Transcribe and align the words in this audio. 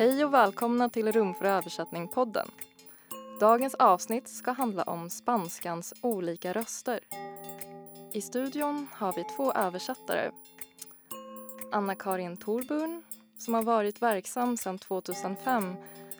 Hej 0.00 0.24
och 0.24 0.34
välkomna 0.34 0.88
till 0.88 1.12
Rum 1.12 1.34
för 1.34 1.44
översättning-podden. 1.44 2.48
Dagens 3.40 3.74
avsnitt 3.74 4.28
ska 4.28 4.52
handla 4.52 4.82
om 4.82 5.10
spanskans 5.10 5.94
olika 6.00 6.52
röster. 6.52 7.00
I 8.12 8.20
studion 8.20 8.86
har 8.92 9.12
vi 9.12 9.24
två 9.24 9.52
översättare. 9.52 10.30
Anna-Karin 11.72 12.36
Thorburn, 12.36 13.02
som 13.38 13.54
har 13.54 13.62
varit 13.62 14.02
verksam 14.02 14.56
sedan 14.56 14.78
2005 14.78 15.74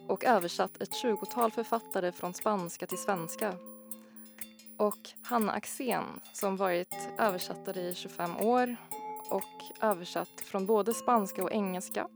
och 0.06 0.24
översatt 0.24 0.82
ett 0.82 0.94
tjugotal 0.94 1.50
författare 1.50 2.12
från 2.12 2.34
spanska 2.34 2.86
till 2.86 2.98
svenska. 2.98 3.54
Och 4.76 5.10
Hanna 5.22 5.52
Axén, 5.52 6.04
som 6.32 6.56
varit 6.56 7.08
översättare 7.18 7.80
i 7.80 7.94
25 7.94 8.36
år 8.36 8.76
och 9.30 9.82
översatt 9.82 10.40
från 10.40 10.66
både 10.66 10.94
spanska 10.94 11.42
och 11.44 11.52
engelska 11.52 12.06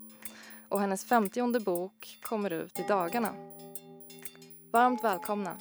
och 0.75 0.81
hennes 0.81 1.05
femtionde 1.05 1.61
bok 1.61 2.19
kommer 2.23 2.51
ut 2.51 2.79
i 2.79 2.83
dagarna. 2.89 3.35
Varmt 4.73 5.05
välkomna! 5.05 5.59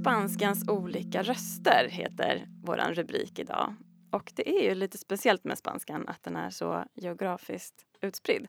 Spanskans 0.00 0.68
olika 0.68 1.22
röster 1.22 1.88
heter 1.90 2.48
vår 2.64 2.94
rubrik 2.94 3.38
idag. 3.38 3.74
Och 4.10 4.32
det 4.34 4.58
är 4.58 4.68
ju 4.68 4.74
lite 4.74 4.98
speciellt 4.98 5.44
med 5.44 5.58
spanskan 5.58 6.08
att 6.08 6.22
den 6.22 6.36
är 6.36 6.50
så 6.50 6.84
geografiskt 6.94 7.86
utspridd. 8.00 8.48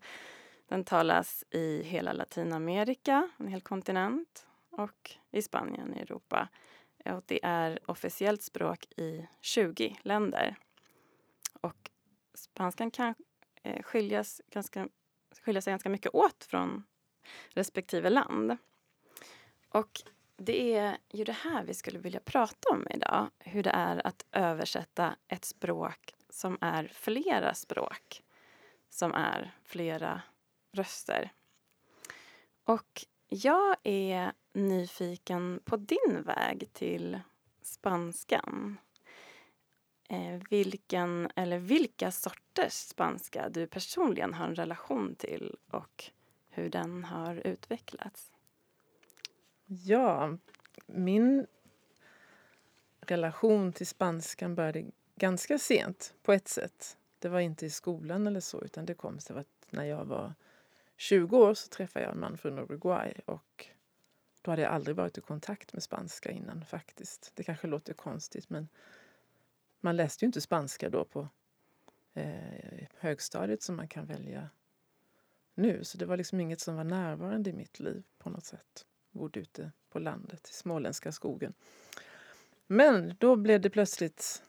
Den 0.70 0.84
talas 0.84 1.44
i 1.52 1.84
hela 1.84 2.14
Latinamerika, 2.14 3.30
en 3.38 3.48
hel 3.48 3.62
kontinent, 3.62 4.47
och 4.78 5.12
i 5.32 5.42
Spanien 5.42 5.94
i 5.98 6.00
Europa. 6.00 6.48
Och 7.06 7.24
det 7.26 7.40
är 7.44 7.80
officiellt 7.86 8.42
språk 8.42 8.86
i 8.98 9.28
20 9.42 9.98
länder. 10.02 10.56
Och 11.62 11.92
spanskan 12.34 12.92
kan 12.92 13.16
eh, 13.64 13.84
skiljas 13.84 14.42
ganska, 14.48 14.88
skilja 15.42 15.62
sig 15.62 15.72
ganska 15.72 15.90
mycket 15.90 16.16
åt 16.16 16.44
från 16.44 16.84
respektive 17.50 18.10
land. 18.10 18.58
Och 19.70 20.02
det 20.38 20.74
är 20.74 20.98
ju 21.12 21.24
det 21.24 21.32
här 21.32 21.64
vi 21.64 21.74
skulle 21.74 22.00
vilja 22.00 22.20
prata 22.20 22.70
om 22.70 22.88
idag. 22.90 23.30
Hur 23.40 23.64
det 23.64 23.70
är 23.70 24.08
att 24.08 24.26
översätta 24.32 25.16
ett 25.28 25.46
språk 25.46 26.16
som 26.30 26.58
är 26.62 26.88
flera 26.94 27.54
språk. 27.54 28.24
Som 28.90 29.14
är 29.14 29.56
flera 29.64 30.22
röster. 30.72 31.32
Och 32.64 33.06
jag 33.30 33.76
är 33.84 34.32
nyfiken 34.54 35.60
på 35.66 35.78
din 35.78 36.24
väg 36.26 36.70
till 36.74 37.20
spanskan. 37.62 38.78
Eh, 40.10 40.42
vilken 40.50 41.32
eller 41.36 41.58
vilka 41.58 42.12
sorters 42.12 42.74
spanska 42.74 43.50
du 43.50 43.68
personligen 43.68 44.34
har 44.34 44.46
en 44.46 44.56
relation 44.56 45.16
till 45.16 45.56
och 45.72 46.12
hur 46.50 46.70
den 46.70 47.04
har 47.04 47.36
utvecklats. 47.36 48.32
Ja, 49.66 50.38
min 50.86 51.48
relation 53.00 53.74
till 53.74 53.88
spanskan 53.88 54.56
började 54.56 54.86
ganska 55.16 55.60
sent 55.60 56.14
på 56.24 56.34
ett 56.34 56.48
sätt. 56.48 56.98
Det 57.20 57.30
var 57.30 57.40
inte 57.40 57.66
i 57.66 57.70
skolan 57.70 58.28
eller 58.28 58.40
så 58.40 58.62
utan 58.62 58.86
det 58.86 58.94
kom 58.94 59.20
sig 59.20 59.38
att 59.38 59.68
när 59.70 59.86
jag 59.86 60.06
var 60.06 60.34
20 60.98 61.38
år 61.38 61.54
så 61.54 61.70
träffade 61.70 62.06
jag 62.06 62.14
en 62.14 62.20
man 62.20 62.38
från 62.38 62.60
Uruguay 62.60 63.14
och 63.26 63.68
då 64.42 64.52
hade 64.52 64.62
jag 64.62 64.72
aldrig 64.72 64.96
varit 64.96 65.18
i 65.18 65.22
kontakt 65.22 65.74
med 65.74 65.84
spanska 65.84 66.32
innan 66.32 66.66
faktiskt. 66.66 67.32
Det 67.36 67.44
kanske 67.44 67.68
låter 67.68 67.94
konstigt 67.94 68.50
men 68.50 68.68
man 69.80 69.96
läste 69.96 70.26
ju 70.26 70.28
inte 70.28 70.42
spanska 70.42 70.90
då 70.90 71.06
på 71.06 71.30
eh, 72.14 72.88
högstadiet 72.98 73.62
som 73.62 73.76
man 73.76 73.88
kan 73.88 74.06
välja 74.06 74.50
nu. 75.56 75.84
Så 75.84 75.98
det 75.98 76.06
var 76.06 76.18
liksom 76.18 76.40
inget 76.40 76.60
som 76.60 76.76
var 76.76 76.84
närvarande 76.84 77.50
i 77.50 77.54
mitt 77.54 77.80
liv 77.80 78.04
på 78.18 78.30
något 78.30 78.46
sätt. 78.46 78.86
Jag 79.12 79.20
bodde 79.20 79.40
ute 79.40 79.72
på 79.90 80.00
landet 80.00 80.50
i 80.50 80.54
småländska 80.54 81.12
skogen. 81.12 81.54
Men 82.68 83.16
då 83.20 83.36
blev 83.36 83.62
det 83.62 83.70
plötsligt 83.70 84.44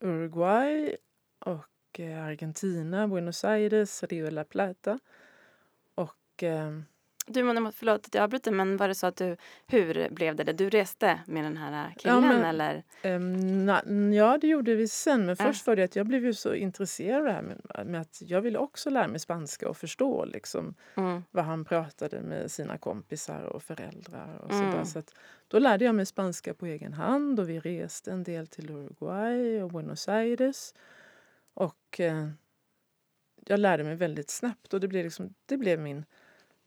Uruguay 0.00 0.96
och 1.38 2.00
eh, 2.00 2.24
Argentina, 2.24 3.08
Buenos 3.08 3.44
Aires, 3.44 4.02
Rio 4.02 4.24
de 4.24 4.30
la 4.30 4.44
Plata. 4.44 4.98
Och 6.34 6.42
eh, 6.42 6.72
du, 7.26 7.42
förlåt 7.72 8.06
att 8.06 8.14
jag 8.14 8.24
avbryter, 8.24 8.50
men 8.50 8.76
var 8.76 8.88
det 8.88 8.94
så 8.94 9.06
att 9.06 9.16
du, 9.16 9.36
hur 9.66 10.08
blev 10.10 10.36
det? 10.36 10.52
Du 10.52 10.70
reste 10.70 11.20
med 11.26 11.44
den 11.44 11.56
här 11.56 11.94
killen 11.98 12.14
ja, 12.14 12.20
men, 12.20 12.44
eller? 12.44 12.84
Um, 13.04 13.66
na, 13.66 13.82
ja, 14.14 14.38
det 14.38 14.46
gjorde 14.46 14.74
vi 14.74 14.88
sen. 14.88 15.26
Men 15.26 15.36
först 15.36 15.66
var 15.66 15.76
det 15.76 15.84
att 15.84 15.96
jag 15.96 16.06
blev 16.06 16.24
ju 16.24 16.34
så 16.34 16.54
intresserad 16.54 17.18
av 17.18 17.24
det 17.24 17.32
här 17.32 17.42
med, 17.42 17.86
med 17.86 18.00
att 18.00 18.22
jag 18.22 18.40
ville 18.40 18.58
också 18.58 18.90
lära 18.90 19.08
mig 19.08 19.20
spanska 19.20 19.68
och 19.68 19.76
förstå 19.76 20.24
liksom 20.24 20.74
mm. 20.94 21.22
vad 21.30 21.44
han 21.44 21.64
pratade 21.64 22.20
med 22.20 22.50
sina 22.50 22.78
kompisar 22.78 23.42
och 23.42 23.62
föräldrar 23.62 24.40
och 24.44 24.52
mm. 24.52 24.72
sådär. 24.72 24.84
Så 24.84 24.98
att, 24.98 25.14
då 25.48 25.58
lärde 25.58 25.84
jag 25.84 25.94
mig 25.94 26.06
spanska 26.06 26.54
på 26.54 26.66
egen 26.66 26.92
hand 26.92 27.40
och 27.40 27.48
vi 27.48 27.60
reste 27.60 28.12
en 28.12 28.22
del 28.22 28.46
till 28.46 28.70
Uruguay 28.70 29.62
och 29.62 29.70
Buenos 29.70 30.08
Aires. 30.08 30.74
Och 31.54 32.00
eh, 32.00 32.28
jag 33.46 33.60
lärde 33.60 33.84
mig 33.84 33.94
väldigt 33.94 34.30
snabbt 34.30 34.74
och 34.74 34.80
det 34.80 34.88
blev, 34.88 35.04
liksom, 35.04 35.34
det 35.46 35.56
blev 35.56 35.80
min 35.80 36.04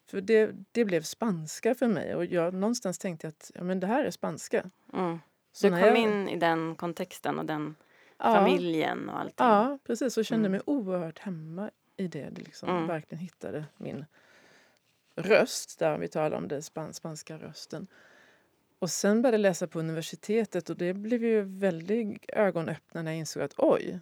för 0.07 0.21
det, 0.21 0.51
det 0.71 0.85
blev 0.85 1.01
spanska 1.01 1.75
för 1.75 1.87
mig 1.87 2.15
och 2.15 2.25
jag 2.25 2.53
någonstans 2.53 2.97
tänkte 2.97 3.27
att 3.27 3.51
ja, 3.55 3.63
men 3.63 3.79
det 3.79 3.87
här 3.87 4.03
är 4.03 4.11
spanska. 4.11 4.69
Mm. 4.93 5.19
Så 5.51 5.69
du 5.69 5.73
kom 5.73 5.79
jag... 5.79 5.97
in 5.97 6.29
i 6.29 6.35
den 6.35 6.75
kontexten 6.75 7.39
och 7.39 7.45
den 7.45 7.75
ja. 8.17 8.33
familjen 8.33 9.09
och 9.09 9.19
allting? 9.19 9.47
Ja, 9.47 9.79
precis. 9.83 10.17
Och 10.17 10.25
kände 10.25 10.47
mm. 10.47 10.51
mig 10.51 10.61
oerhört 10.65 11.19
hemma 11.19 11.71
i 11.97 12.07
det. 12.07 12.29
det 12.29 12.41
liksom 12.41 12.69
mm. 12.69 12.87
Verkligen 12.87 13.19
hittade 13.19 13.65
min 13.77 14.05
röst, 15.15 15.79
där 15.79 15.97
vi 15.97 16.07
talar 16.07 16.37
om 16.37 16.47
den 16.47 16.63
spanska 16.93 17.37
rösten. 17.37 17.87
Och 18.79 18.89
sen 18.89 19.21
började 19.21 19.37
jag 19.37 19.41
läsa 19.41 19.67
på 19.67 19.79
universitetet 19.79 20.69
och 20.69 20.77
det 20.77 20.93
blev 20.93 21.23
ju 21.23 21.41
väldigt 21.41 22.25
ögonöppnare 22.27 23.03
när 23.03 23.11
jag 23.11 23.19
insåg 23.19 23.43
att 23.43 23.53
oj, 23.57 23.99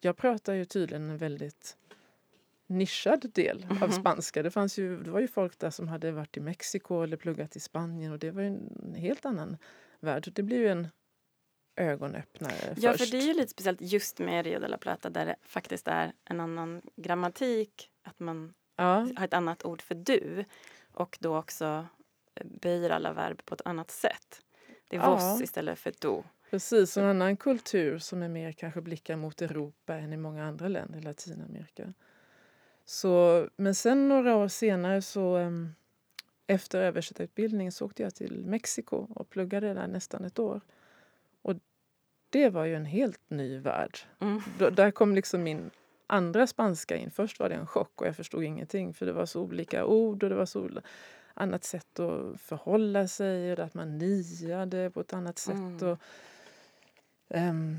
jag 0.00 0.16
pratar 0.16 0.54
ju 0.54 0.64
tydligen 0.64 1.10
en 1.10 1.18
väldigt 1.18 1.76
nischad 2.68 3.30
del 3.34 3.62
mm 3.62 3.68
-hmm. 3.68 3.82
av 3.82 3.88
mhm. 3.88 4.00
spanska. 4.00 4.42
Det, 4.42 4.50
fanns 4.50 4.78
ju, 4.78 5.02
det 5.02 5.10
var 5.10 5.20
ju 5.20 5.28
folk 5.28 5.58
där 5.58 5.70
som 5.70 5.88
hade 5.88 6.12
varit 6.12 6.36
i 6.36 6.40
Mexiko 6.40 7.02
eller 7.02 7.16
pluggat 7.16 7.56
i 7.56 7.60
Spanien 7.60 8.12
och 8.12 8.18
det 8.18 8.30
var 8.30 8.42
en 8.42 8.94
helt 8.96 9.24
annan 9.24 9.56
värld. 10.00 10.32
Det 10.34 10.42
blir 10.42 10.58
ju 10.58 10.68
en 10.68 10.88
ögonöppnare 11.76 12.74
Ja, 12.76 12.92
först. 12.92 13.04
för 13.04 13.16
det 13.16 13.22
är 13.22 13.26
ju 13.26 13.34
lite 13.34 13.48
speciellt 13.48 13.80
just 13.80 14.18
med 14.18 14.44
Rio 14.44 14.58
de 14.58 14.68
la 14.68 14.78
Plata 14.78 15.10
där 15.10 15.26
det 15.26 15.36
faktiskt 15.42 15.88
är 15.88 16.12
en 16.24 16.40
annan 16.40 16.82
grammatik. 16.96 17.90
Att 18.02 18.20
man 18.20 18.54
ja. 18.76 19.08
har 19.16 19.24
ett 19.24 19.34
annat 19.34 19.64
ord 19.64 19.82
för 19.82 19.94
du 19.94 20.44
och 20.92 21.18
då 21.20 21.36
också 21.36 21.86
böjer 22.44 22.90
alla 22.90 23.12
verb 23.12 23.44
på 23.44 23.54
ett 23.54 23.62
annat 23.64 23.90
sätt. 23.90 24.42
Det 24.88 24.96
är 24.96 25.00
ja. 25.00 25.30
vos 25.32 25.42
istället 25.42 25.78
för 25.78 25.92
do. 26.00 26.24
Precis, 26.50 26.96
en 26.96 27.04
annan 27.04 27.36
kultur 27.36 27.98
som 27.98 28.22
är 28.22 28.28
mer 28.28 28.52
kanske 28.52 28.80
blickar 28.80 29.16
mot 29.16 29.42
Europa 29.42 29.94
än 29.94 30.12
i 30.12 30.16
många 30.16 30.44
andra 30.44 30.68
länder 30.68 30.98
i 30.98 31.02
Latinamerika. 31.02 31.94
Så, 32.88 33.48
men 33.56 33.74
sen 33.74 34.08
några 34.08 34.36
år 34.36 34.48
senare 34.48 35.02
så 35.02 35.36
um, 35.36 35.74
efter 36.46 36.80
översättarutbildningen 36.80 37.72
så 37.72 37.86
åkte 37.86 38.02
jag 38.02 38.14
till 38.14 38.46
Mexiko 38.46 39.06
och 39.14 39.30
pluggade 39.30 39.74
där 39.74 39.86
nästan 39.86 40.24
ett 40.24 40.38
år. 40.38 40.60
Och 41.42 41.54
det 42.30 42.48
var 42.48 42.64
ju 42.64 42.74
en 42.74 42.84
helt 42.84 43.20
ny 43.30 43.58
värld. 43.58 43.98
Mm. 44.20 44.42
Där 44.72 44.90
kom 44.90 45.14
liksom 45.14 45.42
min 45.42 45.70
andra 46.06 46.46
spanska 46.46 46.96
in. 46.96 47.10
Först 47.10 47.40
var 47.40 47.48
det 47.48 47.54
en 47.54 47.66
chock 47.66 48.00
och 48.00 48.06
jag 48.06 48.16
förstod 48.16 48.44
ingenting 48.44 48.94
för 48.94 49.06
det 49.06 49.12
var 49.12 49.26
så 49.26 49.40
olika 49.40 49.84
ord 49.84 50.22
och 50.22 50.28
det 50.28 50.36
var 50.36 50.46
så 50.46 50.70
annat 51.34 51.64
sätt 51.64 52.00
att 52.00 52.40
förhålla 52.40 53.08
sig 53.08 53.52
och 53.52 53.58
att 53.58 53.74
man 53.74 53.98
niade 53.98 54.90
på 54.90 55.00
ett 55.00 55.12
annat 55.12 55.38
sätt. 55.38 55.54
Mm. 55.54 55.88
Och, 55.88 55.98
um, 57.28 57.78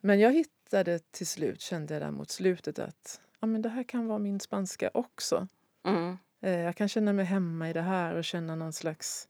men 0.00 0.20
jag 0.20 0.32
hittade 0.32 0.98
till 0.98 1.26
slut, 1.26 1.60
kände 1.60 1.94
jag 1.94 2.02
där 2.02 2.10
mot 2.10 2.30
slutet 2.30 2.78
att 2.78 3.20
ja, 3.40 3.46
men 3.46 3.62
det 3.62 3.68
här 3.68 3.82
kan 3.82 4.06
vara 4.06 4.18
min 4.18 4.40
spanska 4.40 4.90
också. 4.94 5.48
Mm. 5.84 6.18
Eh, 6.40 6.60
jag 6.60 6.76
kan 6.76 6.88
känna 6.88 7.12
mig 7.12 7.24
hemma 7.24 7.70
i 7.70 7.72
det 7.72 7.82
här 7.82 8.14
och 8.14 8.24
känna 8.24 8.54
någon 8.54 8.72
slags 8.72 9.28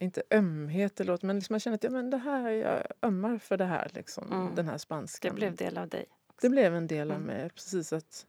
inte 0.00 0.22
ömhet 0.30 1.00
eller 1.00 1.18
men 1.22 1.36
liksom 1.36 1.54
jag 1.54 1.62
känner 1.62 1.74
att 1.74 1.84
ja, 1.84 1.90
men 1.90 2.10
det 2.10 2.16
här, 2.16 2.50
jag 2.50 2.82
ömmar 3.02 3.38
för 3.38 3.56
det 3.56 3.64
här, 3.64 3.90
liksom, 3.94 4.32
mm. 4.32 4.54
den 4.54 4.68
här 4.68 4.78
spanskan. 4.78 5.30
Det 5.30 5.34
blev 5.34 5.56
del 5.56 5.78
av 5.78 5.88
dig? 5.88 6.06
Också. 6.26 6.46
Det 6.46 6.50
blev 6.50 6.74
en 6.74 6.86
del 6.86 7.10
av 7.10 7.16
mm. 7.16 7.26
mig, 7.26 7.50
precis 7.50 7.92
att 7.92 8.26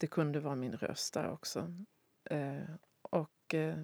det 0.00 0.06
kunde 0.06 0.40
vara 0.40 0.54
min 0.54 0.72
röst 0.72 1.14
där 1.14 1.30
också. 1.30 1.74
Eh, 2.24 2.62
och, 3.02 3.54
eh, 3.54 3.76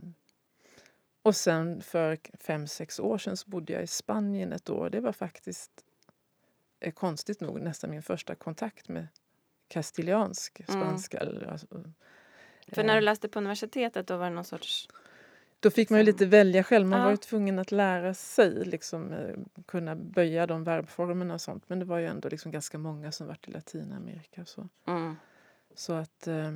och 1.22 1.36
sen 1.36 1.82
för 1.82 2.18
fem, 2.40 2.66
sex 2.66 3.00
år 3.00 3.18
sedan 3.18 3.36
så 3.36 3.50
bodde 3.50 3.72
jag 3.72 3.82
i 3.82 3.86
Spanien 3.86 4.52
ett 4.52 4.70
år. 4.70 4.90
Det 4.90 5.00
var 5.00 5.12
faktiskt 5.12 5.84
är 6.80 6.90
konstigt 6.90 7.40
nog 7.40 7.60
nästan 7.60 7.90
min 7.90 8.02
första 8.02 8.34
kontakt 8.34 8.88
med 8.88 9.06
kastiliansk 9.68 10.60
mm. 10.68 10.82
spanska. 10.82 11.18
Mm. 11.18 11.48
Alltså, 11.48 11.66
För 12.72 12.84
när 12.84 12.92
du 12.94 12.98
eh, 12.98 13.02
läste 13.04 13.28
på 13.28 13.38
universitetet 13.38 14.06
då 14.06 14.16
var 14.16 14.24
det 14.24 14.34
någon 14.34 14.44
sorts 14.44 14.88
Då 15.60 15.70
fick 15.70 15.90
man 15.90 15.98
ju 15.98 16.04
lite 16.06 16.26
välja 16.26 16.62
själv. 16.64 16.86
Man 16.86 16.98
Ja. 16.98 17.04
var 17.04 17.10
ju 17.10 17.16
tvungen 17.16 17.58
att 17.58 17.72
lära 17.72 18.14
sig 18.14 18.64
liksom, 18.64 19.12
eh, 19.12 19.36
kunna 19.66 19.96
böja 19.96 20.46
de 20.46 20.64
verbformerna 20.64 21.34
och 21.34 21.40
sånt. 21.40 21.64
Men 21.68 21.78
det 21.78 21.84
var 21.84 21.98
ju 21.98 22.06
ändå 22.06 22.28
liksom 22.28 22.52
ganska 22.52 22.78
många 22.78 23.12
som 23.12 23.26
varit 23.26 23.48
i 23.48 23.50
Latinamerika. 23.50 24.44
Så, 24.44 24.68
Mm. 24.86 25.16
så 25.74 25.92
att... 25.92 26.26
Eh, 26.26 26.52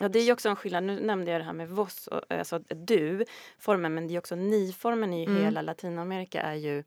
Ja, 0.00 0.08
det 0.08 0.18
är 0.18 0.22
ju 0.24 0.32
också 0.32 0.48
en 0.48 0.56
skillnad. 0.56 0.84
Nu 0.84 1.00
nämnde 1.00 1.30
jag 1.30 1.40
det 1.40 1.44
här 1.44 1.52
med 1.52 1.68
vos, 1.68 2.08
alltså 2.28 2.58
du-formen, 2.58 3.94
men 3.94 4.08
det 4.08 4.14
är 4.14 4.18
också 4.18 4.34
ni-formen 4.36 5.12
i 5.14 5.24
Mm. 5.24 5.42
hela 5.44 5.62
Latinamerika 5.62 6.42
är 6.42 6.54
ju 6.54 6.84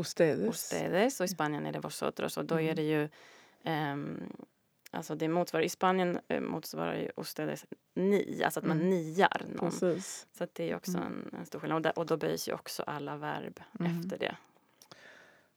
ustedes. 0.00 0.48
ustedes 0.48 1.20
och 1.20 1.24
i 1.26 1.28
Spanien 1.28 1.66
är 1.66 1.72
det 1.72 1.80
vosotros 1.80 2.36
och 2.36 2.44
då 2.44 2.54
är 2.54 2.60
Mm. 2.62 2.76
det 2.76 2.82
ju 2.82 3.08
ehm, 3.64 4.32
Alltså 4.92 5.14
det 5.14 5.28
motsvarar, 5.28 5.64
i 5.64 5.68
Spanien 5.68 6.20
eh, 6.28 6.40
motsvarar 6.40 6.94
ju 6.94 7.10
ustedes 7.16 7.66
ni, 7.94 8.42
alltså 8.44 8.60
att 8.60 8.66
man 8.66 8.76
Mm. 8.76 8.90
niar 8.90 9.42
någon. 9.48 9.70
Precis. 9.70 10.26
Så 10.32 10.46
det 10.52 10.70
är 10.70 10.76
också 10.76 10.90
Mm. 10.98 11.02
en, 11.32 11.38
en 11.38 11.46
stor 11.46 11.60
skillnad. 11.60 11.76
Och, 11.76 11.82
där, 11.82 11.98
och 11.98 12.06
då 12.06 12.16
böjs 12.16 12.48
ju 12.48 12.52
också 12.52 12.82
alla 12.82 13.16
verb 13.16 13.60
Mm. 13.80 14.00
efter 14.00 14.18
det. 14.18 14.36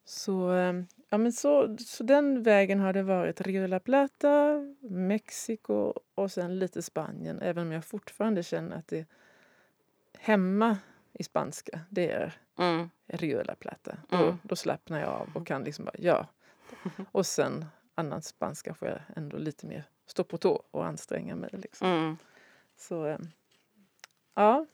Så, 0.06 0.54
eh, 0.54 0.74
ja, 1.10 1.18
men 1.18 1.34
så, 1.34 1.78
så 1.78 2.04
den 2.04 2.44
vägen 2.44 2.80
har 2.80 2.94
det 2.94 3.04
varit 3.04 3.42
Rio 3.42 3.68
la 3.68 3.80
Plata, 3.80 4.60
Mexiko 4.82 5.94
och 6.16 6.32
sen 6.32 6.60
lite 6.60 6.82
Spanien. 6.82 7.40
Även 7.42 7.68
om 7.68 7.72
jag 7.72 7.86
fortfarande 7.86 8.44
känner 8.44 8.78
att 8.78 8.88
det 8.88 9.06
hemma 10.20 10.78
i 11.14 11.24
spanska, 11.24 11.80
det 11.90 12.12
är 12.12 12.34
Mm. 12.58 12.90
Rio 13.08 13.38
de 13.38 13.44
la 13.44 13.56
Plata. 13.56 13.98
Mm. 14.12 14.26
Då, 14.26 14.38
då 14.44 14.56
slappnar 14.56 15.00
jag 15.00 15.10
av 15.10 15.30
och 15.34 15.48
kan 15.48 15.64
liksom 15.64 15.86
bara, 15.86 15.96
ja. 16.00 16.28
Och 17.12 17.26
sen 17.26 17.66
annan 17.96 18.22
spanska 18.22 18.74
får 18.74 18.88
jag 18.88 19.00
ändå 19.16 19.38
lite 19.38 19.66
mer 19.66 19.84
stå 20.06 20.24
på 20.24 20.38
tå 20.38 20.64
och 20.72 20.86
anstränga 20.86 21.36
mig. 21.36 21.50
Liksom. 21.54 21.88
Mm. 21.88 22.18
Så, 22.78 23.06
eh, 23.06 23.18
ja. 24.34 24.66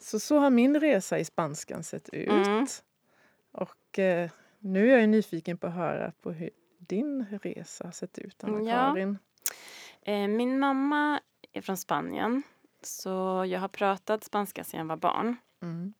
Så, 0.00 0.20
så 0.20 0.38
har 0.38 0.50
min 0.50 0.80
resa 0.80 1.18
i 1.18 1.24
spanskan 1.24 1.82
sett 1.82 2.08
ut. 2.08 2.28
Mm. 2.28 2.66
Och 3.52 3.98
eh, 3.98 4.30
nu 4.58 4.92
är 4.92 4.98
jag 4.98 5.08
nyfiken 5.08 5.58
på 5.58 5.66
att 5.66 5.74
höra 5.74 6.12
på 6.22 6.32
hur 6.32 6.50
din 6.78 7.26
resa 7.42 7.84
har 7.84 7.92
sett 7.92 8.18
ut, 8.18 8.36
Ja. 8.40 8.48
Anna-Karin. 8.48 9.18
Eh, 10.02 10.28
min 10.28 10.58
mamma 10.58 11.20
är 11.52 11.60
från 11.60 11.76
Spanien. 11.76 12.42
Så 12.86 13.44
jag 13.48 13.60
har 13.60 13.68
pratat 13.68 14.24
spanska 14.24 14.64
sedan 14.64 14.80
jag 14.80 14.86
var 14.86 14.96
barn. 14.96 15.36
Mm. 15.62 15.94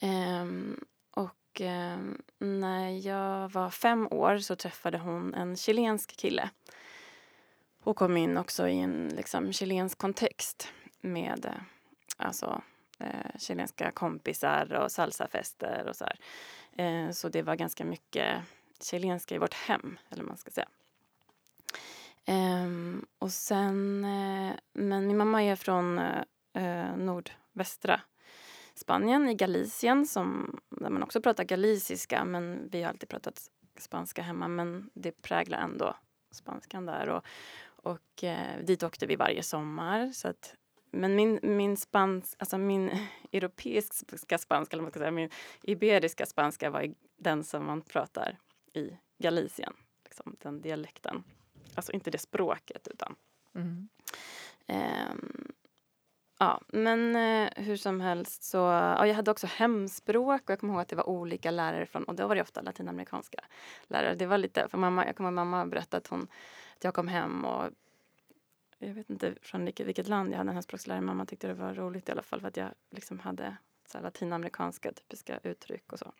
Ehm, 0.00 0.84
och 1.10 1.60
ehm, 1.60 2.22
när 2.38 3.06
jag 3.06 3.48
var 3.48 3.70
fem 3.70 4.08
år 4.10 4.38
så 4.38 4.56
träffade 4.56 4.98
hon 4.98 5.34
en 5.34 5.56
chilensk 5.56 6.16
kille. 6.16 6.50
Och 7.82 7.96
kom 7.96 8.16
in 8.16 8.36
också 8.36 8.68
i 8.68 8.78
en 8.80 9.08
liksom, 9.16 9.52
chilensk 9.52 9.98
kontext 9.98 10.68
med 11.00 11.44
eh, 11.44 11.62
alltså, 12.16 12.62
eh, 12.98 13.38
chilenska 13.38 13.90
kompisar 13.90 14.72
och 14.72 14.92
salsafester 14.92 15.86
och 15.88 15.96
så 15.96 16.04
här. 16.04 16.18
Eh, 16.72 17.10
så 17.10 17.28
det 17.28 17.42
var 17.42 17.56
ganska 17.56 17.84
mycket 17.84 18.38
chilenska 18.80 19.34
i 19.34 19.38
vårt 19.38 19.54
hem, 19.54 19.98
eller 20.10 20.24
man 20.24 20.36
ska 20.36 20.50
säga. 20.50 20.68
Ehm, 22.26 23.06
och 23.18 23.32
sen, 23.32 24.04
eh, 24.04 24.54
men 24.72 25.06
min 25.06 25.16
mamma 25.16 25.42
är 25.42 25.56
från 25.56 25.98
eh, 25.98 26.22
eh 26.54 26.96
nordvästra 26.96 28.00
Spanien, 28.74 29.28
i 29.28 29.34
Galicien, 29.34 30.06
som, 30.06 30.60
där 30.70 30.90
man 30.90 31.02
också 31.02 31.22
pratar 31.22 31.44
galiciska. 31.44 32.24
Men 32.24 32.68
vi 32.70 32.82
har 32.82 32.90
alltid 32.90 33.08
pratat 33.08 33.50
spanska 33.78 34.22
hemma, 34.22 34.48
men 34.48 34.90
det 34.94 35.22
präglar 35.22 35.58
ändå 35.58 35.96
spanskan 36.30 36.86
där. 36.86 37.08
Och, 37.08 37.24
och 37.64 38.24
eh, 38.24 38.64
dit 38.64 38.82
åkte 38.82 39.06
vi 39.06 39.16
varje 39.16 39.42
sommar. 39.42 40.12
Så 40.12 40.28
att, 40.28 40.54
men 40.90 41.16
min, 41.16 41.38
min, 41.42 41.76
spans, 41.76 42.36
alltså 42.38 42.58
min 42.58 42.90
europeiska 43.32 44.38
spanska, 44.38 44.74
eller 44.74 44.82
vad 44.82 44.84
man 44.84 44.90
ska 44.90 45.00
säga, 45.00 45.10
min 45.10 45.30
iberiska 45.62 46.26
spanska 46.26 46.70
var 46.70 46.94
den 47.16 47.44
som 47.44 47.66
man 47.66 47.80
pratar 47.80 48.38
i 48.74 48.90
Galicien. 49.18 49.72
Liksom, 50.04 50.36
den 50.40 50.60
dialekten. 50.60 51.24
Alltså 51.74 51.92
inte 51.92 52.10
det 52.10 52.18
språket, 52.18 52.88
utan 52.88 53.16
Mm. 53.54 53.88
Ehm, 54.66 55.52
ja, 56.38 56.60
men 56.68 57.16
eh, 57.16 57.50
hur 57.56 57.76
som 57.76 58.00
helst 58.00 58.42
så... 58.42 58.56
Ja, 58.56 59.06
jag 59.06 59.14
hade 59.14 59.30
också 59.30 59.46
hemspråk 59.46 60.42
och 60.42 60.50
jag 60.50 60.60
kommer 60.60 60.72
ihåg 60.72 60.82
att 60.82 60.88
det 60.88 60.96
var 60.96 61.08
olika 61.08 61.50
lärare 61.50 61.86
från... 61.86 62.04
Och 62.04 62.14
då 62.14 62.26
var 62.26 62.34
det 62.34 62.42
ofta 62.42 62.62
latinamerikanska 62.62 63.44
lärare. 63.86 64.14
Det 64.14 64.26
var 64.26 64.38
lite... 64.38 64.68
För 64.68 64.78
mamma, 64.78 65.06
jag 65.06 65.16
kommer 65.16 65.30
ihåg 65.30 65.34
mamma 65.34 65.66
berättade 65.66 65.98
att, 65.98 66.06
hon, 66.06 66.22
att 66.76 66.84
jag 66.84 66.94
kom 66.94 67.08
hem 67.08 67.44
och... 67.44 67.70
Jag 68.78 68.94
vet 68.94 69.10
inte 69.10 69.34
från 69.42 69.64
vilket, 69.64 69.86
vilket 69.86 70.08
land 70.08 70.32
jag 70.32 70.38
hade 70.38 70.50
en 70.50 70.54
hemspråkslärare. 70.54 71.00
Mamma 71.00 71.26
tyckte 71.26 71.46
det 71.46 71.54
var 71.54 71.74
roligt 71.74 72.08
i 72.08 72.12
alla 72.12 72.22
fall 72.22 72.40
för 72.40 72.48
att 72.48 72.56
jag 72.56 72.68
liksom 72.90 73.18
hade 73.18 73.56
så 73.86 73.98
här 73.98 74.02
latinamerikanska 74.02 74.92
typiska 74.92 75.38
uttryck 75.42 75.92
och 75.92 75.98
så. 75.98 76.12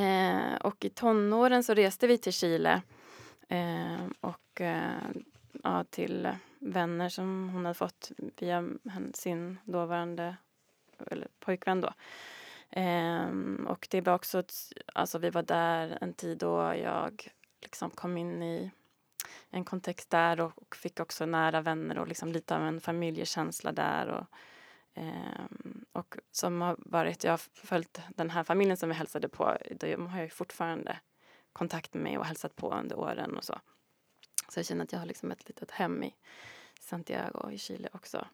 Eh, 0.00 0.56
och 0.60 0.84
i 0.84 0.90
tonåren 0.90 1.64
så 1.64 1.74
reste 1.74 2.06
vi 2.06 2.18
till 2.18 2.32
Chile 2.32 2.82
Ehm, 3.48 4.14
och 4.20 4.60
eh, 4.60 5.10
ja, 5.62 5.84
till 5.84 6.28
vänner 6.58 7.08
som 7.08 7.50
hon 7.52 7.64
hade 7.64 7.74
fått 7.74 8.12
via 8.36 8.64
sin 9.14 9.58
dåvarande 9.64 10.36
eller 11.06 11.28
pojkvän 11.40 11.80
då. 11.80 11.92
Ehm, 12.70 13.66
och 13.68 13.88
det 13.90 14.00
var 14.00 14.14
också, 14.14 14.38
ett, 14.38 14.54
alltså 14.94 15.18
vi 15.18 15.30
var 15.30 15.42
där 15.42 15.98
en 16.00 16.14
tid 16.14 16.38
då 16.38 16.74
jag 16.82 17.28
liksom 17.62 17.90
kom 17.90 18.16
in 18.16 18.42
i 18.42 18.70
en 19.50 19.64
kontext 19.64 20.10
där 20.10 20.40
och, 20.40 20.62
och 20.62 20.76
fick 20.76 21.00
också 21.00 21.26
nära 21.26 21.60
vänner 21.60 21.98
och 21.98 22.08
liksom 22.08 22.32
lite 22.32 22.56
av 22.56 22.62
en 22.62 22.80
familjekänsla 22.80 23.72
där. 23.72 24.08
Och, 24.08 24.26
ehm, 24.94 25.84
och 25.92 26.16
som 26.30 26.60
har 26.60 26.76
varit, 26.78 27.24
jag 27.24 27.32
har 27.32 27.40
följt 27.66 28.00
den 28.08 28.30
här 28.30 28.44
familjen 28.44 28.76
som 28.76 28.88
vi 28.88 28.94
hälsade 28.94 29.28
på, 29.28 29.56
de 29.80 30.06
har 30.06 30.20
jag 30.20 30.32
fortfarande 30.32 30.98
kontakt 31.58 31.94
med 31.94 32.02
mig 32.02 32.18
och 32.18 32.24
hälsat 32.24 32.56
på 32.56 32.74
under 32.74 32.98
åren 32.98 33.36
och 33.36 33.44
så. 33.44 33.60
Så 34.48 34.58
jag 34.58 34.66
känner 34.66 34.84
att 34.84 34.92
jag 34.92 34.98
har 34.98 35.06
liksom 35.06 35.30
ett 35.30 35.48
litet 35.48 35.70
hem 35.70 36.02
i 36.02 36.14
Santiago 36.80 37.50
i 37.50 37.58
Chile 37.58 37.88
också. 37.92 38.26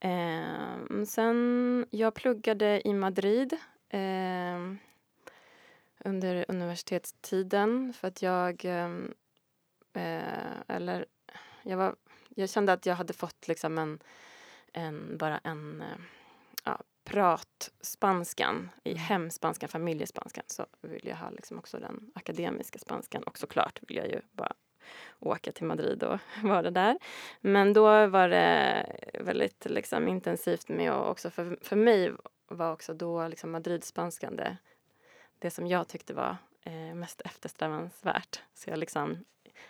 Ehm, 0.00 1.06
sen, 1.06 1.86
jag 1.90 2.14
pluggade 2.14 2.88
i 2.88 2.92
Madrid 2.94 3.56
ehm, 3.88 4.78
under 5.98 6.44
universitetstiden 6.48 7.92
för 7.92 8.08
att 8.08 8.22
jag... 8.22 8.64
ehm, 8.64 9.14
eh, 9.92 10.60
eller, 10.68 11.06
jag, 11.62 11.76
var, 11.76 11.96
jag 12.28 12.50
kände 12.50 12.72
att 12.72 12.86
jag 12.86 12.94
hade 12.94 13.12
fått 13.12 13.48
liksom 13.48 13.78
en, 13.78 14.02
en 14.72 15.18
bara 15.18 15.38
en 15.38 15.80
eh, 15.80 15.98
pratspanskan 17.04 18.70
i 18.84 18.94
hemspanskan, 18.94 19.68
familjespanskan 19.68 20.44
så 20.46 20.66
vill 20.80 21.06
jag 21.06 21.16
ha 21.16 21.30
liksom 21.30 21.58
också 21.58 21.78
den 21.78 22.10
akademiska 22.14 22.78
spanskan 22.78 23.22
och 23.22 23.38
såklart 23.38 23.80
vill 23.88 23.96
jag 23.96 24.08
ju 24.08 24.20
bara 24.32 24.52
åka 25.18 25.52
till 25.52 25.66
Madrid 25.66 26.02
och 26.02 26.18
vara 26.42 26.70
där. 26.70 26.98
Men 27.40 27.72
då 27.72 28.06
var 28.06 28.28
det 28.28 28.86
väldigt 29.20 29.66
liksom, 29.70 30.08
intensivt 30.08 30.68
med 30.68 30.92
och 30.92 31.10
också 31.10 31.30
för, 31.30 31.58
för 31.62 31.76
mig 31.76 32.12
var 32.48 32.72
också 32.72 32.94
då 32.94 33.28
liksom 33.28 33.50
Madridspanskan 33.50 34.36
det, 34.36 34.56
det 35.38 35.50
som 35.50 35.66
jag 35.66 35.88
tyckte 35.88 36.14
var 36.14 36.36
eh, 36.64 36.94
mest 36.94 37.20
eftersträvansvärt. 37.20 38.42
Så 38.54 38.70
jag 38.70 38.78
liksom 38.78 39.24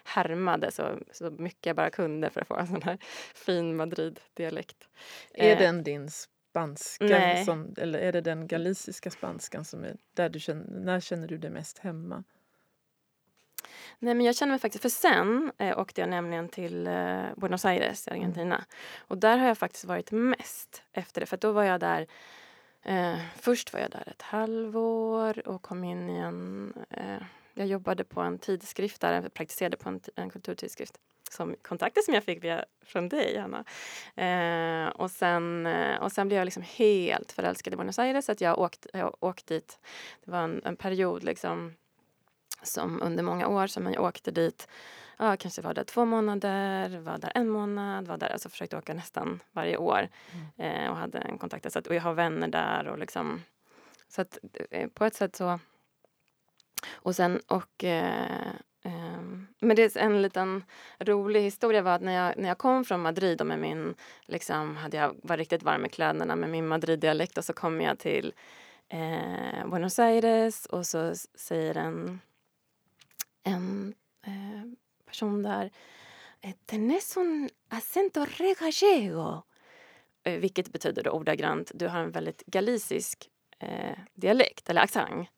härmade 0.04 0.70
så, 0.70 0.99
så 1.12 1.30
mycket 1.30 1.66
jag 1.66 1.76
bara 1.76 1.90
kunde 1.90 2.30
för 2.30 2.40
att 2.40 2.49
få 2.49 2.56
en 2.56 2.66
sån 2.66 2.82
här 2.82 2.99
fin 3.34 3.76
Madrid-dialekt. 3.76 4.88
Är 5.34 5.52
Eh, 5.52 5.58
den 5.58 5.82
din 5.82 6.10
spanska? 6.50 7.04
nej. 7.04 7.45
Som, 7.45 7.75
eller 7.78 7.99
är 7.99 8.12
det 8.12 8.21
den 8.21 8.47
galiciska 8.47 9.11
spanskan 9.11 9.64
som 9.64 9.85
är 9.85 9.97
där 10.14 10.28
du 10.28 10.40
känner, 10.40 10.64
när 10.80 11.00
känner 11.00 11.28
du 11.28 11.38
dig 11.38 11.50
mest 11.50 11.78
hemma? 11.78 12.25
Nej, 13.99 14.14
men 14.14 14.26
jag 14.26 14.37
känner 14.37 14.50
mig 14.52 14.61
faktiskt... 14.61 14.83
För 14.83 14.88
sen 14.88 15.52
eh, 15.59 15.78
åkte 15.78 16.00
jag 16.00 16.11
nämligen 16.11 16.49
till 16.49 16.87
eh, 16.87 17.23
Buenos 17.37 17.64
Aires 17.64 18.09
i 18.09 18.11
Argentina. 18.11 18.64
Och 18.99 19.19
där 19.19 19.38
har 19.38 19.47
jag 19.47 19.59
faktiskt 19.59 19.85
varit 19.85 20.12
mest 20.12 20.83
efter 20.92 21.21
det. 21.21 21.26
För 21.26 21.37
då 21.37 21.52
var 21.52 21.62
jag 21.62 21.80
där... 21.80 22.07
Eh, 22.83 23.19
först 23.37 23.73
var 23.73 23.80
jag 23.80 23.90
där 23.90 24.09
ett 24.09 24.23
halvår 24.23 25.49
och 25.49 25.62
kom 25.62 25.85
in 25.85 26.11
i 26.11 26.19
en... 26.19 26.73
Eh, 26.90 27.23
jag 27.54 27.66
jobbade 27.66 28.04
på 28.04 28.21
en 28.21 28.38
tidskrift 28.38 29.00
där, 29.00 29.12
jag 29.12 29.35
praktiserade 29.35 29.76
på 29.76 29.88
en, 29.88 30.00
en 30.16 30.30
kulturtidskrift. 30.30 30.99
Som 31.30 31.56
kontakter 31.62 32.02
som 32.02 32.14
jag 32.14 32.25
fick 32.25 32.44
via, 32.44 32.64
från 32.84 33.08
dig, 33.08 33.38
Anna. 33.38 33.64
Eh, 34.16 34.88
och, 34.88 35.10
sen, 35.10 35.66
eh, 35.66 36.02
och 36.02 36.12
sen 36.12 36.28
blev 36.28 36.38
jag 36.38 36.44
liksom 36.44 36.62
helt 36.62 37.32
förälskad 37.32 37.72
i 37.72 37.76
Buenos 37.76 37.99
Aires. 37.99 38.25
Så 38.25 38.32
att 38.32 38.40
jag 38.40 38.58
åkte 38.58 38.88
jag 38.92 39.16
åkte 39.20 39.54
dit. 39.54 39.78
Det 40.25 40.30
var 40.30 40.38
en, 40.38 40.60
en 40.64 40.76
period 40.76 41.25
liksom 41.25 41.75
som 42.62 43.02
under 43.02 43.22
många 43.22 43.49
år 43.49 43.66
som 43.66 43.92
jag 43.92 44.04
åkte 44.04 44.30
dit. 44.30 44.68
Ja, 45.16 45.37
kanske 45.37 45.62
var 45.62 45.75
där 45.75 45.84
två 45.84 46.04
månader, 46.04 46.99
var 46.99 47.18
där 47.18 47.32
en 47.34 47.49
månad, 47.49 48.06
var 48.06 48.16
där, 48.16 48.28
alltså 48.28 48.49
försökte 48.49 48.78
åka 48.78 48.94
nästan 48.94 49.40
varje 49.52 49.76
år. 49.76 50.08
Eh, 50.56 50.90
och 50.90 50.96
hade 50.96 51.18
en 51.18 51.38
kontakt. 51.38 51.72
Så 51.72 51.78
att, 51.78 51.87
och 51.87 51.94
jag 51.94 52.02
har 52.02 52.14
vänner 52.14 52.49
där 52.49 52.88
och 52.88 52.99
liksom. 52.99 53.42
Så 54.08 54.22
att 54.22 54.38
eh, 54.70 54.88
på 54.88 55.04
ett 55.04 55.14
sätt 55.14 55.37
så. 55.37 55.58
Och 56.92 57.16
sen 57.16 57.40
och. 57.46 57.84
Men 59.60 59.76
det 59.76 59.96
är 59.96 60.00
en 60.00 60.22
liten 60.22 60.64
rolig 60.98 61.42
historia 61.42 61.82
var 61.82 61.92
att 61.92 62.02
när 62.02 62.12
jag, 62.12 62.38
när 62.38 62.48
jag 62.48 62.58
kom 62.58 62.84
från 62.84 63.00
Madrid 63.00 63.40
och 63.40 63.46
med 63.46 63.58
min, 63.58 63.94
liksom, 64.26 64.76
hade 64.76 64.96
jag 64.96 65.16
var 65.22 65.36
riktigt 65.36 65.62
varm 65.62 65.86
i 65.86 65.88
kläderna 65.88 66.36
med 66.36 66.50
min 66.50 66.68
Madrid-dialekt 66.68 67.38
och 67.38 67.44
så 67.44 67.52
kom 67.52 67.80
jag 67.80 67.98
till 67.98 68.32
eh, 68.88 69.68
Buenos 69.70 69.98
Aires 69.98 70.66
och 70.66 70.86
så 70.86 71.14
säger 71.34 71.76
en, 71.76 72.20
en 73.42 73.94
eh, 74.26 74.72
person 75.06 75.42
där 75.42 75.70
eh, 76.40 76.54
Tenés 76.66 77.16
un 77.16 77.50
acento 77.68 78.24
re 78.24 78.54
gallego. 78.54 79.42
Eh, 80.24 80.38
vilket 80.38 80.72
betyder 80.72 81.02
då 81.02 81.10
ordagrant, 81.10 81.70
du 81.74 81.88
har 81.88 82.00
en 82.00 82.10
väldigt 82.10 82.46
galicisk 82.46 83.30
eh, 83.58 83.98
dialekt 84.14 84.70
eller 84.70 84.80
accent. 84.80 85.28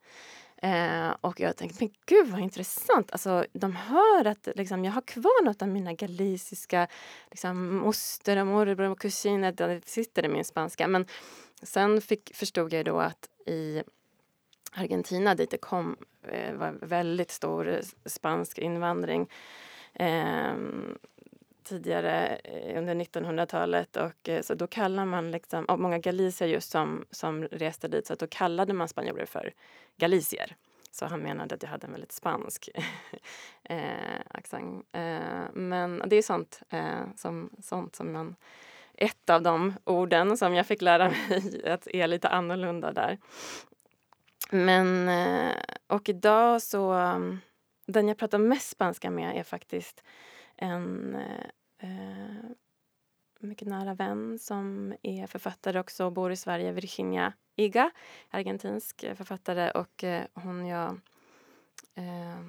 Eh, 0.65 1.11
och 1.21 1.41
jag 1.41 1.57
tänkte, 1.57 1.85
men 1.85 1.95
gud 2.07 2.29
vad 2.29 2.41
intressant. 2.41 3.13
Alltså, 3.13 3.47
de 3.53 3.77
hör 3.77 4.25
att 4.25 4.49
liksom, 4.57 4.85
jag 4.85 4.93
har 4.93 5.01
kvar 5.01 5.45
något 5.45 5.63
av 5.63 5.69
mina 5.69 5.93
galiciska 5.93 6.89
liksom, 7.31 7.77
moster 7.77 8.37
och 8.37 8.47
morbror 8.47 8.91
och 8.91 9.01
kusiner. 9.01 9.53
Det 9.53 9.89
sitter 9.89 10.25
i 10.25 10.29
min 10.29 10.45
spanska. 10.45 10.89
Men 10.89 11.07
sen 11.63 12.01
fick, 12.01 12.35
förstod 12.35 12.73
jag 12.73 12.85
då 12.85 13.01
att 13.01 13.29
i 13.47 13.83
Argentina 14.73 15.35
dit 15.35 15.51
det 15.51 15.59
kom 15.59 15.97
eh, 16.29 16.55
var 16.55 16.73
väldigt 16.83 17.31
stor 17.31 17.81
spansk 18.05 18.59
invandring 18.59 19.31
eh, 19.95 20.55
tidigare 21.65 22.37
eh, 22.37 22.79
under 22.79 22.95
1900-talet. 22.95 23.97
Och, 23.97 24.29
eh, 24.29 24.43
så 24.43 24.55
då 24.55 24.67
kallar 24.67 25.05
man 25.05 25.31
liksom, 25.31 25.65
och 25.65 25.81
många 25.81 25.99
galicier 25.99 26.49
just 26.49 26.71
som, 26.71 27.05
som 27.11 27.45
reste 27.45 27.89
dit, 27.89 28.07
så 28.07 28.15
då 28.15 28.27
kallade 28.27 28.73
man 28.73 28.89
spanjorer 28.89 29.27
för 29.27 29.53
galicier. 29.97 30.57
Så 30.91 31.07
han 31.07 31.21
menade 31.21 31.55
att 31.55 31.63
jag 31.63 31.71
hade 31.71 31.87
en 31.87 31.93
väldigt 31.93 32.13
spansk 32.13 32.69
eh, 33.63 34.21
accent. 34.31 34.87
Eh, 34.93 35.53
men 35.53 36.03
det 36.07 36.17
är 36.17 36.23
sånt, 36.23 36.63
eh, 36.71 37.03
som, 37.17 37.51
sånt 37.63 37.97
som 37.97 38.13
man... 38.13 38.37
Ett 38.95 39.31
av 39.31 39.43
de 39.43 39.75
orden 39.85 40.37
som 40.37 40.55
jag 40.55 40.67
fick 40.67 40.83
lära 40.83 41.09
mig 41.09 41.63
att 41.67 41.87
är 41.87 42.07
lite 42.07 42.29
annorlunda 42.29 42.93
där. 42.93 43.19
Men, 44.51 45.09
eh, 45.09 45.53
och 45.87 46.09
idag 46.09 46.63
så... 46.63 46.93
Mm, 46.93 47.41
den 47.87 48.09
jag 48.09 48.19
pratar 48.19 48.39
mest 48.39 48.71
spanska 48.71 49.11
med 49.11 49.37
är 49.37 49.43
faktiskt 49.43 50.03
en 50.63 51.15
eh, 51.15 51.89
eh, 51.89 52.51
mycket 53.41 53.69
nära 53.69 53.95
vän 53.95 54.39
som 54.39 54.95
är 55.03 55.27
författare 55.27 55.81
också 55.81 56.05
och 56.05 56.13
bor 56.13 56.33
i 56.33 56.37
Sverige, 56.37 56.73
Virginia 56.73 57.33
Iga, 57.57 57.91
argentinsk 58.31 59.05
författare. 59.17 59.71
Och 59.71 60.05
eh, 60.05 60.25
hon, 60.35 60.67
jag, 60.67 61.01
eh, 61.95 62.43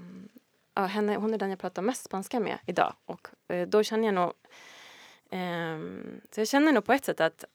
ja, 0.74 0.86
henne, 0.86 1.16
hon 1.16 1.34
är 1.34 1.38
den 1.38 1.50
jag 1.50 1.60
pratar 1.60 1.82
mest 1.82 2.04
spanska 2.04 2.40
med 2.40 2.58
idag. 2.66 2.94
Och 3.06 3.28
eh, 3.48 3.68
då 3.68 3.84
känner 3.84 4.06
jag 4.06 4.14
nog... 4.14 4.34
Eh, 5.30 5.80
så 6.32 6.42
jag 6.42 6.48
känner 6.48 6.72
nog 6.72 6.86
på 6.86 6.94
ett 6.94 7.06
sätt 7.06 7.22
att 7.22 7.46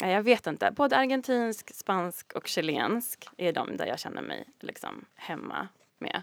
Ja, 0.00 0.06
jag 0.06 0.22
vet 0.22 0.46
inte. 0.46 0.70
Både 0.70 0.96
argentinsk, 0.96 1.74
spansk 1.74 2.32
och 2.32 2.46
chilensk 2.46 3.28
är 3.36 3.52
de 3.52 3.76
där 3.76 3.86
jag 3.86 3.98
känner 3.98 4.22
mig 4.22 4.48
liksom 4.60 5.04
hemma 5.14 5.68
med. 6.00 6.22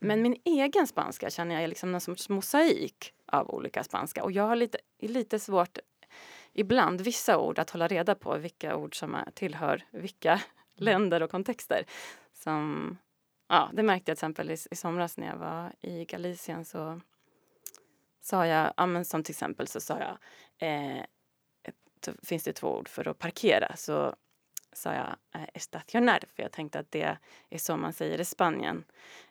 Men 0.00 0.22
min 0.22 0.36
egen 0.44 0.86
spanska 0.86 1.30
känner 1.30 1.54
jag 1.54 1.64
är 1.64 1.68
liksom 1.68 1.92
någon 1.92 2.00
sorts 2.00 2.28
mosaik 2.28 3.12
av 3.26 3.50
olika 3.50 3.84
spanska. 3.84 4.24
Och 4.24 4.32
jag 4.32 4.46
har 4.46 4.56
lite, 4.56 4.78
lite 4.98 5.38
svårt 5.38 5.78
ibland, 6.52 7.00
vissa 7.00 7.38
ord, 7.38 7.58
att 7.58 7.70
hålla 7.70 7.88
reda 7.88 8.14
på 8.14 8.38
vilka 8.38 8.76
ord 8.76 8.98
som 8.98 9.16
tillhör 9.34 9.84
vilka 9.90 10.32
mm. 10.32 10.42
länder 10.76 11.22
och 11.22 11.30
kontexter. 11.30 11.84
Som, 12.32 12.96
ja, 13.48 13.70
det 13.72 13.82
märkte 13.82 14.10
jag 14.10 14.18
till 14.18 14.24
exempel 14.24 14.50
i, 14.50 14.56
i 14.70 14.76
somras 14.76 15.16
när 15.16 15.26
jag 15.26 15.36
var 15.36 15.72
i 15.80 16.04
Galicien 16.04 16.64
så 16.64 17.00
sa 18.20 18.46
jag, 18.46 18.72
ja, 18.76 18.86
men 18.86 19.04
som 19.04 19.22
till 19.22 19.32
exempel 19.32 19.66
så 19.66 19.80
sa 19.80 19.98
jag, 19.98 20.18
eh, 20.68 21.04
finns 22.22 22.42
det 22.42 22.52
två 22.52 22.76
ord 22.76 22.88
för 22.88 23.08
att 23.08 23.18
parkera. 23.18 23.76
Så 23.76 24.14
sa 24.72 24.94
jag 24.94 25.16
eh, 25.34 25.48
estacionar 25.54 26.20
för 26.34 26.42
jag 26.42 26.52
tänkte 26.52 26.78
att 26.78 26.90
det 26.90 27.16
är 27.50 27.58
så 27.58 27.76
man 27.76 27.92
säger 27.92 28.20
i 28.20 28.24
Spanien. 28.24 28.84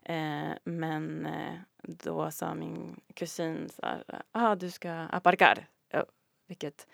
Eh, 0.04 0.52
men 0.64 1.26
eh, 1.26 1.54
då 1.82 2.32
sa 2.32 2.54
min 2.54 3.00
kusin 3.14 3.70
så 3.70 3.86
här, 3.86 4.04
ah, 4.32 4.56
du 4.56 4.72
ska 4.72 4.92
aparcar. 4.92 5.68
Ja, 5.90 6.06
vilket, 6.48 6.88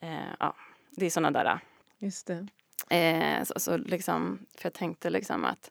eh, 0.00 0.32
ja, 0.40 0.56
det 0.90 1.06
är 1.06 1.10
såna 1.10 1.30
där. 1.30 1.58
Just 1.98 2.26
det. 2.26 2.46
Eh, 2.96 3.44
så, 3.44 3.60
så 3.60 3.76
liksom, 3.76 4.46
för 4.56 4.66
jag 4.66 4.74
tänkte 4.74 5.10
liksom 5.10 5.44
att 5.44 5.70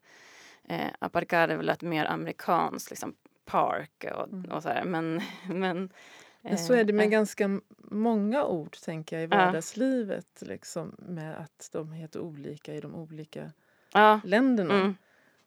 eh, 0.63 0.89
aparcar 1.00 1.48
är 1.48 1.58
väl 1.58 1.70
ett 1.70 1.82
mer 1.82 2.05
amerikanskt 2.05 2.89
liksom 2.89 3.15
park 3.46 4.05
och, 4.15 4.27
mm. 4.27 4.51
och 4.51 4.63
så 4.63 4.70
här. 4.70 4.84
Men, 4.84 5.22
men 5.48 5.89
men 6.50 6.57
så 6.57 6.73
är 6.73 6.83
det 6.83 6.93
med 6.93 7.05
eh, 7.05 7.09
ganska 7.09 7.59
många 7.77 8.45
ord 8.45 8.77
tänker 8.77 9.15
jag 9.15 9.23
i 9.23 9.27
vardagslivet. 9.27 10.41
Liksom, 10.41 10.95
med 10.97 11.38
att 11.38 11.69
de 11.71 11.91
heter 11.91 12.19
olika 12.19 12.73
i 12.73 12.79
de 12.79 12.95
olika 12.95 13.51
ja. 13.93 14.21
länderna. 14.23 14.73
Mm. 14.73 14.95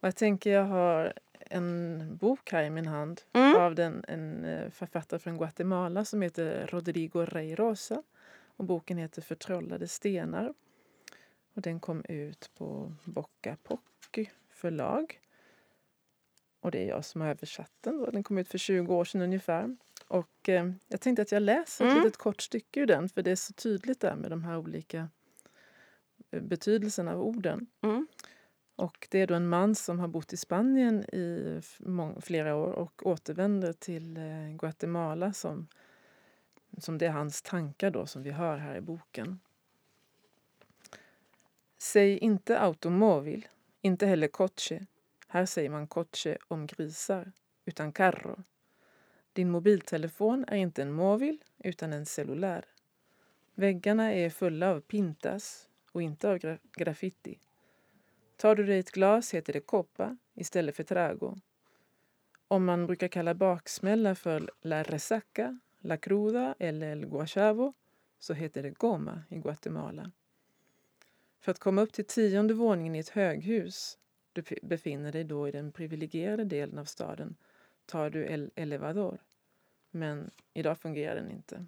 Och 0.00 0.06
jag 0.06 0.16
tänker 0.16 0.50
jag 0.50 0.64
har 0.64 1.12
en 1.40 2.16
bok 2.16 2.52
här 2.52 2.62
i 2.62 2.70
min 2.70 2.86
hand 2.86 3.20
mm. 3.32 3.56
av 3.56 3.74
den, 3.74 4.04
en 4.08 4.44
eh, 4.44 4.70
författare 4.70 5.20
från 5.20 5.38
Guatemala 5.38 6.04
som 6.04 6.22
heter 6.22 6.66
Rodrigo 6.66 7.24
Reyrosa. 7.24 8.02
Och 8.56 8.64
boken 8.64 8.98
heter 8.98 9.22
Förtrollade 9.22 9.88
stenar. 9.88 10.54
Och 11.54 11.62
den 11.62 11.80
kom 11.80 12.04
ut 12.08 12.50
på 12.58 12.92
Bocca 13.04 13.56
Pocky 13.62 14.26
förlag. 14.50 15.20
Och 16.60 16.70
det 16.70 16.78
är 16.78 16.88
jag 16.88 17.04
som 17.04 17.20
har 17.20 17.28
översatt 17.28 17.72
den. 17.80 18.08
Den 18.12 18.22
kom 18.22 18.38
ut 18.38 18.48
för 18.48 18.58
20 18.58 18.94
år 18.94 19.04
sedan 19.04 19.22
ungefär. 19.22 19.76
Och 20.08 20.48
eh, 20.48 20.72
jag 20.88 21.00
tänkte 21.00 21.22
att 21.22 21.32
jag 21.32 21.42
läser 21.42 21.84
ett 21.84 21.90
mm. 21.90 22.04
litet 22.04 22.18
kort 22.18 22.42
stycke 22.42 22.80
ur 22.80 22.86
den 22.86 23.08
för 23.08 23.22
det 23.22 23.30
är 23.30 23.36
så 23.36 23.52
tydligt 23.52 24.00
där 24.00 24.16
med 24.16 24.30
de 24.30 24.44
här 24.44 24.56
olika 24.58 25.08
eh, 26.30 26.42
betydelserna 26.42 27.12
av 27.12 27.22
orden. 27.22 27.66
Mm. 27.82 28.06
Och 28.76 29.08
det 29.10 29.18
är 29.18 29.26
då 29.26 29.34
en 29.34 29.48
man 29.48 29.74
som 29.74 29.98
har 29.98 30.08
bott 30.08 30.32
i 30.32 30.36
Spanien 30.36 31.04
i 31.04 31.60
flera 32.20 32.56
år 32.56 32.72
och 32.72 33.06
återvänder 33.06 33.72
till 33.72 34.16
eh, 34.16 34.56
Guatemala 34.58 35.32
som, 35.32 35.68
som 36.78 36.98
det 36.98 37.06
är 37.06 37.10
hans 37.10 37.42
tankar 37.42 37.90
då 37.90 38.06
som 38.06 38.22
vi 38.22 38.30
hör 38.30 38.56
här 38.56 38.76
i 38.76 38.80
boken. 38.80 39.40
Säg 41.78 42.18
inte 42.18 42.60
automobil, 42.60 43.48
inte 43.80 44.06
heller 44.06 44.28
coche. 44.28 44.86
Här 45.28 45.46
säger 45.46 45.70
man 45.70 45.86
coche 45.86 46.38
om 46.48 46.66
grisar, 46.66 47.32
utan 47.64 47.92
carro. 47.92 48.44
Din 49.36 49.50
mobiltelefon 49.50 50.44
är 50.48 50.56
inte 50.56 50.82
en 50.82 50.92
mobil 50.92 51.44
utan 51.58 51.92
en 51.92 52.06
cellulär. 52.06 52.64
Väggarna 53.54 54.12
är 54.12 54.30
fulla 54.30 54.70
av 54.70 54.80
pintas 54.80 55.68
och 55.92 56.02
inte 56.02 56.30
av 56.30 56.38
graf 56.38 56.60
graffiti. 56.76 57.38
Tar 58.36 58.54
du 58.54 58.66
dig 58.66 58.78
ett 58.78 58.90
glas 58.90 59.34
heter 59.34 59.52
det 59.52 59.60
koppa 59.60 60.16
istället 60.34 60.76
för 60.76 60.82
trago. 60.82 61.36
Om 62.48 62.64
man 62.64 62.86
brukar 62.86 63.08
kalla 63.08 63.34
baksmälla 63.34 64.14
för 64.14 64.50
la 64.60 64.82
resaca, 64.82 65.58
la 65.80 65.96
cruda 65.96 66.54
eller 66.58 66.92
el 66.92 67.06
guachavo 67.06 67.74
så 68.18 68.34
heter 68.34 68.62
det 68.62 68.70
goma 68.70 69.22
i 69.28 69.36
Guatemala. 69.36 70.12
För 71.40 71.52
att 71.52 71.58
komma 71.58 71.82
upp 71.82 71.92
till 71.92 72.06
tionde 72.06 72.54
våningen 72.54 72.94
i 72.94 72.98
ett 72.98 73.08
höghus, 73.08 73.98
du 74.32 74.42
befinner 74.62 75.12
dig 75.12 75.24
då 75.24 75.48
i 75.48 75.50
den 75.50 75.72
privilegierade 75.72 76.44
delen 76.44 76.78
av 76.78 76.84
staden, 76.84 77.36
tar 77.86 78.10
du 78.10 78.26
el 78.26 78.50
elevador. 78.54 79.18
Men 79.90 80.30
idag 80.52 80.78
fungerar 80.78 81.14
den 81.14 81.30
inte. 81.30 81.66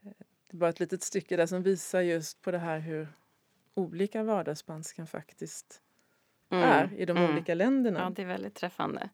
Det 0.00 0.56
är 0.56 0.56
bara 0.56 0.70
ett 0.70 0.80
litet 0.80 1.02
stycke 1.02 1.36
där 1.36 1.46
som 1.46 1.62
visar 1.62 2.00
just 2.00 2.42
på 2.42 2.50
det 2.50 2.58
här 2.58 2.78
hur 2.78 3.08
olika 3.74 4.22
vardagsspanskan 4.22 5.06
faktiskt 5.06 5.82
mm. 6.48 6.64
är 6.64 6.92
i 6.94 7.04
de 7.04 7.16
mm. 7.16 7.30
olika 7.30 7.54
länderna. 7.54 8.00
Ja, 8.00 8.10
det 8.10 8.22
är 8.22 8.26
väldigt 8.26 8.54
träffande. 8.54 9.10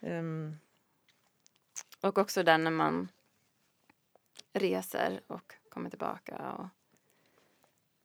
Um, 0.00 0.56
och 2.00 2.18
också 2.18 2.42
där 2.42 2.58
när 2.58 2.70
man 2.70 3.08
reser 4.52 5.20
och 5.26 5.54
kommer 5.68 5.90
tillbaka. 5.90 6.52
Och, 6.52 6.66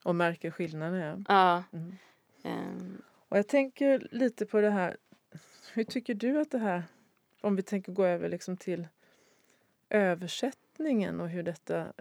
och 0.04 0.16
märker 0.16 0.52
skillnaden. 0.52 1.26
Ja. 1.30 1.64
Mm. 1.72 1.98
Um, 2.44 3.02
och 3.30 3.38
jag 3.38 3.48
tänker 3.48 4.08
lite 4.12 4.46
på 4.46 4.62
det 4.62 4.70
här. 4.70 4.98
Hur 5.78 5.84
tycker 5.84 6.14
du 6.14 6.40
att 6.40 6.52
det 6.52 6.58
här, 6.58 6.84
om 7.42 7.56
vi 7.56 7.62
tänker 7.62 7.92
gå 7.92 8.06
över 8.06 8.30
liksom 8.30 8.58
till 8.58 8.88
översättningen 9.90 11.22
och 11.22 11.30
hur 11.30 11.44
detta 11.44 11.94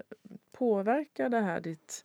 påverkar 0.52 1.28
det 1.28 1.40
här 1.40 1.60
ditt 1.60 2.04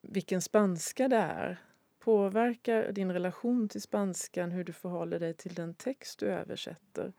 vilken 0.00 0.42
spanska 0.42 1.08
det 1.08 1.16
är. 1.16 1.58
Påverkar 1.98 2.92
din 2.92 3.12
relation 3.12 3.68
till 3.68 3.82
spanskan 3.82 4.50
hur 4.50 4.64
du 4.64 4.72
förhåller 4.72 5.20
dig 5.20 5.34
till 5.34 5.54
den 5.54 5.74
text 5.74 6.18
du 6.18 6.26
översätter? 6.26 7.12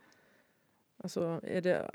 Alltså, 0.97 1.41
är 1.43 1.61
det 1.61 1.91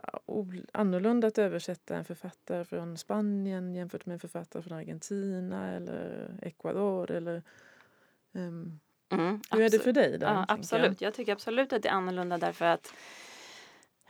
annorlunda 0.72 1.26
att 1.26 1.38
översätta 1.38 1.96
en 1.96 2.04
författare 2.04 2.64
från 2.64 2.98
Spanien 2.98 3.74
jämfört 3.74 4.06
med 4.06 4.14
en 4.14 4.20
författare 4.20 4.62
från 4.62 4.78
Argentina 4.78 5.70
eller 5.72 6.30
Ecuador? 6.42 7.10
Eller, 7.10 7.42
um, 8.32 8.80
Mm, 9.08 9.40
Hur 9.50 9.60
är 9.60 9.60
det 9.60 9.64
absolut. 9.66 9.82
för 9.84 9.92
dig? 9.92 10.18
Där, 10.18 10.26
Ja, 10.26 10.34
tänker 10.36 10.52
jag? 10.52 10.58
absolut. 10.58 11.00
Jag. 11.00 11.14
tycker 11.14 11.32
absolut 11.32 11.72
att 11.72 11.82
det 11.82 11.88
är 11.88 11.92
annorlunda 11.92 12.38
därför 12.38 12.64
att 12.64 12.94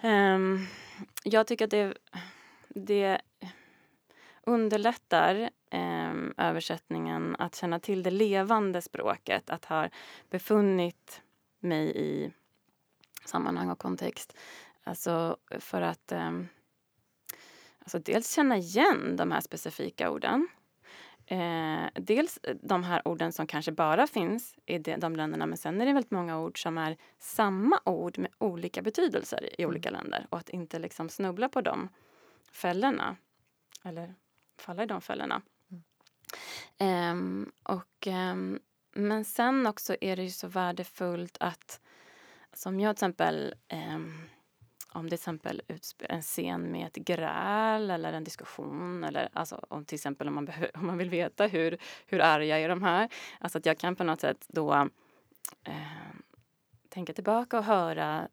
ehm, 0.01 0.67
jag 1.25 1.47
tycker 1.47 1.65
att 1.65 1.71
det, 1.71 1.95
det 2.69 3.21
underlättar 4.43 5.51
ehm, 5.71 6.35
översättningen 6.37 7.37
att 7.39 7.55
känna 7.55 7.79
till 7.81 8.03
det 8.03 8.11
levande 8.11 8.83
språket, 8.83 9.51
att 9.51 9.65
ha 9.65 9.89
befunnit 10.31 11.23
mig 11.61 11.93
i 11.97 12.33
sammanhang 13.25 13.71
och 13.71 13.79
kontext. 13.79 14.37
Alltså 14.85 15.37
för 15.61 15.83
att 15.83 16.13
ehm, 16.13 16.49
alltså 17.79 17.99
dels 17.99 18.35
känna 18.35 18.57
igen 18.57 19.17
de 19.17 19.31
här 19.33 19.41
specifika 19.41 20.11
orden 20.11 20.49
Eh, 21.27 21.87
dels 21.95 22.39
de 22.63 22.85
här 22.85 23.09
orden 23.09 23.33
som 23.33 23.47
kanske 23.47 23.73
bara 23.73 24.07
finns 24.07 24.57
i 24.67 24.79
de, 24.79 24.97
de 24.97 25.17
länderna 25.17 25.47
men 25.47 25.59
sen 25.59 25.81
är 25.81 25.87
det 25.87 25.93
väldigt 25.93 26.11
många 26.11 26.39
ord 26.39 26.63
som 26.63 26.79
är 26.79 26.97
samma 27.19 27.81
ord 27.85 28.19
med 28.19 28.31
olika 28.39 28.83
betydelser 28.83 29.61
i 29.61 29.67
olika 29.67 29.91
länder. 29.91 30.27
Och 30.31 30.39
att 30.39 30.49
inte 30.49 30.79
liksom 30.79 31.09
snubbla 31.09 31.49
på 31.49 31.61
de 31.61 31.89
fällorna. 32.53 33.17
Eller 33.83 34.15
falla 34.59 34.83
i 34.83 34.87
de 34.87 35.01
fällorna. 35.01 35.43
Ehm, 36.79 37.53
och, 37.63 38.07
ehm, 38.07 38.61
men 38.93 39.25
sen 39.25 39.67
också 39.67 39.97
är 40.01 40.17
det 40.17 40.23
ju 40.23 40.31
så 40.31 40.49
värdefullt 40.49 41.37
att 41.41 41.81
som 42.53 42.81
jag 42.81 42.97
till 42.97 43.05
exempel 43.05 43.55
ehm, 43.69 44.29
om 44.93 45.05
det 45.05 45.09
till 45.09 45.15
exempel 45.15 45.63
en 45.99 46.23
scen 46.23 46.73
med 46.73 46.87
ett 46.87 46.97
gräl 46.97 47.91
eller 47.91 48.13
en 48.13 48.25
diskussion 48.25 49.05
eller 49.05 49.29
alltså 49.33 49.67
om 49.69 49.85
till 49.85 49.95
exempel 49.95 50.29
om 50.29 50.35
man, 50.35 50.49
om 50.75 50.87
man 50.87 50.99
vill 50.99 51.11
veta 51.11 51.47
hur, 51.47 51.79
hur 52.07 52.21
arga 52.21 52.59
är 52.59 52.69
de 52.69 52.83
här. 52.83 53.09
Alltså 53.39 53.59
att 53.59 53.67
jag 53.67 53.79
kan 53.79 53.97
på 53.97 54.05
något 54.05 54.21
sätt 54.21 54.45
då 54.49 54.75
eh, 55.65 55.75
tänka 56.89 57.13
tillbaka 57.13 57.59
och 57.59 57.65
höra 57.65 58.29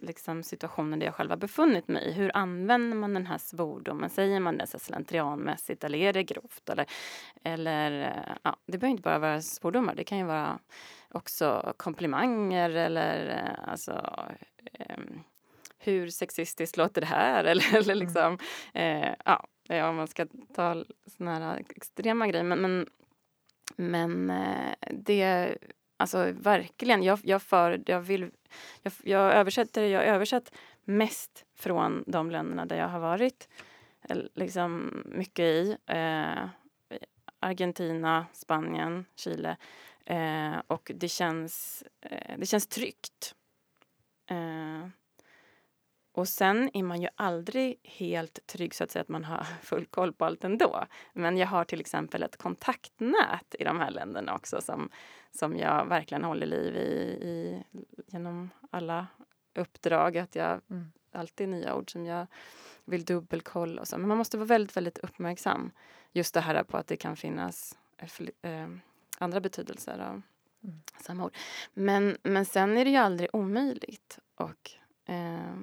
liksom 0.00 0.42
situationen 0.42 0.98
där 0.98 1.06
jag 1.06 1.14
själv 1.14 1.30
har 1.30 1.36
befunnit 1.36 1.88
mig. 1.88 2.12
Hur 2.12 2.30
använder 2.34 2.96
man 2.96 3.14
den 3.14 3.26
här 3.26 3.38
svordomen? 3.38 4.10
Säger 4.10 4.40
man 4.40 4.58
det 4.58 4.66
så 4.66 4.78
slentrianmässigt 4.78 5.84
eller 5.84 5.98
är 5.98 6.12
det 6.12 6.22
grovt? 6.22 6.68
Eller, 6.68 6.86
eller 7.42 8.02
eh, 8.02 8.36
ja, 8.42 8.56
det 8.66 8.78
behöver 8.78 8.90
inte 8.90 9.02
bara 9.02 9.18
vara 9.18 9.42
svordomar. 9.42 9.94
Det 9.94 10.04
kan 10.04 10.18
ju 10.18 10.24
vara 10.24 10.58
också 11.10 11.74
komplimanger 11.76 12.70
eller 12.70 13.28
eh, 13.28 13.70
alltså 13.70 13.92
eh, 14.72 14.96
hur 15.84 16.08
sexistiskt 16.08 16.76
låter 16.76 17.00
det 17.00 17.06
här? 17.06 17.44
Eller, 17.54 17.76
eller 17.76 17.94
liksom, 17.94 18.38
eh, 18.74 19.10
ja, 19.24 19.46
ja, 19.68 19.88
om 19.88 19.96
man 19.96 20.08
ska 20.08 20.26
ta 20.54 20.84
såna 21.16 21.38
här 21.38 21.62
extrema 21.68 22.26
grejer. 22.26 22.44
Men, 22.44 22.60
men, 22.60 22.86
men 23.76 24.30
eh, 24.30 24.74
det, 24.90 25.56
alltså 25.96 26.32
verkligen, 26.32 27.02
jag, 27.02 27.18
jag, 27.22 27.42
för, 27.42 27.82
jag, 27.86 28.00
vill, 28.00 28.30
jag, 28.82 28.92
jag 29.02 29.34
översätter, 29.34 29.82
jag 29.82 30.04
översatt 30.04 30.52
mest 30.84 31.44
från 31.54 32.04
de 32.06 32.30
länderna 32.30 32.66
där 32.66 32.76
jag 32.76 32.88
har 32.88 33.00
varit 33.00 33.48
eh, 34.08 34.16
liksom 34.34 35.02
mycket 35.06 35.44
i. 35.44 35.76
Eh, 35.86 36.48
Argentina, 37.44 38.26
Spanien, 38.32 39.04
Chile. 39.16 39.56
Eh, 40.06 40.56
och 40.66 40.90
det 40.94 41.08
känns, 41.08 41.84
eh, 42.00 42.38
det 42.38 42.46
känns 42.46 42.66
tryggt. 42.66 43.34
Eh, 44.30 44.88
och 46.14 46.28
sen 46.28 46.70
är 46.74 46.82
man 46.82 47.02
ju 47.02 47.08
aldrig 47.16 47.80
helt 47.82 48.46
trygg 48.46 48.74
så 48.74 48.84
att 48.84 48.90
säga 48.90 49.00
att 49.02 49.08
man 49.08 49.24
har 49.24 49.42
full 49.62 49.86
koll 49.86 50.12
på 50.12 50.24
allt 50.24 50.44
ändå. 50.44 50.84
Men 51.12 51.36
jag 51.36 51.46
har 51.46 51.64
till 51.64 51.80
exempel 51.80 52.22
ett 52.22 52.36
kontaktnät 52.36 53.54
i 53.58 53.64
de 53.64 53.80
här 53.80 53.90
länderna 53.90 54.34
också 54.34 54.60
som, 54.60 54.90
som 55.30 55.56
jag 55.56 55.86
verkligen 55.86 56.24
håller 56.24 56.46
liv 56.46 56.76
i, 56.76 56.80
i 57.28 57.62
genom 58.06 58.50
alla 58.70 59.06
uppdrag. 59.54 60.16
Att 60.18 60.34
jag 60.34 60.60
Mm. 60.70 60.92
alltid 61.12 61.48
nya 61.48 61.74
ord 61.74 61.92
som 61.92 62.06
jag 62.06 62.26
vill 62.84 63.04
dubbelkolla 63.04 63.80
och 63.80 63.88
så. 63.88 63.98
Men 63.98 64.08
man 64.08 64.18
måste 64.18 64.36
vara 64.36 64.46
väldigt, 64.46 64.76
väldigt 64.76 64.98
uppmärksam. 64.98 65.70
Just 66.12 66.34
det 66.34 66.40
här 66.40 66.62
på 66.62 66.76
att 66.76 66.86
det 66.86 66.96
kan 66.96 67.16
finnas 67.16 67.78
eh, 68.42 68.68
andra 69.18 69.40
betydelser 69.40 69.98
av 69.98 70.22
Mm. 70.64 70.80
samma 71.00 71.24
ord. 71.24 71.36
Men, 71.74 72.16
men 72.22 72.44
sen 72.44 72.76
är 72.78 72.84
det 72.84 72.90
ju 72.90 72.96
aldrig 72.96 73.30
omöjligt. 73.32 74.18
Och 74.34 74.70
eh, 75.12 75.54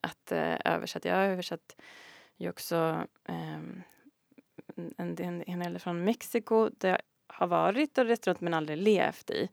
att 0.00 0.32
eh, 0.32 0.56
översätta. 0.64 1.08
Jag 1.08 1.16
har 1.16 1.24
översatt 1.24 1.76
ju 2.36 2.50
också 2.50 3.06
eh, 3.24 3.58
en, 4.96 5.16
en, 5.18 5.44
en 5.46 5.60
del 5.60 5.78
från 5.78 6.04
Mexiko 6.04 6.70
där 6.78 6.88
jag 6.88 7.00
har 7.26 7.46
varit 7.46 7.98
och 7.98 8.04
rest 8.04 8.26
runt 8.26 8.40
men 8.40 8.54
aldrig 8.54 8.78
levt 8.78 9.30
i. 9.30 9.48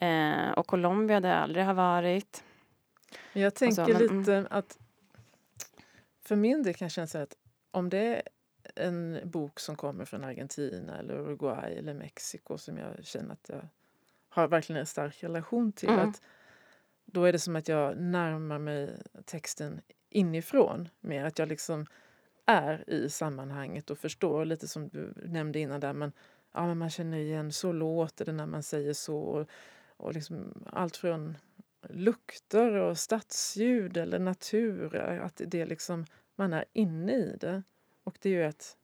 Eh, 0.00 0.50
och 0.50 0.66
Colombia 0.66 1.20
där 1.20 1.28
jag 1.28 1.38
aldrig 1.38 1.64
har 1.64 1.74
varit. 1.74 2.44
Jag 3.32 3.54
tänker 3.54 3.82
Alltså, 3.82 3.98
men, 3.98 4.10
mm. 4.10 4.18
lite 4.18 4.46
att 4.50 4.78
för 6.22 6.36
min 6.36 6.62
del 6.62 6.74
kan 6.74 6.84
jag 6.84 6.92
känna 6.92 7.06
så 7.06 7.18
att 7.18 7.36
om 7.70 7.88
det 7.88 7.98
är 7.98 8.22
en 8.74 9.20
bok 9.24 9.60
som 9.60 9.76
kommer 9.76 10.04
från 10.04 10.24
Argentina 10.24 10.98
eller 10.98 11.14
Uruguay 11.14 11.74
eller 11.74 11.94
Mexiko 11.94 12.58
som 12.58 12.78
jag 12.78 13.04
känner 13.04 13.32
att 13.32 13.48
jag 13.48 13.68
har 14.28 14.48
verkligen 14.48 14.80
en 14.80 14.86
stark 14.86 15.24
relation 15.24 15.72
till. 15.72 15.88
Mm. 15.88 16.08
Att 16.08 16.22
då 17.12 17.24
är 17.24 17.32
det 17.32 17.38
som 17.38 17.56
att 17.56 17.68
jag 17.68 17.98
närmar 17.98 18.58
mig 18.58 19.02
texten 19.24 19.80
inifrån 20.10 20.88
mer. 21.00 21.24
Att 21.24 21.38
jag 21.38 21.48
liksom 21.48 21.86
är 22.46 22.90
i 22.90 23.10
sammanhanget 23.10 23.90
och 23.90 23.98
förstår 23.98 24.44
lite 24.44 24.68
som 24.68 24.88
du 24.88 25.12
nämnde 25.26 25.58
innan 25.58 25.80
där. 25.80 25.92
Men, 25.92 26.12
ja, 26.52 26.66
men 26.66 26.78
man 26.78 26.90
känner 26.90 27.18
igen, 27.18 27.52
så 27.52 27.72
låter 27.72 28.24
det 28.24 28.32
när 28.32 28.46
man 28.46 28.62
säger 28.62 28.92
så. 28.92 29.18
Och, 29.18 29.48
och 29.96 30.14
liksom 30.14 30.64
allt 30.72 30.96
från 30.96 31.36
lukter 31.88 32.72
och 32.72 32.98
stadsljud 32.98 33.96
eller 33.96 34.18
natur. 34.18 34.96
Att 34.96 35.40
det 35.46 35.66
liksom, 35.66 36.06
man 36.36 36.52
är 36.52 36.64
inne 36.72 37.12
i 37.12 37.36
det. 37.40 37.62
Och 38.04 38.18
det 38.20 38.28
är 38.28 38.32
ju 38.32 38.44
ett, 38.44 38.76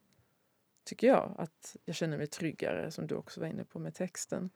tycker 0.83 1.07
jag, 1.07 1.35
att 1.37 1.75
jag 1.85 1.95
känner 1.95 2.17
mig 2.17 2.27
tryggare 2.27 2.91
som 2.91 3.07
du 3.07 3.15
också 3.15 3.39
var 3.39 3.47
inne 3.47 3.63
på 3.63 3.79
med 3.79 3.93
texten. 3.93 4.49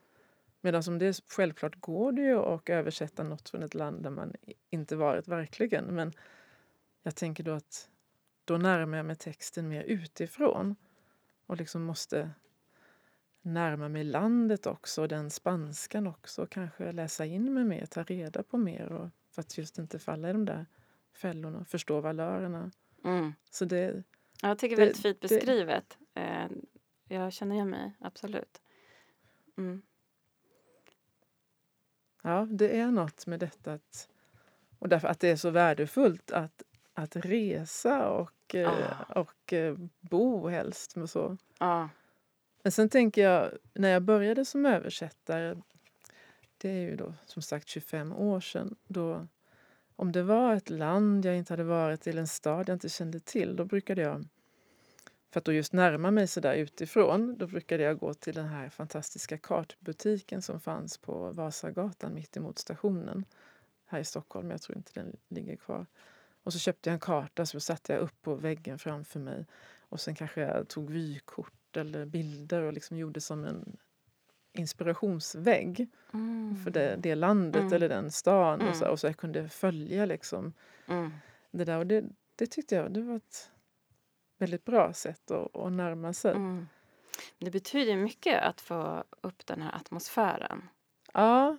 Medan 0.62 0.84
som 0.84 0.98
det 1.00 1.20
självklart 1.28 1.76
går 1.82 2.12
det 2.12 2.22
ju 2.22 2.36
att 2.38 2.70
översätta 2.70 3.24
något 3.24 3.50
från 3.50 3.64
ett 3.64 3.74
land 3.74 4.04
där 4.04 4.10
man 4.10 4.34
inte 4.70 4.96
varit 4.96 5.28
verkligen. 5.28 5.86
Men 5.86 6.14
jag 7.04 7.16
tänker 7.16 7.44
då 7.44 7.52
att 7.52 7.90
då 8.46 8.58
närmar 8.58 8.98
jag 8.98 9.06
mig 9.06 9.16
texten 9.16 9.70
mer 9.70 9.84
utifrån. 9.84 10.76
Och 11.46 11.58
liksom 11.58 11.84
måste 11.84 12.30
närma 13.42 13.90
mig 13.90 14.04
landet 14.04 14.66
också, 14.68 15.08
den 15.08 15.30
spanskan 15.30 16.08
också. 16.08 16.46
Kanske 16.46 16.92
läsa 16.92 17.26
in 17.26 17.54
mig 17.54 17.64
mer, 17.64 17.86
ta 17.86 18.04
reda 18.04 18.44
på 18.44 18.58
mer. 18.58 18.92
Och, 18.92 19.10
för 19.32 19.42
att 19.42 19.58
just 19.58 19.78
inte 19.78 20.00
falla 20.00 20.30
i 20.30 20.34
de 20.34 20.46
där 20.46 20.66
fällorna, 21.14 21.66
förstå 21.66 22.02
valörerna. 22.02 22.72
Mm. 23.04 23.34
Så 23.52 23.66
det, 23.66 24.04
Ja, 24.42 24.48
Jag 24.48 24.60
tycker 24.60 24.76
Det- 24.76 24.82
det 24.82 24.84
är 24.84 24.86
väldigt 24.86 25.02
fint 25.04 25.22
det- 25.22 25.28
beskrivet. 25.28 25.98
Eh, 26.14 26.48
jag 27.08 27.34
känner 27.34 27.56
igen 27.56 27.70
mig, 27.70 27.94
absolut. 28.00 28.62
Mm. 29.58 29.82
Ja, 32.22 32.48
det 32.52 32.80
är 32.80 32.92
något 32.92 33.28
med 33.28 33.40
detta 33.40 33.74
att, 33.74 34.10
och 34.80 34.90
därför 34.90 35.08
att 35.08 35.20
det 35.20 35.30
är 35.30 35.36
så 35.36 35.50
värdefullt 35.50 36.32
att, 36.32 36.64
att 36.94 37.16
resa 37.16 38.10
och, 38.10 38.56
eh, 38.56 39.02
Ah. 39.10 39.20
och 39.22 39.54
eh, 39.54 39.76
bo 40.00 40.48
helst. 40.48 40.98
Och 40.98 41.10
så. 41.10 41.38
Ja. 41.60 41.90
Men 42.64 42.72
sen 42.72 42.90
tänker 42.90 43.24
jag, 43.24 43.52
när 43.74 43.90
jag 43.90 44.02
började 44.02 44.46
som 44.46 44.66
översättare, 44.66 45.56
det 46.58 46.70
är 46.70 46.82
ju 46.90 46.96
då 46.96 47.14
som 47.26 47.42
sagt 47.42 47.68
25 47.68 48.14
år 48.14 48.40
sedan, 48.40 48.76
då, 48.88 49.28
om 49.96 50.12
det 50.12 50.24
var 50.24 50.56
ett 50.56 50.70
land 50.70 51.26
jag 51.26 51.38
inte 51.38 51.54
hade 51.54 51.64
varit 51.64 52.08
eller 52.08 52.22
en 52.22 52.28
stad 52.28 52.70
jag 52.70 52.76
inte 52.76 52.90
kände 52.90 53.20
till, 53.20 53.56
då 53.56 53.66
brukade 53.66 54.02
jag, 54.02 54.26
för 55.32 55.40
att 55.40 55.46
då 55.46 55.54
just 55.54 55.74
närma 55.74 56.12
mig 56.12 56.28
så 56.28 56.40
där 56.40 56.54
utifrån, 56.56 57.38
då 57.38 57.48
brukade 57.48 57.84
jag 57.84 57.98
gå 58.00 58.14
till 58.14 58.34
den 58.36 58.48
här 58.48 58.70
fantastiska 58.70 59.38
kartbutiken 59.38 60.42
som 60.42 60.60
fanns 60.60 60.98
på 60.98 61.32
Vasagatan 61.32 62.14
mitt 62.14 62.38
emot 62.38 62.60
stationen 62.60 63.26
här 63.86 64.00
i 64.00 64.04
Stockholm. 64.04 64.52
Jag 64.52 64.62
tror 64.62 64.78
inte 64.78 64.92
den 64.94 65.16
ligger 65.28 65.56
kvar. 65.56 65.86
Och 66.44 66.54
så 66.54 66.60
köpte 66.60 66.90
jag 66.90 66.94
en 66.94 67.00
karta 67.00 67.46
så 67.46 67.60
satte 67.60 67.94
jag 67.94 68.02
upp 68.02 68.22
på 68.22 68.36
väggen 68.36 68.80
framför 68.80 69.20
mig. 69.20 69.46
Och 69.90 70.00
sen 70.02 70.16
kanske 70.16 70.42
jag 70.42 70.68
tog 70.68 70.90
vykort 70.90 71.78
eller 71.78 72.06
bilder 72.06 72.62
och 72.62 72.74
liksom 72.74 72.98
gjorde 72.98 73.22
som 73.22 73.46
en 73.46 73.78
inspirationsvägg 74.54 75.90
Mm. 76.14 76.56
för 76.64 76.72
det, 76.72 76.96
det 77.00 77.16
landet 77.16 77.62
Mm. 77.62 77.74
eller 77.74 77.90
den 77.90 78.12
stan. 78.12 78.56
Och, 78.62 78.68
Mm. 78.68 78.76
så, 78.80 78.88
och 78.88 79.00
så 79.00 79.08
jag 79.08 79.18
kunde 79.18 79.50
följa 79.50 80.06
liksom 80.06 80.54
Mm. 80.88 81.12
det 81.52 81.66
där. 81.66 81.78
Och 81.78 81.88
det, 81.88 82.04
det 82.36 82.48
tyckte 82.48 82.76
jag 82.76 82.94
det 82.94 83.02
var 83.02 83.16
ett 83.16 83.51
väldigt 84.42 84.66
bra 84.66 84.94
sätt 84.94 85.32
att, 85.32 85.56
att 85.56 85.72
närma 85.72 86.14
sig. 86.14 86.32
Mm. 86.36 86.68
Det 87.40 87.52
betyder 87.52 87.96
mycket 87.96 88.42
att 88.42 88.62
få 88.62 89.04
upp 89.22 89.46
den 89.46 89.62
här 89.62 89.76
atmosfären. 89.76 90.70
Ja. 91.14 91.58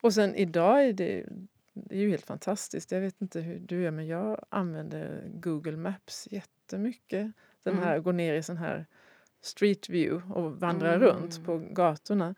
Och 0.00 0.14
sen 0.14 0.34
idag 0.34 0.84
är 0.84 0.92
det, 0.92 1.26
det 1.72 1.94
är 1.94 1.98
ju 2.00 2.10
helt 2.10 2.26
fantastiskt. 2.26 2.92
Jag 2.92 3.00
vet 3.00 3.20
inte 3.22 3.40
hur 3.40 3.58
du 3.58 3.82
gör 3.82 3.90
men 3.90 4.06
jag 4.06 4.44
använder 4.48 5.28
Google 5.34 5.76
Maps 5.76 6.28
jättemycket. 6.30 7.32
Den 7.62 7.72
Mm. 7.74 7.84
här, 7.84 7.98
går 7.98 8.12
ner 8.12 8.34
i 8.34 8.42
sån 8.42 8.56
här 8.56 8.86
street 9.40 9.88
view 9.88 10.32
och 10.34 10.60
vandrar 10.60 10.96
Mm. 10.96 11.08
runt 11.08 11.44
på 11.44 11.58
gatorna. 11.58 12.34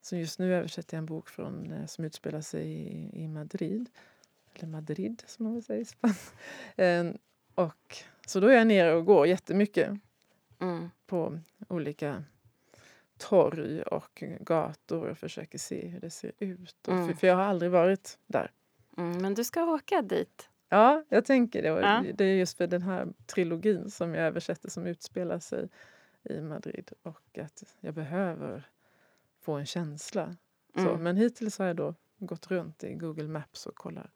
Så 0.00 0.16
just 0.16 0.38
nu 0.38 0.54
översätter 0.54 0.96
jag 0.96 0.98
en 0.98 1.06
bok 1.06 1.28
från, 1.28 1.72
eh, 1.72 1.86
som 1.86 2.04
utspelar 2.04 2.40
sig 2.40 2.66
i, 2.66 3.10
i 3.24 3.28
Madrid. 3.28 3.90
Eller 4.54 4.68
Madrid 4.68 5.22
som 5.26 5.44
man 5.44 5.62
säger 5.62 5.80
i 5.80 5.84
Spanien. 5.84 7.18
och, 7.54 7.96
så 8.26 8.40
då 8.40 8.46
är 8.48 8.52
jag 8.56 8.66
nere 8.66 8.94
och 8.94 9.04
går 9.04 9.26
jättemycket 9.26 9.90
Mm. 10.58 10.90
på 11.06 11.38
olika 11.68 12.24
torg 13.18 13.82
och 13.82 14.22
gator 14.40 15.08
och 15.08 15.18
försöker 15.18 15.58
se 15.58 15.86
hur 15.88 16.00
det 16.00 16.10
ser 16.10 16.32
ut. 16.38 16.88
Mm. 16.88 17.08
För, 17.08 17.14
för 17.14 17.26
jag 17.26 17.36
har 17.36 17.42
aldrig 17.42 17.70
varit 17.70 18.18
där. 18.26 18.50
Mm. 18.96 19.22
Men 19.22 19.34
du 19.34 19.44
ska 19.44 19.64
åka 19.64 20.02
dit. 20.02 20.48
Ja, 20.68 21.04
jag 21.08 21.24
tänker 21.24 21.62
det. 21.62 21.68
Ja. 21.68 22.04
Det 22.14 22.24
är 22.24 22.34
just 22.34 22.56
för 22.56 22.66
den 22.66 22.82
här 22.82 23.08
trilogin 23.26 23.90
som 23.90 24.14
jag 24.14 24.26
översätter 24.26 24.70
som 24.70 24.86
utspelar 24.86 25.38
sig 25.38 25.68
i 26.22 26.40
Madrid 26.40 26.92
och 27.02 27.38
att 27.38 27.62
jag 27.80 27.94
behöver 27.94 28.68
få 29.40 29.52
en 29.52 29.66
känsla. 29.66 30.36
Så, 30.74 30.80
Mm. 30.90 31.02
men 31.02 31.16
hittills 31.16 31.58
har 31.58 31.66
jag 31.66 31.76
då 31.76 31.94
gått 32.18 32.50
runt 32.50 32.84
i 32.84 32.94
Google 32.94 33.28
Maps 33.28 33.66
och 33.66 33.74
kollar 33.74 34.10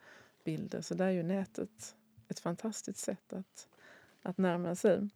bilder. 0.44 0.80
Så 0.80 0.94
där 0.94 1.06
är 1.06 1.10
ju 1.10 1.22
nätet 1.22 1.96
ett 2.28 2.40
fantastiskt 2.40 2.98
sätt 2.98 3.32
att, 3.32 3.68
att 4.22 4.38
närma 4.38 4.74
sig. 4.74 5.08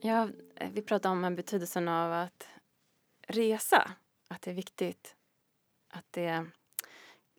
Ja, 0.00 0.28
eh, 0.56 0.70
vi 0.72 0.82
pratade 0.82 1.26
om 1.26 1.34
betydelsen 1.34 1.88
av 1.88 2.12
att 2.12 2.48
resa. 3.28 3.90
Att 4.28 4.42
det 4.42 4.50
är 4.50 4.54
viktigt. 4.54 5.16
Att 5.88 6.06
det 6.10 6.26
är 6.26 6.50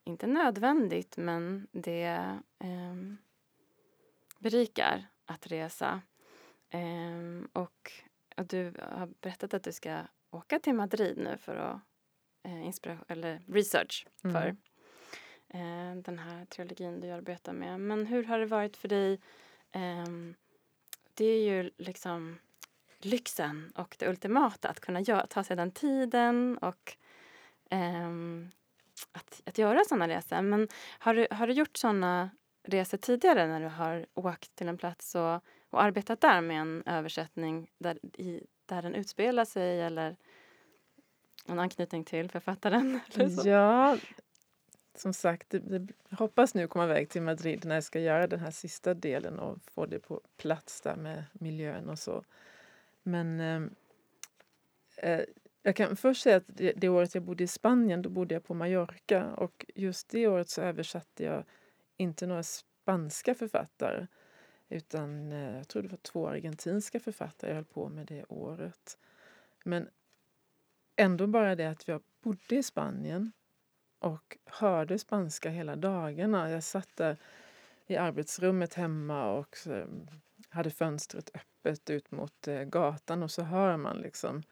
inte 0.03 0.27
nödvändigt, 0.27 1.17
men 1.17 1.67
det 1.71 2.39
eh, 2.59 2.95
berikar 4.39 5.07
att 5.25 5.47
resa. 5.47 6.01
Eh, 6.69 7.43
och, 7.53 7.91
och 8.37 8.45
du 8.45 8.73
har 8.91 9.09
berättat 9.21 9.53
att 9.53 9.63
du 9.63 9.71
ska 9.71 9.99
åka 10.31 10.59
till 10.59 10.75
Madrid 10.75 11.17
nu 11.17 11.37
för 11.37 11.55
att 11.55 11.79
eh, 12.47 12.65
inspira- 12.67 13.05
eller 13.07 13.41
research 13.47 14.05
Mm. 14.23 14.33
för 14.33 14.47
eh, 15.49 15.95
den 16.03 16.19
här 16.19 16.45
trilogin 16.45 16.99
du 17.01 17.11
arbetar 17.11 17.53
med. 17.53 17.79
Men 17.79 18.05
hur 18.05 18.23
har 18.23 18.39
det 18.39 18.45
varit 18.45 18.77
för 18.77 18.87
dig? 18.87 19.19
Ehm, 19.71 20.35
det 21.13 21.25
är 21.25 21.39
ju 21.53 21.71
liksom 21.77 22.39
lyxen 22.99 23.71
och 23.75 23.95
det 23.99 24.09
ultimata 24.09 24.69
att 24.69 24.79
kunna 24.79 25.01
gö- 25.01 25.27
ta 25.27 25.43
sig 25.43 25.55
den 25.55 25.71
tiden 25.71 26.57
och 26.57 26.97
ehm, 27.69 28.49
att, 29.11 29.41
att 29.45 29.57
göra 29.57 29.83
sådana 29.83 30.07
resor. 30.07 30.41
Men 30.41 30.67
har 30.99 31.13
du, 31.13 31.27
har 31.31 31.47
du 31.47 31.53
gjort 31.53 31.77
sådana 31.77 32.29
resor 32.63 32.97
tidigare 32.97 33.47
när 33.47 33.61
du 33.61 33.67
har 33.67 34.05
åkt 34.13 34.55
till 34.55 34.67
en 34.67 34.77
plats 34.77 35.15
och, 35.15 35.43
och 35.69 35.81
arbetat 35.83 36.21
där 36.21 36.41
med 36.41 36.61
en 36.61 36.83
översättning 36.85 37.71
där, 37.77 37.99
i, 38.21 38.43
där 38.65 38.81
den 38.81 38.95
utspelar 38.95 39.45
sig 39.45 39.81
eller 39.81 40.15
någon 41.47 41.59
anknytning 41.59 42.03
till 42.03 42.29
författaren? 42.29 42.99
Eller 43.13 43.29
så? 43.29 43.49
Ja, 43.49 43.97
som 44.95 45.13
sagt, 45.13 45.53
jag 45.53 45.93
hoppas 46.11 46.53
nu 46.53 46.67
komma 46.67 46.85
iväg 46.85 47.09
till 47.09 47.21
Madrid 47.21 47.65
när 47.65 47.75
jag 47.75 47.83
ska 47.83 47.99
göra 47.99 48.27
den 48.27 48.39
här 48.39 48.51
sista 48.51 48.93
delen 48.93 49.39
och 49.39 49.57
få 49.73 49.85
det 49.85 49.99
på 49.99 50.21
plats 50.37 50.81
där 50.81 50.95
med 50.95 51.23
miljön 51.33 51.89
och 51.89 51.99
så. 51.99 52.23
Men 53.03 53.39
ehm, 53.39 53.75
eh, 54.97 55.21
jag 55.63 55.75
kan 55.75 55.95
först 55.95 56.21
säga 56.21 56.37
att 56.37 56.47
det, 56.47 56.73
det 56.75 56.89
året 56.89 57.15
jag 57.15 57.23
bodde 57.23 57.43
i 57.43 57.47
Spanien, 57.47 58.01
då 58.01 58.09
bodde 58.09 58.35
jag 58.35 58.43
på 58.43 58.53
Mallorca 58.53 59.25
och 59.33 59.65
just 59.75 60.09
det 60.09 60.27
året 60.27 60.49
så 60.49 60.61
översatte 60.61 61.23
jag 61.23 61.43
inte 61.97 62.27
några 62.27 62.43
spanska 62.43 63.35
författare 63.35 64.07
utan 64.69 65.31
eh, 65.31 65.57
jag 65.57 65.67
tror 65.67 65.83
det 65.83 65.89
var 65.89 65.97
två 65.97 66.27
argentinska 66.27 66.99
författare 66.99 67.51
jag 67.51 67.55
höll 67.55 67.65
på 67.65 67.89
med 67.89 68.05
det 68.05 68.25
året. 68.29 68.97
Men 69.63 69.89
ändå 70.97 71.27
bara 71.27 71.55
det 71.55 71.65
att 71.65 71.87
jag 71.87 72.01
bodde 72.21 72.55
i 72.55 72.63
Spanien 72.63 73.31
och 73.99 74.37
hörde 74.45 74.99
spanska 74.99 75.49
hela 75.49 75.75
dagarna. 75.75 76.49
Jag 76.49 76.63
satt 76.63 76.95
där 76.95 77.17
i 77.87 77.97
arbetsrummet 77.97 78.73
hemma 78.73 79.31
och 79.31 79.67
eh, 79.67 79.87
hade 80.49 80.69
fönstret 80.69 81.31
öppet 81.33 81.89
ut 81.89 82.11
mot 82.11 82.47
eh, 82.47 82.63
gatan 82.63 83.23
och 83.23 83.31
så 83.31 83.41
hör 83.41 83.77
man 83.77 83.97
liksom 83.97 84.43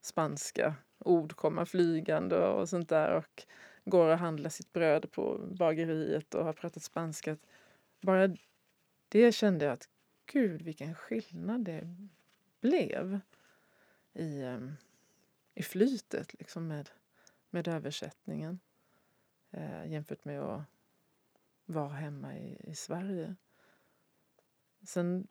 spanska 0.00 0.74
ord 0.98 1.36
komma 1.36 1.66
flygande 1.66 2.36
och 2.36 2.68
sånt 2.68 2.88
där 2.88 3.12
och 3.12 3.46
går 3.84 4.08
och 4.08 4.18
handlar 4.18 4.50
sitt 4.50 4.72
bröd 4.72 5.12
på 5.12 5.38
bageriet 5.58 6.34
och 6.34 6.44
har 6.44 6.52
pratat 6.52 6.82
spanska. 6.82 7.36
Bara 8.00 8.36
det 9.08 9.32
kände 9.32 9.64
jag 9.64 9.72
att 9.72 9.88
gud 10.32 10.62
vilken 10.62 10.94
skillnad 10.94 11.64
det 11.64 11.96
blev 12.60 13.20
i, 14.14 14.40
eh, 14.42 14.58
i 15.58 15.62
flytet 15.62 16.34
liksom 16.34 16.68
med, 16.68 16.90
med 17.50 17.68
översättningen 17.68 18.60
eh, 19.50 19.86
jämfört 19.86 20.24
med 20.24 20.40
att 20.40 20.62
vara 21.64 21.88
hemma 21.88 22.38
i, 22.38 22.70
i 22.70 22.74
Sverige. 22.74 23.36
Sen, 24.82 25.28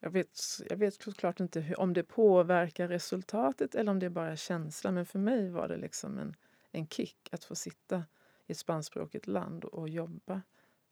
jag 0.00 0.10
vet, 0.10 0.38
jag 0.70 0.76
vet 0.76 0.94
såklart 0.94 1.40
inte 1.40 1.60
hur, 1.60 1.80
om 1.80 1.92
det 1.92 2.02
påverkar 2.02 2.88
resultatet 2.88 3.74
eller 3.74 3.90
om 3.90 3.98
det 3.98 4.06
är 4.06 4.10
bara 4.10 4.36
känsla 4.36 4.90
men 4.90 5.06
för 5.06 5.18
mig 5.18 5.50
var 5.50 5.68
det 5.68 5.76
liksom 5.76 6.18
en, 6.18 6.36
en 6.70 6.88
kick 6.88 7.28
att 7.32 7.44
få 7.44 7.54
sitta 7.54 8.04
i 8.46 8.52
ett 8.52 8.58
spanskspråkigt 8.58 9.26
land 9.26 9.64
och 9.64 9.88
jobba 9.88 10.42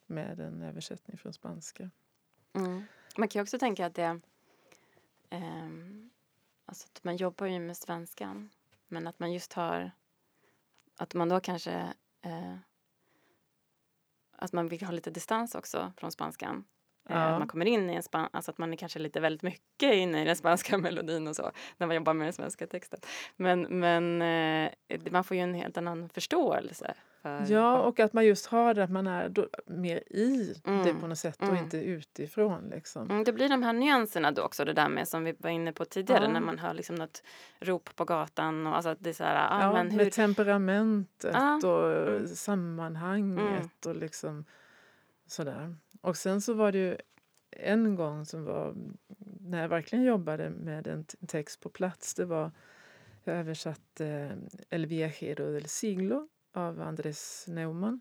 med 0.06 0.40
en 0.40 0.62
översättning 0.62 1.18
från 1.18 1.32
spanska. 1.32 1.90
Mm. 2.52 2.82
Man 3.16 3.28
kan 3.28 3.40
ju 3.40 3.42
också 3.42 3.58
tänka 3.58 3.86
att 3.86 3.94
det... 3.94 4.20
Eh, 5.30 5.68
alltså 6.66 6.88
att 6.92 7.04
man 7.04 7.16
jobbar 7.16 7.46
ju 7.46 7.60
med 7.60 7.76
svenskan, 7.76 8.50
men 8.90 9.06
att 9.06 9.18
man 9.18 9.32
just 9.32 9.52
har... 9.52 9.90
Att 10.96 11.14
man 11.14 11.28
då 11.28 11.40
kanske... 11.40 11.94
Eh, 12.22 12.56
att 14.32 14.52
man 14.52 14.68
vill 14.68 14.84
ha 14.84 14.92
lite 14.92 15.10
distans 15.10 15.54
också 15.54 15.92
från 15.96 16.12
spanskan. 16.12 16.64
Eh, 17.10 17.16
Ja. 17.16 17.24
Att 17.24 17.38
man 17.38 17.48
kommer 17.48 17.66
in 17.66 17.90
i 17.90 17.94
en 17.94 18.02
span, 18.02 18.28
alltså 18.32 18.50
att 18.50 18.58
man 18.58 18.72
är 18.72 18.76
kanske 18.76 18.98
lite 18.98 19.20
väldigt 19.20 19.42
mycket 19.42 19.94
inne 19.94 20.22
i 20.22 20.24
den 20.24 20.36
spanska 20.36 20.78
melodin 20.78 21.28
och 21.28 21.36
så 21.36 21.50
när 21.76 21.86
man 21.86 21.96
jobbar 21.96 22.14
med 22.14 22.26
den 22.26 22.32
svenska 22.32 22.66
texten. 22.66 23.00
Men, 23.36 23.62
men 23.62 24.22
eh, 24.22 25.00
man 25.10 25.24
får 25.24 25.36
ju 25.36 25.42
en 25.42 25.54
helt 25.54 25.76
annan 25.76 26.08
förståelse. 26.08 26.94
För, 27.22 27.46
Ja, 27.48 27.78
och 27.78 28.00
att 28.00 28.12
man 28.12 28.26
just 28.26 28.46
har 28.46 28.74
det, 28.74 28.84
att 28.84 28.90
man 28.90 29.06
är 29.06 29.28
då, 29.28 29.48
mer 29.66 29.96
i 30.12 30.54
det 30.64 30.70
Mm, 30.70 31.00
på 31.00 31.06
något 31.06 31.18
sätt 31.18 31.36
och 31.36 31.48
mm. 31.48 31.56
inte 31.64 31.78
utifrån. 31.78 32.68
Liksom. 32.70 33.10
Mm, 33.10 33.24
det 33.24 33.32
blir 33.32 33.48
de 33.48 33.62
här 33.62 33.72
nyanserna 33.72 34.30
då 34.30 34.42
också, 34.42 34.64
det 34.64 34.72
där 34.72 34.88
med 34.88 35.08
som 35.08 35.24
vi 35.24 35.34
var 35.38 35.50
inne 35.50 35.72
på 35.72 35.84
tidigare, 35.84 36.24
Ja. 36.24 36.30
när 36.30 36.40
man 36.40 36.58
hör 36.58 36.74
liksom 36.74 36.96
något 36.96 37.22
rop 37.60 37.96
på 37.96 38.04
gatan 38.04 38.66
och 38.66 38.76
alltså 38.76 38.88
att 38.90 38.98
det 39.00 39.10
är 39.10 39.14
så 39.14 39.24
här, 39.24 39.48
ah, 39.50 39.62
Ja, 39.62 39.72
men 39.72 39.90
hur... 39.90 39.98
Med 39.98 40.12
temperamentet 40.12 41.34
Ja, 41.34 41.56
och 41.68 42.08
mm. 42.08 42.28
sammanhanget 42.28 43.86
och 43.86 43.96
liksom 43.96 44.44
sådär. 45.30 45.76
Och 46.00 46.16
sen 46.16 46.40
så 46.40 46.54
var 46.54 46.72
det 46.72 46.78
ju 46.78 46.96
en 47.50 47.94
gång 47.94 48.26
som 48.26 48.44
var 48.44 48.74
när 49.40 49.60
jag 49.60 49.68
verkligen 49.68 50.04
jobbade 50.04 50.50
med 50.50 50.86
en 50.86 51.04
text 51.04 51.60
på 51.60 51.68
plats. 51.68 52.14
Det 52.14 52.24
var 52.24 52.52
jag 53.24 53.36
översatte 53.36 54.06
eh, 54.06 54.36
El 54.70 54.86
viajero 54.86 55.52
del 55.52 55.68
siglo 55.68 56.28
av 56.52 56.80
Andres 56.80 57.44
Neumann 57.48 58.00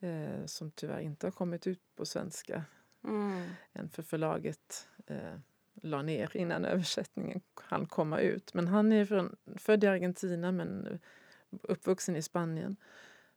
eh, 0.00 0.44
som 0.46 0.70
tyvärr 0.70 1.00
inte 1.00 1.26
har 1.26 1.32
kommit 1.32 1.66
ut 1.66 1.80
på 1.96 2.06
svenska 2.06 2.64
Mm, 3.04 3.48
än 3.72 3.88
för 3.88 4.02
förlaget 4.02 4.88
eh, 5.06 5.36
la 5.82 6.02
ner 6.02 6.36
innan 6.36 6.64
översättningen 6.64 7.40
hann 7.54 7.86
komma 7.86 8.20
ut. 8.20 8.54
Men 8.54 8.68
han 8.68 8.92
är 8.92 9.04
från, 9.04 9.36
född 9.56 9.84
i 9.84 9.86
Argentina 9.86 10.52
men 10.52 11.00
uppvuxen 11.62 12.16
i 12.16 12.22
Spanien. 12.22 12.76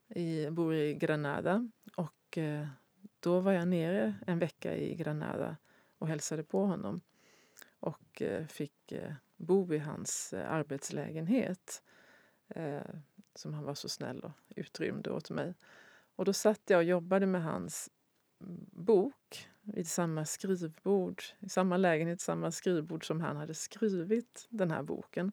I, 0.08 0.50
bor 0.50 0.76
i 0.76 0.94
Granada. 0.94 1.70
Och 1.96 2.38
eh, 2.38 2.68
då 3.24 3.40
var 3.40 3.52
jag 3.52 3.68
nere 3.68 4.16
en 4.28 4.40
vecka 4.40 4.76
i 4.76 4.96
Granada 4.96 5.58
och 5.98 6.08
hälsade 6.08 6.44
på 6.44 6.66
honom. 6.66 7.02
Och 7.80 8.22
eh, 8.22 8.48
fick 8.48 8.92
eh, 8.92 9.14
bo 9.36 9.74
i 9.74 9.78
hans 9.78 10.34
eh, 10.34 10.52
arbetslägenhet. 10.52 11.84
Som 13.36 13.54
han 13.54 13.64
var 13.64 13.74
så 13.74 13.90
snäll 13.90 14.20
och 14.20 14.32
utrymde 14.56 15.12
åt 15.12 15.30
mig. 15.30 15.54
Och 16.16 16.26
då 16.26 16.34
satt 16.34 16.62
jag 16.68 16.78
och 16.78 16.84
jobbade 16.84 17.26
med 17.26 17.44
hans 17.44 17.90
mm, 18.42 18.66
bok 18.72 19.50
vid 19.62 19.88
samma 19.88 20.26
skrivbord, 20.26 21.24
i 21.40 21.50
samma 21.50 21.78
lägenhet, 21.78 22.22
samma 22.22 22.52
skrivbord 22.52 23.08
som 23.08 23.22
han 23.22 23.38
hade 23.38 23.54
skrivit 23.54 24.48
den 24.50 24.72
här 24.72 24.84
boken. 24.84 25.32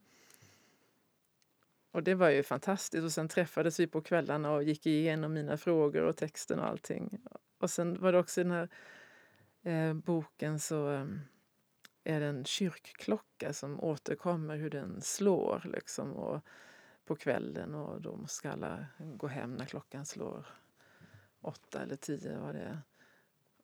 Och 1.91 2.03
det 2.03 2.15
var 2.15 2.31
ju 2.31 2.43
fantastiskt. 2.43 3.05
Och 3.05 3.13
sen 3.13 3.29
träffades 3.29 3.81
vi 3.81 3.87
på 3.87 4.01
kvällarna 4.01 4.53
och 4.53 4.63
gick 4.63 4.87
igenom 4.87 5.33
mina 5.33 5.57
frågor 5.57 6.03
och 6.03 6.17
texten 6.17 6.59
och 6.59 6.67
allting. 6.67 7.19
Och 7.61 7.71
sen 7.71 8.01
var 8.01 8.13
det 8.13 8.19
också 8.19 8.41
i 8.41 8.45
den 8.45 8.53
här 8.53 8.69
eh, 9.63 9.95
boken 9.95 10.61
så 10.61 10.93
eh, 10.93 11.07
är 12.05 12.21
det 12.21 12.27
en 12.27 12.45
kyrkklocka 12.45 13.53
som 13.53 13.81
återkommer 13.81 14.57
hur 14.57 14.71
den 14.71 15.01
slår 15.01 15.63
liksom. 15.65 16.13
Och 16.13 16.41
på 17.11 17.17
kvällen 17.17 17.75
och 17.75 18.01
då 18.01 18.27
ska 18.27 18.51
alla 18.51 18.87
gå 18.99 19.27
hem 19.27 19.55
när 19.55 19.65
klockan 19.65 20.07
slår 20.07 20.47
åtta 21.41 21.83
eller 21.83 21.97
tio 21.97 22.39
vad 22.39 22.55
det 22.55 22.61
är. 22.61 22.83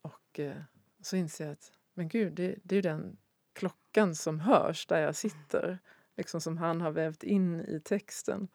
Och 0.02 0.40
eh, 0.40 0.62
så 1.00 1.16
inser 1.16 1.44
jag 1.44 1.52
att 1.52 1.72
men 1.94 2.08
gud, 2.08 2.32
det, 2.32 2.56
det 2.62 2.74
är 2.74 2.76
ju 2.76 2.82
den 2.82 3.16
klockan 3.52 4.14
som 4.14 4.40
hörs 4.40 4.86
där 4.86 5.00
jag 5.00 5.16
sitter. 5.16 5.78
Liksom 6.16 6.40
som 6.40 6.58
han 6.58 6.80
har 6.80 6.90
vävt 6.90 7.22
in 7.22 7.60
i 7.60 7.80
texten. 7.80 8.48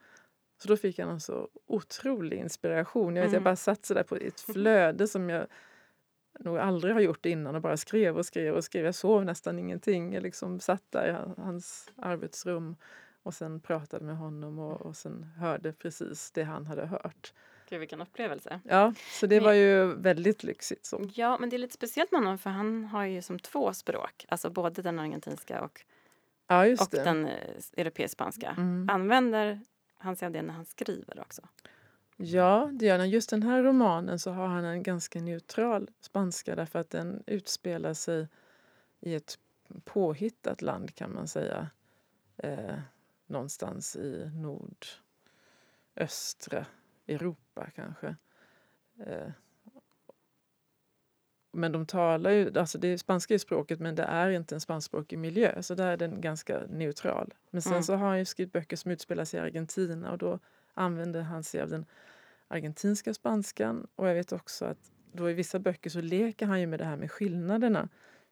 Så 0.61 0.67
då 0.67 0.77
fick 0.77 0.99
jag 0.99 1.09
en 1.09 1.19
så 1.19 1.49
otrolig 1.67 2.37
inspiration. 2.39 3.15
Jag, 3.15 3.23
vet, 3.23 3.29
Mm. 3.29 3.33
jag 3.33 3.43
bara 3.43 3.55
satt 3.55 3.85
så 3.85 3.93
där 3.93 4.03
på 4.03 4.15
ett 4.15 4.39
flöde 4.41 5.07
som 5.07 5.29
jag 5.29 5.47
nog 6.39 6.57
aldrig 6.57 6.93
har 6.93 7.01
gjort 7.01 7.25
innan 7.25 7.55
och 7.55 7.61
bara 7.61 7.77
skrev 7.77 8.17
och 8.17 8.25
skrev 8.25 8.55
och 8.55 8.63
skrev. 8.63 8.85
Jag 8.85 8.95
sov 8.95 9.25
nästan 9.25 9.59
ingenting. 9.59 10.13
Jag 10.13 10.23
liksom 10.23 10.59
satt 10.59 10.83
där 10.91 11.07
i 11.07 11.11
han- 11.11 11.33
hans 11.37 11.91
arbetsrum 11.97 12.75
och 13.23 13.33
sen 13.33 13.59
pratade 13.59 14.05
med 14.05 14.17
honom 14.17 14.59
och, 14.59 14.81
och 14.81 14.95
sen 14.95 15.23
hörde 15.23 15.73
precis 15.73 16.31
det 16.31 16.43
han 16.43 16.65
hade 16.65 16.85
hört. 16.85 17.33
Gud, 17.69 17.79
vilken 17.79 18.01
upplevelse. 18.01 18.59
Ja, 18.63 18.93
så 19.19 19.27
det 19.27 19.35
Men- 19.35 19.43
var 19.43 19.53
ju 19.53 19.85
väldigt 19.95 20.43
lyxigt. 20.43 20.85
Så. 20.85 21.09
Ja, 21.13 21.37
men 21.39 21.49
det 21.49 21.55
är 21.55 21.57
lite 21.57 21.73
speciellt 21.73 22.11
med 22.11 22.21
honom 22.21 22.37
för 22.37 22.49
han 22.49 22.85
har 22.85 23.05
ju 23.05 23.21
som 23.21 23.39
två 23.39 23.73
språk. 23.73 24.25
Alltså 24.29 24.49
både 24.49 24.81
den 24.81 24.99
argentinska 24.99 25.61
och, 25.61 25.81
Ja, 26.47 26.65
och 26.71 26.87
det. 26.91 27.03
den 27.03 27.25
eh, 27.25 27.33
europeisk-spanska. 27.77 28.55
Mm. 28.57 28.89
Använder 28.89 29.59
han 30.01 30.15
ser 30.15 30.29
det 30.29 30.41
när 30.41 30.53
han 30.53 30.65
skriver 30.65 31.19
också? 31.19 31.41
Ja, 32.17 32.69
det 32.73 32.85
gör 32.85 32.99
han. 32.99 33.09
Just 33.09 33.29
den 33.29 33.43
här 33.43 33.63
romanen 33.63 34.19
så 34.19 34.31
har 34.31 34.47
han 34.47 34.65
en 34.65 34.83
ganska 34.83 35.21
neutral 35.21 35.89
spanska 36.01 36.55
därför 36.55 36.79
att 36.79 36.89
den 36.89 37.23
utspelar 37.27 37.93
sig 37.93 38.27
i 38.99 39.15
ett 39.15 39.39
påhittat 39.83 40.61
land 40.61 40.95
kan 40.95 41.13
man 41.13 41.27
säga. 41.27 41.69
Eh, 42.37 42.79
någonstans 43.25 43.95
i 43.95 44.31
nordöstra 45.95 46.65
Europa 47.07 47.69
kanske. 47.75 48.15
Eh, 48.99 49.29
men 51.51 51.71
de 51.71 51.85
talar 51.85 52.31
ju, 52.31 52.59
alltså 52.59 52.77
det 52.77 52.87
är 52.87 52.97
spanska 52.97 53.33
är 53.33 53.37
språket 53.37 53.79
men 53.79 53.95
det 53.95 54.03
är 54.03 54.29
inte 54.29 54.55
en 54.55 54.61
spanskspråkig 54.61 55.19
miljö 55.19 55.61
så 55.61 55.75
där 55.75 55.87
är 55.87 55.97
den 55.97 56.21
ganska 56.21 56.59
neutral. 56.69 57.33
Men 57.49 57.61
sen 57.61 57.71
Mm. 57.71 57.83
så 57.83 57.95
har 57.95 58.07
han 58.07 58.19
ju 58.19 58.25
skrivit 58.25 58.53
böcker 58.53 58.77
som 58.77 58.91
utspelar 58.91 59.25
sig 59.25 59.39
i 59.39 59.43
Argentina 59.43 60.11
och 60.11 60.17
då 60.17 60.39
använder 60.73 61.21
han 61.21 61.43
sig 61.43 61.61
av 61.61 61.69
den 61.69 61.85
argentinska 62.47 63.13
spanskan 63.13 63.87
och 63.95 64.07
jag 64.09 64.13
vet 64.13 64.31
också 64.31 64.65
att 64.65 64.91
då 65.11 65.29
i 65.29 65.33
vissa 65.33 65.59
böcker 65.59 65.89
så 65.89 66.01
leker 66.01 66.45
han 66.45 66.59
ju 66.59 66.67
med 66.67 66.79
det 66.79 66.85
här 66.85 66.97
med 66.97 67.11
skillnaderna. 67.11 67.89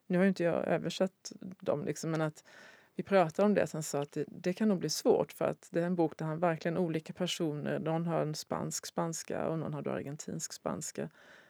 Nu 0.07 0.17
har 0.17 0.23
ju 0.23 0.29
inte 0.29 0.43
jag 0.43 0.67
översatt 0.67 1.31
dem 1.39 1.85
liksom, 1.85 2.11
men 2.11 2.21
att 2.21 2.43
vi 2.95 3.03
pratade 3.03 3.45
om 3.45 3.53
det 3.53 3.73
han 3.73 3.83
sa 3.83 4.01
att 4.01 4.11
det, 4.11 4.25
det 4.27 4.53
kan 4.53 4.67
nog 4.67 4.79
bli 4.79 4.89
svårt 4.89 5.31
för 5.31 5.45
att 5.45 5.69
det 5.71 5.81
är 5.81 5.85
en 5.85 5.95
bok 5.95 6.17
där 6.17 6.25
han 6.25 6.39
verkligen 6.39 6.77
olika 6.77 7.13
personer, 7.13 7.79
någon 7.79 8.05
har 8.05 8.21
en 8.21 8.35
spansk 8.35 8.85
spanska 8.85 9.47
och 9.47 9.59
någon 9.59 9.73
har 9.73 9.81
då 9.81 9.91
argentinsk 9.91 10.53
spanska 10.53 11.09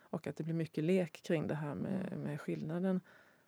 och 0.09 0.27
att 0.27 0.35
det 0.35 0.43
blir 0.43 0.53
mycket 0.53 0.83
lek 0.83 1.21
kring 1.23 1.47
det 1.47 1.55
här 1.55 1.75
med, 1.75 2.17
med 2.17 2.41
skillnaden. 2.41 3.01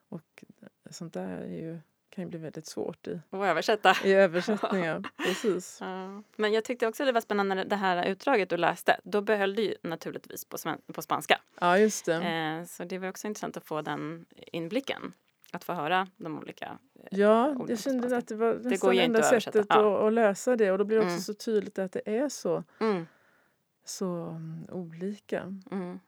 Och 0.09 0.43
sånt 0.89 1.13
där 1.13 1.27
är 1.37 1.45
ju, 1.61 1.79
kan 2.09 2.23
ju 2.23 2.29
bli 2.29 2.39
väldigt 2.39 2.65
svårt 2.65 3.07
i, 3.07 3.19
Och 3.29 3.47
översätta. 3.47 3.95
i 4.03 4.13
översättningar. 4.13 5.03
Precis. 5.25 5.77
Ja. 5.81 6.23
Men 6.35 6.53
jag 6.53 6.63
tyckte 6.63 6.87
också 6.87 7.05
det 7.05 7.11
var 7.11 7.21
spännande 7.21 7.63
det 7.63 7.75
här 7.75 8.05
utdraget 8.05 8.49
du 8.49 8.57
läste. 8.57 8.99
Då 9.03 9.21
behöll 9.21 9.55
du 9.55 9.61
ju 9.63 9.75
naturligtvis 9.83 10.45
på, 10.45 10.57
på 10.93 11.01
spanska. 11.01 11.39
Ja, 11.59 11.77
just 11.77 12.05
det. 12.05 12.15
Eh, 12.15 12.65
så 12.65 12.83
det 12.83 12.97
var 12.97 13.09
också 13.09 13.27
intressant 13.27 13.57
att 13.57 13.65
få 13.65 13.81
den 13.81 14.25
inblicken. 14.51 15.13
Att 15.53 15.63
få 15.63 15.73
höra 15.73 16.07
de 16.17 16.37
olika. 16.37 16.77
Ja, 17.11 17.49
orden 17.49 17.65
jag 17.69 17.79
kände 17.79 18.17
att 18.17 18.27
det 18.27 18.35
var 18.35 18.53
nästan 18.53 18.77
går 18.87 18.93
ju 18.93 18.99
enda 19.01 19.19
inte 19.19 19.35
att 19.37 19.43
sättet 19.43 19.65
Ja. 19.69 19.97
att, 19.97 20.03
att 20.07 20.13
lösa 20.13 20.55
det 20.55 20.71
och 20.71 20.77
då 20.77 20.83
blir 20.83 20.97
det 20.97 21.03
också 21.03 21.11
Mm. 21.11 21.21
så 21.21 21.33
tydligt 21.33 21.79
att 21.79 21.91
det 21.91 22.01
är 22.17 22.29
så, 22.29 22.63
Mm, 22.79 23.07
så 23.85 24.05
mm, 24.25 24.65
olika. 24.71 25.39
mm, 25.71 25.99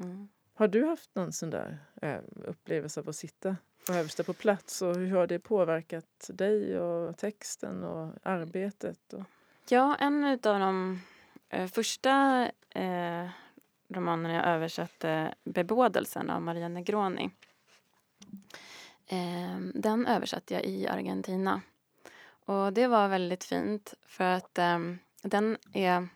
mm. 0.00 0.28
Har 0.54 0.68
du 0.68 0.86
haft 0.86 1.14
någon 1.14 1.32
sån 1.32 1.50
där 1.50 1.78
eh, 2.02 2.20
upplevelse 2.44 3.00
av 3.00 3.08
att 3.08 3.16
sitta 3.16 3.56
och 3.88 3.94
Översta 3.94 4.24
på 4.24 4.32
plats 4.32 4.82
och 4.82 4.96
hur 4.96 5.16
har 5.16 5.26
det 5.26 5.38
påverkat 5.38 6.30
dig 6.32 6.78
och 6.78 7.16
texten 7.16 7.84
och 7.84 8.12
arbetet? 8.22 9.12
Och... 9.12 9.22
Ja, 9.68 9.96
en 9.96 10.24
av 10.24 10.38
de 10.40 11.00
eh, 11.48 11.66
första 11.66 12.44
eh, 12.70 13.28
romanerna 13.88 14.34
jag 14.34 14.46
översatte, 14.46 15.34
Bebådelsen 15.44 16.30
av 16.30 16.42
Maria 16.42 16.68
Negroni. 16.68 17.30
Eh, 19.06 19.58
den 19.74 20.06
översatte 20.06 20.54
jag 20.54 20.64
i 20.64 20.88
Argentina. 20.88 21.60
Och 22.44 22.72
det 22.72 22.86
var 22.86 23.08
väldigt 23.08 23.44
fint 23.44 23.94
för 24.06 24.24
att 24.24 24.58
eh, 24.58 24.78
den 25.22 25.56
är... 25.72 26.08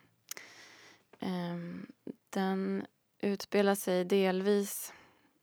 Ehm, 1.19 1.85
den 2.29 2.85
utspelar 3.25 3.75
sig 3.75 4.05
delvis 4.05 4.93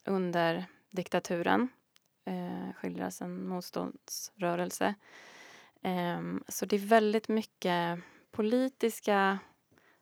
under 0.05 0.65
diktaturen. 0.91 1.69
Eh, 2.25 2.73
skildras 2.75 3.23
en 3.23 3.49
motståndsrörelse. 3.49 4.95
Eh, 5.83 6.23
så 6.49 6.67
det 6.67 6.77
är 6.77 6.87
väldigt 6.87 7.29
mycket 7.29 8.01
politiska 8.31 9.39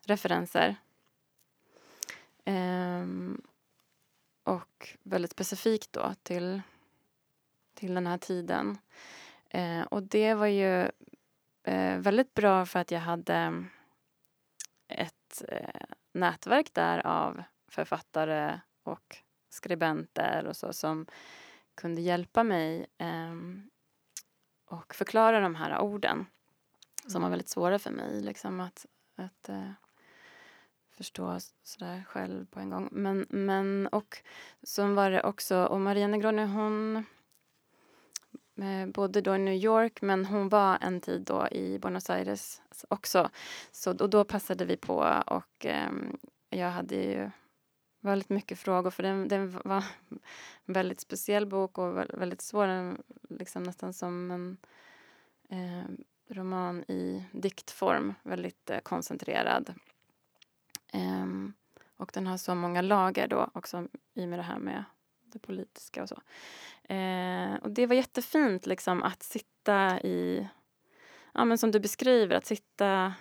referenser. 0.06 0.76
Eh, 2.44 3.06
och 4.44 4.96
väldigt 5.02 5.30
specifikt 5.30 5.92
då 5.92 6.14
till, 6.22 6.62
till 7.74 7.94
den 7.94 8.06
här 8.06 8.18
tiden. 8.18 8.78
Eh, 9.48 9.82
och 9.82 10.02
det 10.02 10.34
var 10.34 10.46
ju 10.46 10.90
eh, 11.62 11.98
väldigt 11.98 12.34
bra 12.34 12.66
för 12.66 12.78
att 12.78 12.90
jag 12.90 13.00
hade 13.00 13.64
ett 14.88 15.42
eh, 15.48 15.84
nätverk 16.12 16.74
där 16.74 17.06
av 17.06 17.42
författare 17.70 18.60
och 18.82 19.16
skribenter 19.48 20.46
och 20.46 20.56
så 20.56 20.72
som 20.72 21.06
kunde 21.74 22.00
hjälpa 22.00 22.44
mig 22.44 22.86
ehm, 22.98 23.70
och 24.64 24.94
förklara 24.94 25.40
de 25.40 25.54
här 25.54 25.80
orden 25.80 26.26
som 27.06 27.22
var 27.22 27.30
väldigt 27.30 27.48
svåra 27.48 27.78
för 27.78 27.90
mig 27.90 28.20
liksom 28.20 28.60
att, 28.60 28.86
att 29.16 29.48
eh, 29.48 29.72
förstå 30.90 31.38
sådär 31.62 32.04
själv 32.08 32.46
på 32.46 32.60
en 32.60 32.70
gång. 32.70 32.88
Men, 32.92 33.26
men 33.28 33.86
och 33.86 34.22
så 34.62 34.94
var 34.94 35.10
det 35.10 35.22
också, 35.22 35.64
och 35.64 35.80
Maria 35.80 36.06
Negroni 36.06 36.44
hon 36.44 36.96
eh, 38.56 38.86
bodde 38.86 39.20
då 39.20 39.34
i 39.34 39.38
New 39.38 39.54
York 39.54 40.02
men 40.02 40.24
hon 40.24 40.48
var 40.48 40.78
en 40.80 41.00
tid 41.00 41.22
då 41.22 41.48
i 41.48 41.78
Buenos 41.78 42.10
Aires 42.10 42.62
också. 42.88 43.30
Så 43.72 43.92
då, 43.92 44.06
då 44.06 44.24
passade 44.24 44.64
vi 44.64 44.76
på 44.76 45.22
och 45.26 45.66
ehm, 45.66 46.18
jag 46.50 46.70
hade 46.70 46.94
ju 46.94 47.30
väldigt 48.00 48.28
mycket 48.28 48.58
frågor 48.58 48.90
för 48.90 49.02
den, 49.02 49.28
den 49.28 49.60
var 49.64 49.84
en 50.66 50.74
väldigt 50.74 51.00
speciell 51.00 51.46
bok 51.46 51.78
och 51.78 51.96
väldigt 51.96 52.40
svår, 52.40 52.66
den 52.66 53.02
liksom 53.28 53.62
nästan 53.62 53.92
som 53.92 54.30
en 54.30 54.56
eh, 55.48 55.84
roman 56.34 56.84
i 56.88 57.24
diktform, 57.32 58.14
väldigt 58.22 58.70
eh, 58.70 58.78
koncentrerad. 58.78 59.74
Ehm, 60.92 61.52
och 61.96 62.10
den 62.14 62.26
har 62.26 62.36
så 62.36 62.54
många 62.54 62.82
lager 62.82 63.28
då 63.28 63.50
också 63.54 63.88
i 64.14 64.24
och 64.24 64.28
med 64.28 64.38
det 64.38 64.42
här 64.42 64.58
med 64.58 64.84
det 65.24 65.38
politiska 65.38 66.02
och 66.02 66.08
så. 66.08 66.20
Eh, 66.94 67.54
och 67.54 67.70
det 67.70 67.86
var 67.86 67.94
jättefint 67.94 68.66
liksom 68.66 69.02
att 69.02 69.22
sitta 69.22 70.00
i, 70.00 70.48
ja 71.34 71.44
men 71.44 71.58
som 71.58 71.70
du 71.70 71.80
beskriver, 71.80 72.36
att 72.36 72.46
sitta 72.46 73.14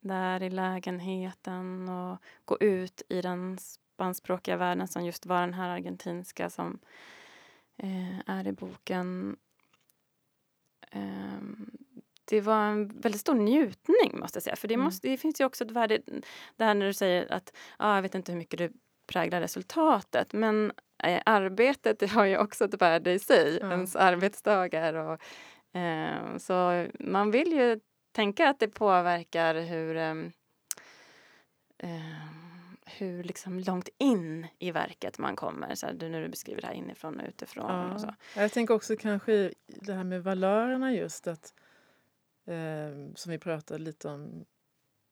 där 0.00 0.42
i 0.42 0.50
lägenheten 0.50 1.88
och 1.88 2.18
gå 2.44 2.58
ut 2.60 3.02
i 3.08 3.22
den 3.22 3.58
spanskspråkiga 3.96 4.56
världen 4.56 4.88
som 4.88 5.04
just 5.04 5.26
var 5.26 5.40
den 5.40 5.54
här 5.54 5.68
argentinska 5.68 6.50
som 6.50 6.78
eh, 7.76 8.18
är 8.26 8.46
i 8.46 8.52
boken. 8.52 9.36
Ehm, 10.90 11.70
det 12.24 12.40
var 12.40 12.62
en 12.62 12.88
väldigt 13.00 13.20
stor 13.20 13.34
njutning 13.34 14.18
måste 14.20 14.36
jag 14.36 14.42
säga. 14.42 14.56
För 14.56 14.68
det, 14.68 14.74
Mm. 14.74 14.84
måste, 14.84 15.08
det 15.08 15.16
finns 15.16 15.40
ju 15.40 15.44
också 15.44 15.64
ett 15.64 15.70
värde, 15.70 16.00
det 16.56 16.64
här 16.64 16.74
när 16.74 16.86
du 16.86 16.92
säger 16.94 17.32
att 17.32 17.52
ah, 17.76 17.94
jag 17.94 18.02
vet 18.02 18.14
inte 18.14 18.32
hur 18.32 18.38
mycket 18.38 18.58
det 18.58 18.72
präglar 19.06 19.40
resultatet. 19.40 20.32
Men 20.32 20.72
eh, 21.02 21.22
arbetet 21.26 21.98
det 21.98 22.06
har 22.10 22.24
ju 22.24 22.38
också 22.38 22.64
ett 22.64 22.82
värde 22.82 23.12
i 23.12 23.18
sig, 23.18 23.58
Ja. 23.60 23.70
ens 23.70 23.96
arbetsdagar. 23.96 24.94
Och, 24.94 25.20
eh, 25.78 26.36
så 26.38 26.86
man 27.00 27.30
vill 27.30 27.52
ju 27.52 27.80
tänka 28.12 28.48
att 28.48 28.58
det 28.60 28.68
påverkar 28.68 29.54
hur 29.54 29.96
ehm, 29.96 30.32
ehm, 31.78 32.45
hur 32.86 33.22
liksom 33.24 33.58
långt 33.60 33.88
in 33.98 34.46
i 34.58 34.70
verket 34.70 35.18
man 35.18 35.36
kommer. 35.36 35.74
Så 35.74 35.86
här, 35.86 35.92
du, 35.94 36.08
när 36.08 36.20
du 36.22 36.28
beskriver 36.28 36.60
det 36.60 36.66
här 36.66 36.74
inifrån 36.74 37.20
och 37.20 37.26
utifrån. 37.28 37.92
Och 37.92 38.00
så. 38.00 38.06
Ja. 38.34 38.42
Jag 38.42 38.52
tänker 38.52 38.74
också 38.74 38.96
kanske 38.96 39.52
det 39.66 39.92
här 39.92 40.04
med 40.04 40.22
valörerna 40.24 40.92
just 40.94 41.26
att 41.26 41.54
eh, 42.46 43.14
som 43.14 43.30
vi 43.32 43.38
pratade 43.38 43.80
lite 43.84 44.08
om 44.08 44.44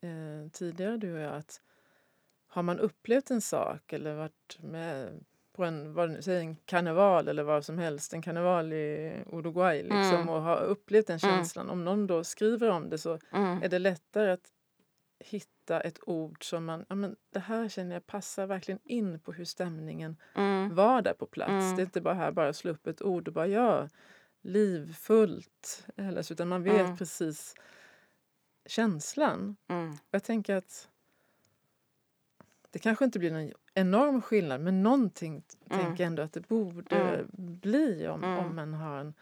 eh, 0.01 0.51
tidigare 0.53 0.97
du 0.97 1.13
och 1.15 1.21
jag 1.21 1.35
att 1.35 1.61
har 2.47 2.63
man 2.63 2.79
upplevt 2.81 3.31
en 3.31 3.41
sak 3.41 3.93
eller 3.93 4.15
varit 4.15 4.59
med 4.61 5.25
på 5.53 5.65
en, 5.65 5.95
vad 5.95 6.25
säger, 6.25 6.41
en 6.41 6.57
karneval 6.57 7.29
eller 7.29 7.43
vad 7.43 7.65
som 7.65 7.79
helst, 7.79 8.13
en 8.13 8.23
karneval 8.23 8.73
i 8.73 9.13
Uruguay 9.33 9.83
liksom, 9.83 10.15
Mm. 10.15 10.29
och 10.29 10.43
har 10.43 10.61
upplevt 10.61 11.07
den 11.07 11.19
Mm. 11.23 11.37
känslan. 11.37 11.71
Om 11.71 11.85
någon 11.85 12.07
då 12.07 12.25
skriver 12.25 12.71
om 12.71 12.91
det 12.91 12.99
så 12.99 13.19
Mm. 13.33 13.63
är 13.63 13.69
det 13.69 13.79
lättare 13.79 14.31
att 14.31 14.51
hitta 15.19 15.81
ett 15.81 15.99
ord 16.07 16.45
som 16.45 16.65
man, 16.65 16.85
ja 16.89 16.95
men 16.95 17.17
det 17.31 17.39
här 17.39 17.69
känner 17.69 17.93
jag 17.95 18.07
passar 18.07 18.47
verkligen 18.47 18.81
in 18.85 19.21
på 19.21 19.33
hur 19.33 19.45
stämningen 19.45 20.17
Mm. 20.35 20.75
var 20.75 21.03
där 21.03 21.15
på 21.15 21.27
plats. 21.27 21.51
Mm. 21.51 21.77
Det 21.77 21.83
är 21.83 21.85
inte 21.85 22.01
bara 22.01 22.15
här 22.15 22.33
bara 22.33 22.53
slå 22.53 22.71
upp 22.71 22.87
ett 22.87 23.03
ord 23.03 23.29
och 23.29 23.35
bara 23.35 23.47
ja, 23.47 23.89
livfullt. 24.41 25.87
Eller 25.97 26.33
utan 26.33 26.49
man 26.49 26.63
vet 26.63 26.81
Mm. 26.81 26.97
precis 26.97 27.55
känslan. 28.67 29.57
Mm. 29.69 29.97
Jag 30.11 30.25
tänker 30.25 30.57
att 30.57 30.89
det 32.71 32.79
kanske 32.79 33.05
inte 33.05 33.19
blir 33.19 33.31
någon 33.33 33.53
enorm 33.75 34.23
skillnad 34.23 34.61
men 34.61 34.83
någonting 34.83 35.33
Mm. 35.33 35.85
tänker 35.85 36.05
jag 36.05 36.07
ändå 36.09 36.23
att 36.23 36.33
det 36.33 36.49
borde 36.49 36.97
Mm. 36.97 37.59
bli 37.61 38.09
om, 38.09 38.25
om 38.25 38.57
man 38.57 38.75
har 38.75 38.99
en 38.99 39.15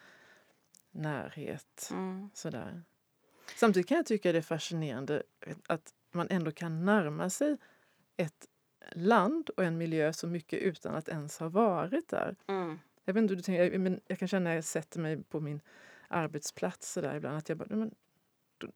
närhet. 0.90 1.90
Sådär. 2.35 2.83
Samtidigt 3.57 3.88
kan 3.88 3.97
jag 3.97 4.07
tycka 4.07 4.33
det 4.33 4.38
är 4.38 4.43
fascinerande 4.43 5.23
att 5.67 5.95
man 6.12 6.27
ändå 6.31 6.51
kan 6.53 6.85
närma 6.85 7.31
sig 7.31 7.57
ett 8.17 8.47
land 8.93 9.51
och 9.51 9.65
en 9.65 9.79
miljö 9.79 10.12
så 10.12 10.27
mycket 10.27 10.59
utan 10.62 10.95
att 10.95 11.09
ens 11.09 11.38
ha 11.38 11.49
varit 11.49 12.09
där. 12.09 12.37
Mm. 12.49 12.79
Jag, 13.05 13.15
vet 13.15 13.23
inte, 13.23 13.35
du 13.35 13.43
tänker, 13.43 13.79
men 13.79 14.01
jag 14.07 14.19
kan 14.19 14.29
känna 14.29 14.45
när 14.51 14.55
jag 14.55 14.65
sätter 14.65 15.01
mig 15.01 15.23
på 15.23 15.41
min 15.41 15.61
arbetsplats 16.09 16.93
så 16.93 17.01
där 17.01 17.17
ibland 17.17 17.37
att 17.38 17.49
jag 17.49 17.59
bara, 17.59 17.77
men, 17.77 17.95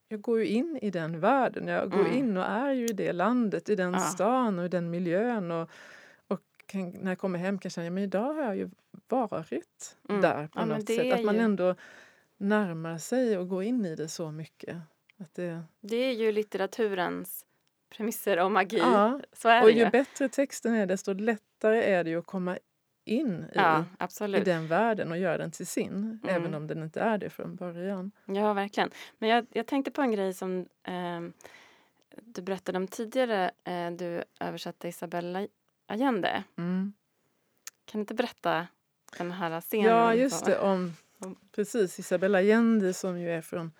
jag 0.09 0.21
går 0.21 0.39
ju 0.39 0.47
in 0.47 0.79
i 0.83 0.91
den 0.91 1.21
världen. 1.21 1.67
Jag 1.67 1.91
går 1.91 2.01
Mm. 2.01 2.13
in 2.13 2.37
och 2.37 2.45
är 2.45 2.73
ju 2.73 2.85
i 2.85 2.93
det 2.93 3.13
landet, 3.13 3.69
i 3.69 3.75
den 3.77 3.93
Ja. 3.93 3.99
stan 4.01 4.59
och 4.59 4.65
i 4.65 4.69
den 4.69 4.91
miljön. 4.91 5.51
Och, 5.51 5.71
och 6.27 6.41
kan, 6.67 6.91
när 6.91 7.11
jag 7.11 7.19
kommer 7.19 7.39
hem 7.39 7.59
kan 7.59 7.67
jag 7.69 7.73
känna 7.73 7.95
att 8.01 8.03
idag 8.07 8.35
har 8.35 8.43
jag 8.43 8.57
ju 8.57 8.71
varit 9.09 9.97
Mm. 10.09 10.21
där 10.21 10.47
på 10.47 10.61
Ja, 10.61 10.65
något 10.65 10.87
sätt. 10.87 11.13
Att 11.15 11.25
man 11.25 11.35
ju- 11.35 11.41
ändå 11.41 11.75
närmar 12.37 12.99
sig 12.99 13.39
och 13.39 13.49
går 13.49 13.63
in 13.63 13.85
i 13.87 13.97
det 13.97 14.09
så 14.09 14.31
mycket. 14.31 14.77
Att 15.19 15.35
det, 15.35 15.63
Det 15.81 15.97
är 15.97 16.13
ju 16.13 16.33
litteraturens 16.33 17.45
premisser 17.91 18.39
och 18.45 18.51
magi. 18.53 18.79
ja. 18.79 19.21
Så 19.33 19.49
är 19.49 19.61
Och 19.63 19.67
det 19.67 19.73
ju 19.73 19.85
ju. 19.85 19.91
bättre 19.91 20.29
texten 20.29 20.75
är 20.75 20.87
desto 20.87 21.13
lättare 21.13 21.83
är 21.83 22.05
det 22.05 22.11
ju 22.11 22.19
att 22.19 22.27
komma 22.27 22.59
in 23.05 23.45
i, 23.45 23.51
Ja, 23.55 23.85
i 24.27 24.41
den 24.41 24.67
världen 24.69 25.11
och 25.11 25.19
göra 25.19 25.39
den 25.39 25.51
till 25.51 25.67
sin. 25.67 25.93
Mm. 25.95 26.21
Även 26.29 26.55
om 26.55 26.67
den 26.67 26.83
inte 26.83 27.01
är 27.01 27.19
det 27.19 27.31
från 27.31 27.57
början. 27.57 28.13
Ja, 28.25 28.53
verkligen. 28.53 28.91
Men 29.19 29.29
jag, 29.29 29.47
jag 29.53 29.67
tänkte 29.67 29.91
på 29.91 30.03
en 30.03 30.13
grej 30.13 30.35
som 30.35 30.67
ehm, 30.83 31.33
du 32.23 32.43
berättade 32.43 32.79
om 32.79 32.89
tidigare. 32.89 33.51
Eh, 33.65 33.91
du 33.91 34.25
översatte 34.41 34.89
Isabella 34.89 35.47
Allende. 35.87 36.45
Mm. 36.59 36.93
Kan 37.85 37.99
du 37.99 38.01
inte 38.01 38.15
berätta 38.15 38.67
den 39.19 39.33
här 39.33 39.61
scenen? 39.61 39.87
Ja, 39.87 40.15
just 40.15 40.45
det. 40.45 40.59
Om, 40.59 40.71
om- 40.71 40.93
precis, 41.53 41.99
Isabella 41.99 42.39
Allende 42.39 42.95
som 42.95 43.21
ju 43.21 43.31
är 43.31 43.41
från 43.41 43.73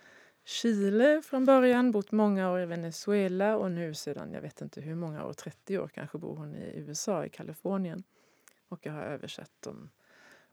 Chile 0.45 1.23
från 1.23 1.45
början, 1.45 1.91
bott 1.91 2.13
många 2.13 2.51
år 2.51 2.61
i 2.61 2.67
Venezuela 2.67 3.57
och 3.57 3.71
nu 3.71 3.95
sedan, 3.95 4.33
jag 4.33 4.41
vet 4.41 4.61
inte 4.61 4.81
hur 4.81 4.95
många 4.95 5.25
år, 5.25 5.33
30 5.33 5.79
år 5.79 5.89
kanske 5.89 6.19
bor 6.19 6.37
hon 6.37 6.55
i 6.55 6.73
USA, 6.75 7.25
i 7.25 7.29
Kalifornien. 7.29 8.03
Och 8.69 8.87
jag 8.87 8.93
har 8.93 9.03
översatt 9.03 9.53
de 9.61 9.91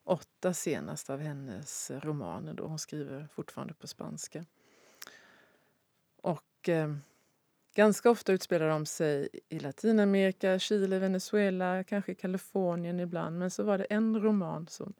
åtta 0.04 0.54
senaste 0.54 1.14
av 1.14 1.20
hennes 1.20 1.92
romaner 1.92 2.54
då. 2.54 2.68
Hon 2.68 2.80
skriver 2.80 3.28
fortfarande 3.34 3.74
på 3.74 3.88
spanska. 3.88 4.46
Och 6.22 6.70
eh, 6.70 6.96
ganska 7.74 8.10
ofta 8.10 8.34
utspelar 8.34 8.70
de 8.70 8.86
sig 8.86 9.30
i 9.50 9.60
Latinamerika, 9.60 10.60
Chile, 10.60 11.00
Venezuela, 11.00 11.84
kanske 11.84 12.12
i 12.12 12.16
Kalifornien 12.16 13.00
ibland. 13.00 13.40
Men 13.40 13.52
så 13.52 13.64
var 13.64 13.78
det 13.78 13.84
en 13.84 14.22
roman 14.22 14.68
som 14.68 14.94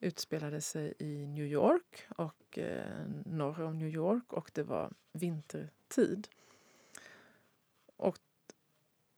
utspelade 0.00 0.60
sig 0.60 0.94
i 0.98 1.26
New 1.26 1.46
York 1.46 2.06
och 2.16 2.58
eh, 2.58 3.06
norr 3.24 3.62
om 3.62 3.78
New 3.78 3.88
York 3.88 4.32
och 4.32 4.50
det 4.54 4.62
var 4.62 4.92
vintertid. 5.12 6.28
Och 7.96 8.18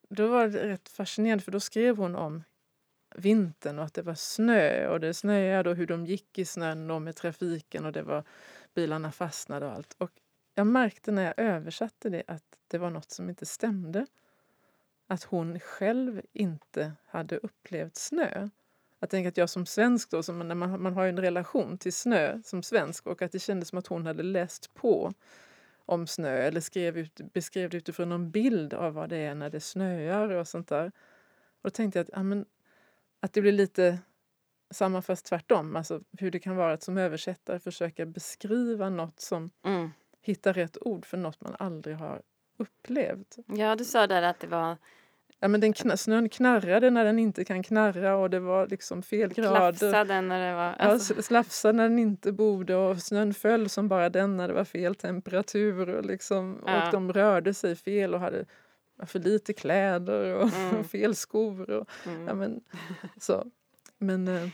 då 0.08 0.28
var 0.28 0.48
det 0.48 0.68
rätt 0.68 0.88
fascinerande 0.88 1.44
för 1.44 1.52
då 1.52 1.60
skrev 1.60 1.96
hon 1.96 2.16
om 2.16 2.42
vintern 3.14 3.78
och 3.78 3.84
att 3.84 3.94
det 3.94 4.02
var 4.02 4.14
snö 4.14 4.88
och 4.88 5.00
det 5.00 5.14
snöade 5.14 5.70
och 5.70 5.76
hur 5.76 5.86
de 5.86 6.06
gick 6.06 6.38
i 6.38 6.44
snön 6.44 6.90
och 6.90 7.02
med 7.02 7.16
trafiken 7.16 7.84
och 7.84 7.92
det 7.92 8.02
var 8.02 8.24
bilarna 8.74 9.12
fastnade 9.12 9.66
och 9.66 9.72
allt. 9.72 9.94
Och 9.98 10.10
jag 10.54 10.66
märkte 10.66 11.12
när 11.12 11.22
jag 11.24 11.34
översatte 11.36 12.08
det 12.08 12.22
att 12.26 12.44
det 12.68 12.78
var 12.78 12.90
något 12.90 13.10
som 13.10 13.28
inte 13.28 13.46
stämde. 13.46 14.06
Att 15.06 15.24
hon 15.24 15.60
själv 15.60 16.22
inte 16.32 16.92
hade 17.06 17.36
upplevt 17.36 17.96
snö. 17.96 18.48
Jag 19.00 19.10
tänker 19.10 19.28
att 19.28 19.36
jag 19.36 19.50
som 19.50 19.66
svensk 19.66 20.10
då, 20.10 20.22
som 20.22 20.38
när 20.48 20.54
man, 20.54 20.82
man 20.82 20.94
har 20.94 21.02
ju 21.04 21.08
en 21.08 21.20
relation 21.20 21.78
till 21.78 21.92
snö 21.92 22.38
som 22.44 22.62
svensk 22.62 23.06
och 23.06 23.22
att 23.22 23.32
det 23.32 23.38
kändes 23.38 23.68
som 23.68 23.78
att 23.78 23.86
hon 23.86 24.06
hade 24.06 24.22
läst 24.22 24.74
på 24.74 25.12
om 25.86 26.06
snö 26.06 26.36
eller 26.36 26.60
skrev 26.60 26.98
ut, 26.98 27.20
beskrev 27.32 27.70
det 27.70 27.76
utifrån 27.76 28.08
någon 28.08 28.30
bild 28.30 28.74
av 28.74 28.92
vad 28.94 29.08
det 29.08 29.16
är 29.16 29.34
när 29.34 29.50
det 29.50 29.60
snöar 29.60 30.30
och 30.30 30.48
sånt 30.48 30.68
där. 30.68 30.86
Och 30.86 31.62
då 31.62 31.70
tänkte 31.70 31.98
jag 31.98 32.04
att, 32.04 32.10
ja, 32.12 32.22
men, 32.22 32.44
att 33.20 33.32
det 33.32 33.40
blir 33.40 33.52
lite 33.52 33.98
samma 34.70 35.02
fast 35.02 35.26
tvärtom. 35.26 35.76
Alltså 35.76 36.00
hur 36.18 36.30
det 36.30 36.38
kan 36.38 36.56
vara 36.56 36.72
att 36.72 36.82
som 36.82 36.98
översättare 36.98 37.58
försöka 37.58 38.06
beskriva 38.06 38.90
något 38.90 39.20
som 39.20 39.50
Mm. 39.64 39.90
hittar 40.20 40.54
rätt 40.54 40.78
ord 40.80 41.06
för 41.06 41.16
något 41.16 41.40
man 41.40 41.56
aldrig 41.58 41.96
har 41.96 42.22
upplevt. 42.56 43.36
Ja, 43.46 43.76
du 43.76 43.84
sa 43.84 44.06
där 44.06 44.22
att 44.22 44.40
det 44.40 44.46
var 44.46 44.76
Ja, 45.42 45.48
men 45.48 45.60
den 45.60 45.72
kna- 45.74 45.96
snön 45.96 46.28
knarrade 46.28 46.90
när 46.90 47.04
den 47.04 47.18
inte 47.18 47.44
kan 47.44 47.62
knarra 47.62 48.16
och 48.16 48.30
det 48.30 48.40
var 48.40 48.66
liksom 48.66 49.02
fel 49.02 49.34
grader. 49.34 49.50
klafsade 49.72 50.20
när 50.20 50.48
det 50.50 50.54
var... 50.56 50.64
Ja, 50.64 50.74
Alltså, 50.74 51.14
s- 51.18 51.26
slafsade 51.26 51.72
när 51.76 51.88
den 51.88 51.98
inte 51.98 52.32
borde 52.32 52.76
och 52.76 52.98
snön 52.98 53.34
föll 53.34 53.68
som 53.68 53.88
bara 53.88 54.08
den 54.10 54.36
när 54.36 54.48
det 54.48 54.54
var 54.54 54.64
fel 54.64 54.94
temperatur. 54.94 55.88
Och, 55.88 56.04
liksom, 56.04 56.62
Ja. 56.66 56.86
och 56.86 56.92
de 56.92 57.12
rörde 57.12 57.54
sig 57.54 57.76
fel 57.76 58.14
och 58.14 58.20
hade 58.20 58.44
för 59.06 59.18
lite 59.18 59.52
kläder 59.52 60.34
och 60.34 60.48
Mm. 60.70 60.84
fel 60.84 61.14
skor. 61.14 61.70
Och, 61.70 61.88
mm. 62.06 62.26
ja, 62.26 62.34
men, 62.34 62.60
så. 63.20 63.46
men 63.98 64.28
eh, 64.28 64.48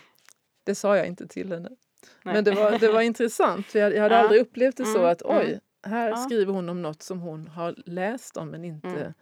det 0.64 0.74
sa 0.74 0.96
jag 0.96 1.06
inte 1.06 1.28
till 1.28 1.52
henne. 1.52 1.68
Nej. 2.22 2.34
Men 2.34 2.44
det 2.44 2.50
var, 2.50 2.78
det 2.78 2.88
var 2.92 3.00
intressant. 3.12 3.66
För 3.66 3.78
jag, 3.78 3.94
jag 3.94 4.02
hade 4.02 4.14
Ja. 4.14 4.20
aldrig 4.20 4.40
upplevt 4.40 4.76
det 4.76 4.84
så 4.84 4.98
Mm, 4.98 5.10
att 5.10 5.22
oj, 5.22 5.46
mm. 5.46 5.58
här 5.94 6.08
Ja. 6.08 6.16
skriver 6.16 6.52
hon 6.52 6.68
om 6.68 6.82
något 6.82 7.02
som 7.02 7.20
hon 7.20 7.48
har 7.48 7.74
läst 7.86 8.36
om 8.36 8.48
men 8.50 8.64
inte 8.64 8.88
Mm. 8.88 9.12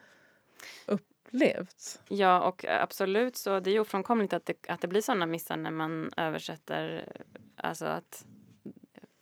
Upplevt. 1.34 2.00
Ja, 2.08 2.40
och 2.40 2.64
absolut 2.64 3.36
så 3.36 3.60
det 3.60 3.70
är 3.70 3.80
ofrånkomligt 3.80 4.32
att 4.32 4.46
det, 4.46 4.68
att 4.68 4.80
det 4.80 4.88
blir 4.88 5.00
sådana 5.00 5.26
missar 5.26 5.56
när 5.56 5.70
man 5.70 6.10
översätter 6.16 7.12
alltså 7.56 7.86
att 7.86 8.26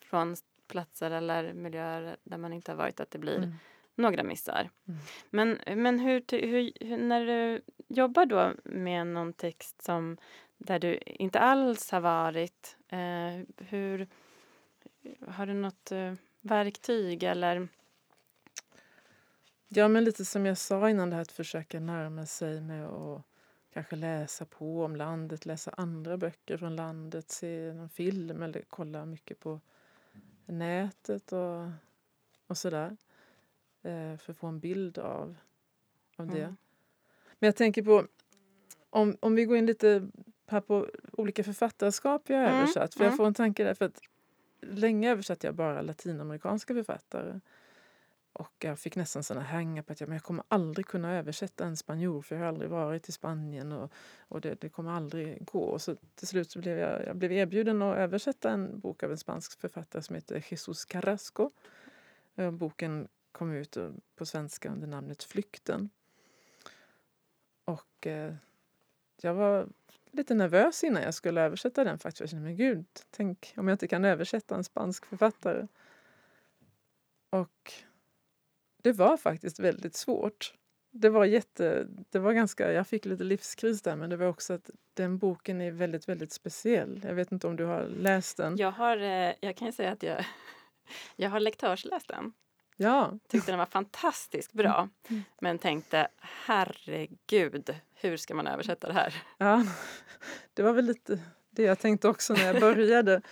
från 0.01 0.37
platser 0.69 1.11
eller 1.11 1.53
miljöer 1.53 2.17
där 2.25 2.39
man 2.39 2.53
inte 2.53 2.73
har 2.73 2.77
varit 2.77 3.01
att 3.01 3.11
det 3.11 3.19
blir 3.19 3.37
Mm. 3.37 3.55
några 3.95 4.23
missar. 4.23 4.71
Mm. 4.89 5.01
Men, 5.31 5.83
men 5.83 5.99
hur, 5.99 6.25
hur, 6.31 6.73
hur, 6.81 6.97
när 6.97 7.27
du 7.27 7.61
jobbar 7.89 8.27
då 8.27 8.53
med 8.65 9.07
någon 9.07 9.33
text 9.33 9.83
som 9.83 10.17
där 10.59 10.79
du 10.79 10.97
inte 11.07 11.41
alls 11.41 11.91
har 11.91 12.01
varit, 12.01 12.77
eh, 12.89 13.67
hur 13.67 14.09
har 15.29 15.47
du 15.47 15.55
något 15.55 15.93
eh, 15.93 16.15
verktyg 16.41 17.23
eller? 17.23 17.69
Ja, 19.75 19.89
men 19.89 20.05
lite 20.05 20.25
som 20.25 20.47
jag 20.47 20.59
sa 20.59 20.91
innan, 20.91 21.11
det 21.11 21.17
här 21.17 21.23
att 21.23 21.33
försöka 21.33 21.81
närma 21.81 22.27
sig 22.27 22.61
med 22.61 22.87
att 22.87 23.23
kanske 23.73 23.97
läsa 23.97 24.45
på 24.45 24.85
om 24.85 24.97
landet, 24.97 25.47
läsa 25.47 25.71
andra 25.77 26.17
böcker 26.17 26.57
från 26.57 26.77
landet, 26.77 27.31
se 27.31 27.73
någon 27.73 27.89
film 27.89 28.43
eller 28.43 28.63
kolla 28.69 29.05
mycket 29.05 29.41
på 29.41 29.61
nätet 30.47 31.33
och, 31.33 31.71
och 32.47 32.59
sådär. 32.59 32.97
Eh, 33.83 34.17
för 34.17 34.31
att 34.31 34.37
få 34.37 34.47
en 34.47 34.61
bild 34.61 34.99
av, 34.99 35.35
av 36.17 36.27
det. 36.27 36.43
Mm. 36.43 36.57
Men 37.39 37.47
jag 37.47 37.57
tänker 37.57 37.83
på, 37.83 38.07
om, 38.91 39.17
om 39.21 39.35
vi 39.35 39.45
går 39.45 39.57
in 39.57 39.67
lite 39.67 40.09
här 40.47 40.61
på 40.61 40.89
olika 41.13 41.45
författarskap 41.45 42.23
jag 42.27 42.37
har 42.37 42.45
Mm, 42.45 42.57
översatt. 42.57 42.95
För 42.95 43.05
jag 43.05 43.09
mm. 43.09 43.17
får 43.17 43.27
en 43.27 43.35
tanke 43.35 43.65
där, 43.65 43.75
för 43.75 43.85
att 43.85 44.01
länge 44.61 45.11
översatte 45.11 45.47
jag 45.47 45.55
bara 45.55 45.83
latinamerikanska 45.83 46.75
författare. 46.75 47.41
Och 48.33 48.53
jag 48.59 48.79
fick 48.79 48.97
nästan 48.97 49.23
såna 49.23 49.41
hänga 49.41 49.83
på 49.83 49.93
att 49.93 50.01
jag, 50.01 50.09
men 50.09 50.17
jag 50.17 50.23
kommer 50.23 50.45
aldrig 50.49 50.87
kunna 50.87 51.13
översätta 51.13 51.65
en 51.65 51.77
spanjor 51.77 52.23
för 52.23 52.35
jag 52.35 52.43
har 52.43 52.49
aldrig 52.49 52.71
varit 52.71 53.09
i 53.09 53.13
Spanien 53.13 53.73
och, 53.73 53.93
och 54.19 54.41
det, 54.41 54.61
det 54.61 54.69
kommer 54.69 54.91
aldrig 54.91 55.45
gå. 55.47 55.61
Och 55.61 55.83
så 55.83 55.97
till 56.15 56.27
slut 56.27 56.51
så 56.51 56.59
blev 56.59 56.79
jag, 56.79 57.07
jag 57.07 57.17
blev 57.17 57.33
erbjuden 57.33 57.83
att 57.83 57.97
översätta 57.97 58.51
en 58.51 58.81
bok 58.81 59.03
av 59.03 59.11
en 59.11 59.19
spansk 59.19 59.61
författare 59.61 60.03
som 60.03 60.15
heter 60.15 60.45
Jesus 60.49 60.85
Carrasco. 60.85 61.51
Eh, 62.35 62.51
boken 62.51 63.09
kom 63.33 63.53
ut 63.53 63.77
eh, 63.77 63.91
på 64.17 64.27
svenska 64.27 64.71
under 64.71 64.87
namnet 64.87 65.23
Flykten. 65.23 65.91
Och 67.65 68.07
eh, 68.07 68.35
jag 69.23 69.35
var 69.35 69.69
lite 70.11 70.35
nervös 70.35 70.85
innan 70.85 71.03
jag 71.03 71.15
skulle 71.15 71.41
översätta 71.41 71.85
den 71.85 71.99
faktiskt. 71.99 72.21
Jag 72.21 72.29
kände, 72.29 72.45
men 72.45 72.57
gud, 72.57 72.87
tänk 73.11 73.55
om 73.57 73.69
jag 73.69 73.75
inte 73.75 73.89
kan 73.89 74.05
översätta 74.05 74.55
en 74.55 74.65
spansk 74.65 75.07
författare. 75.07 75.67
Och 77.31 77.73
det 78.83 78.93
var 78.93 79.17
faktiskt 79.17 79.59
väldigt 79.59 79.97
svårt. 79.97 80.55
Det 80.91 81.09
var 81.09 81.25
jätte, 81.25 81.87
det 82.11 82.19
var 82.19 82.33
ganska, 82.33 82.73
jag 82.73 82.87
fick 82.87 83.05
lite 83.05 83.25
livskris 83.25 83.83
där 83.83 83.97
men 83.97 84.11
det 84.11 84.17
var 84.17 84.27
också 84.27 84.53
att 84.53 84.71
den 84.95 85.19
boken 85.19 85.61
är 85.61 85.71
väldigt, 85.71 86.09
väldigt 86.09 86.33
speciell. 86.33 87.01
Jag 87.05 87.15
vet 87.15 87.33
inte 87.33 87.47
om 87.47 87.57
du 87.57 87.65
har 87.65 87.85
läst 87.85 88.37
den? 88.37 88.57
Jag 88.57 88.71
har, 88.71 88.97
eh, 88.97 89.33
jag 89.41 89.57
kan 89.57 89.73
säga 89.73 89.93
att 89.93 90.03
jag, 90.03 90.25
jag 91.17 91.31
har 91.31 91.41
lektörsläst 91.41 92.09
den. 92.09 92.33
Ja. 92.77 93.19
Tyckte 93.29 93.53
den 93.53 93.59
var 93.59 93.67
fantastiskt 93.67 94.53
bra. 94.53 94.89
Mm. 95.09 95.23
Men 95.41 95.59
tänkte 95.59 96.09
herregud, 96.21 97.75
hur 97.95 98.17
ska 98.17 98.35
man 98.35 98.47
översätta 98.47 98.87
det 98.87 98.95
här? 98.95 99.23
ja, 99.39 99.65
det 100.55 100.63
var 100.63 100.73
väl 100.73 100.85
lite 100.85 101.21
det 101.51 101.63
jag 101.63 101.79
tänkte 101.79 102.09
också 102.09 102.33
när 102.33 102.47
jag 102.47 102.61
började. 102.61 103.23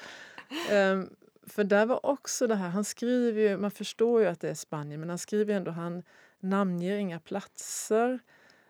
um, 0.73 1.11
för 1.51 1.65
där 1.65 1.87
var 1.87 2.07
också 2.07 2.47
det 2.47 2.55
här, 2.55 2.69
han 2.69 2.85
skriver 2.85 3.43
ju, 3.43 3.57
man 3.57 3.71
förstår 3.71 4.21
ju 4.21 4.27
att 4.27 4.41
det 4.41 4.51
är 4.51 4.55
Spanien 4.55 5.01
men 5.01 5.09
han 5.09 5.19
skriver 5.19 5.55
ändå, 5.55 5.71
han 5.71 6.03
namnger 6.41 6.97
inga 6.97 7.21
platser. 7.21 8.19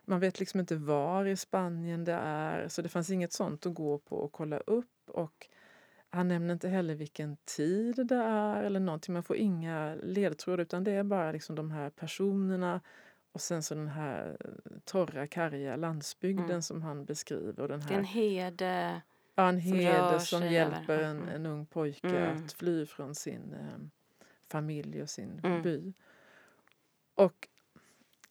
Man 0.04 0.20
vet 0.20 0.40
liksom 0.40 0.60
inte 0.60 0.76
var 0.76 1.26
i 1.26 1.36
Spanien 1.36 2.04
det 2.04 2.12
är, 2.12 2.68
så 2.68 2.82
det 2.82 2.88
fanns 2.88 3.10
inget 3.10 3.32
sånt 3.32 3.66
att 3.66 3.74
gå 3.74 3.98
på 3.98 4.16
och 4.16 4.32
kolla 4.32 4.58
upp. 4.58 5.10
Och 5.10 5.48
han 6.10 6.28
nämner 6.28 6.52
inte 6.54 6.68
heller 6.68 6.94
vilken 6.94 7.36
tid 7.36 8.06
det 8.06 8.16
är 8.16 8.62
eller 8.62 8.80
någonting. 8.80 9.12
Man 9.12 9.22
får 9.22 9.36
inga 9.36 9.94
ledtrådar 10.02 10.62
utan 10.62 10.84
det 10.84 10.92
är 10.92 11.02
bara 11.02 11.32
liksom 11.32 11.56
de 11.56 11.70
här 11.70 11.90
personerna 11.90 12.80
och 13.32 13.40
sen 13.40 13.62
så 13.62 13.74
den 13.74 13.88
här 13.88 14.36
torra, 14.84 15.26
karga 15.26 15.76
landsbygden 15.76 16.44
Mm. 16.44 16.62
som 16.62 16.82
han 16.82 17.04
beskriver. 17.04 17.60
Och 17.60 17.68
den 17.68 17.80
Det 17.80 17.94
är 17.94 17.98
en 17.98 18.04
här, 18.04 18.12
en 19.48 19.62
som 19.62 19.72
herde 19.72 20.20
som 20.20 20.46
hjälper 20.46 20.94
över- 20.98 21.04
en, 21.04 21.28
en 21.28 21.46
ung 21.46 21.66
pojke 21.66 22.08
Mm. 22.08 22.44
att 22.44 22.52
fly 22.52 22.86
från 22.86 23.14
sin 23.14 23.52
eh, 23.54 23.78
familj 24.48 25.02
och 25.02 25.10
sin 25.10 25.40
Mm. 25.44 25.62
by. 25.62 25.92
Och 27.14 27.48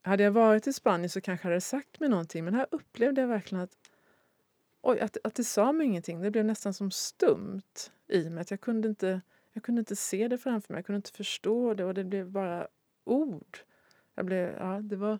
hade 0.01 0.23
jag 0.23 0.31
varit 0.31 0.67
i 0.67 0.73
Spanien 0.73 1.09
så 1.09 1.21
kanske 1.21 1.43
hade 1.45 1.55
det 1.55 1.61
sagt 1.61 1.99
mig 1.99 2.09
någonting 2.09 2.45
men 2.45 2.53
här 2.53 2.67
upplevde 2.71 3.21
jag 3.21 3.27
verkligen 3.27 3.63
att 3.63 3.77
Oj, 4.81 4.99
att, 4.99 5.17
att 5.23 5.35
det 5.35 5.43
sa 5.43 5.71
mig 5.71 5.87
ingenting. 5.87 6.21
Det 6.21 6.31
blev 6.31 6.45
nästan 6.45 6.73
som 6.73 6.91
stumt 6.91 7.91
i 8.07 8.29
mig. 8.29 8.41
Att 8.41 8.51
jag, 8.51 8.61
kunde 8.61 8.87
inte, 8.87 9.21
jag 9.53 9.63
kunde 9.63 9.79
inte 9.79 9.95
se 9.95 10.27
det 10.27 10.37
framför 10.37 10.73
mig. 10.73 10.77
Jag 10.77 10.85
kunde 10.85 10.95
inte 10.97 11.11
förstå 11.11 11.73
det 11.73 11.85
och 11.85 11.93
det 11.93 12.03
blev 12.03 12.29
bara 12.31 12.67
ord. 13.03 13.57
Jag 14.15 14.25
blev, 14.25 14.53
ja, 14.59 14.79
det 14.81 14.95
var, 14.95 15.19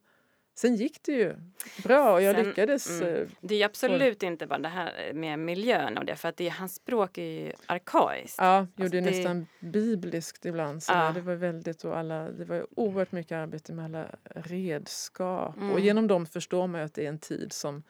sen 0.62 0.76
gick 0.76 1.04
det 1.04 1.12
ju 1.12 1.36
bra 1.84 2.14
och 2.14 2.22
jag 2.22 2.36
Sen- 2.36 2.46
lyckades. 2.48 3.02
mm. 3.02 3.16
eh, 3.16 3.28
Det 3.42 3.62
är 3.62 3.66
absolut 3.66 4.24
inte 4.24 4.48
bara 4.48 4.60
det 4.60 4.68
här 4.70 5.14
med 5.14 5.40
miljön 5.40 5.98
och 5.98 6.06
det 6.06 6.16
för 6.16 6.30
att 6.30 6.38
det, 6.38 6.50
hans 6.50 6.76
språk 6.76 7.18
är 7.18 7.24
ju 7.24 7.52
arkaiskt. 7.66 8.36
Ja, 8.38 8.68
jo, 8.76 8.84
Alltså 8.84 8.92
det 8.92 8.98
är 8.98 9.12
det- 9.12 9.18
nästan 9.18 9.48
bibliskt 9.60 10.46
ibland. 10.46 10.84
Så 10.84 10.94
Ja. 10.94 11.12
Det 11.12 11.22
var 11.22 11.36
väldigt 11.36 11.84
och 11.84 11.98
alla, 11.98 12.30
det 12.32 12.46
var 12.46 12.66
oerhört 12.76 13.12
mycket 13.12 13.36
arbete 13.36 13.74
med 13.74 13.86
alla 13.86 14.06
redskap. 14.36 15.56
Och 15.56 15.62
Mm. 15.64 15.84
genom 15.84 16.08
dem 16.08 16.26
förstår 16.26 16.68
man 16.68 16.82
ju 16.82 16.86
att 16.86 16.94
det 16.94 17.06
är 17.06 17.10
en 17.10 17.20
tid 17.20 17.54
som 17.54 17.84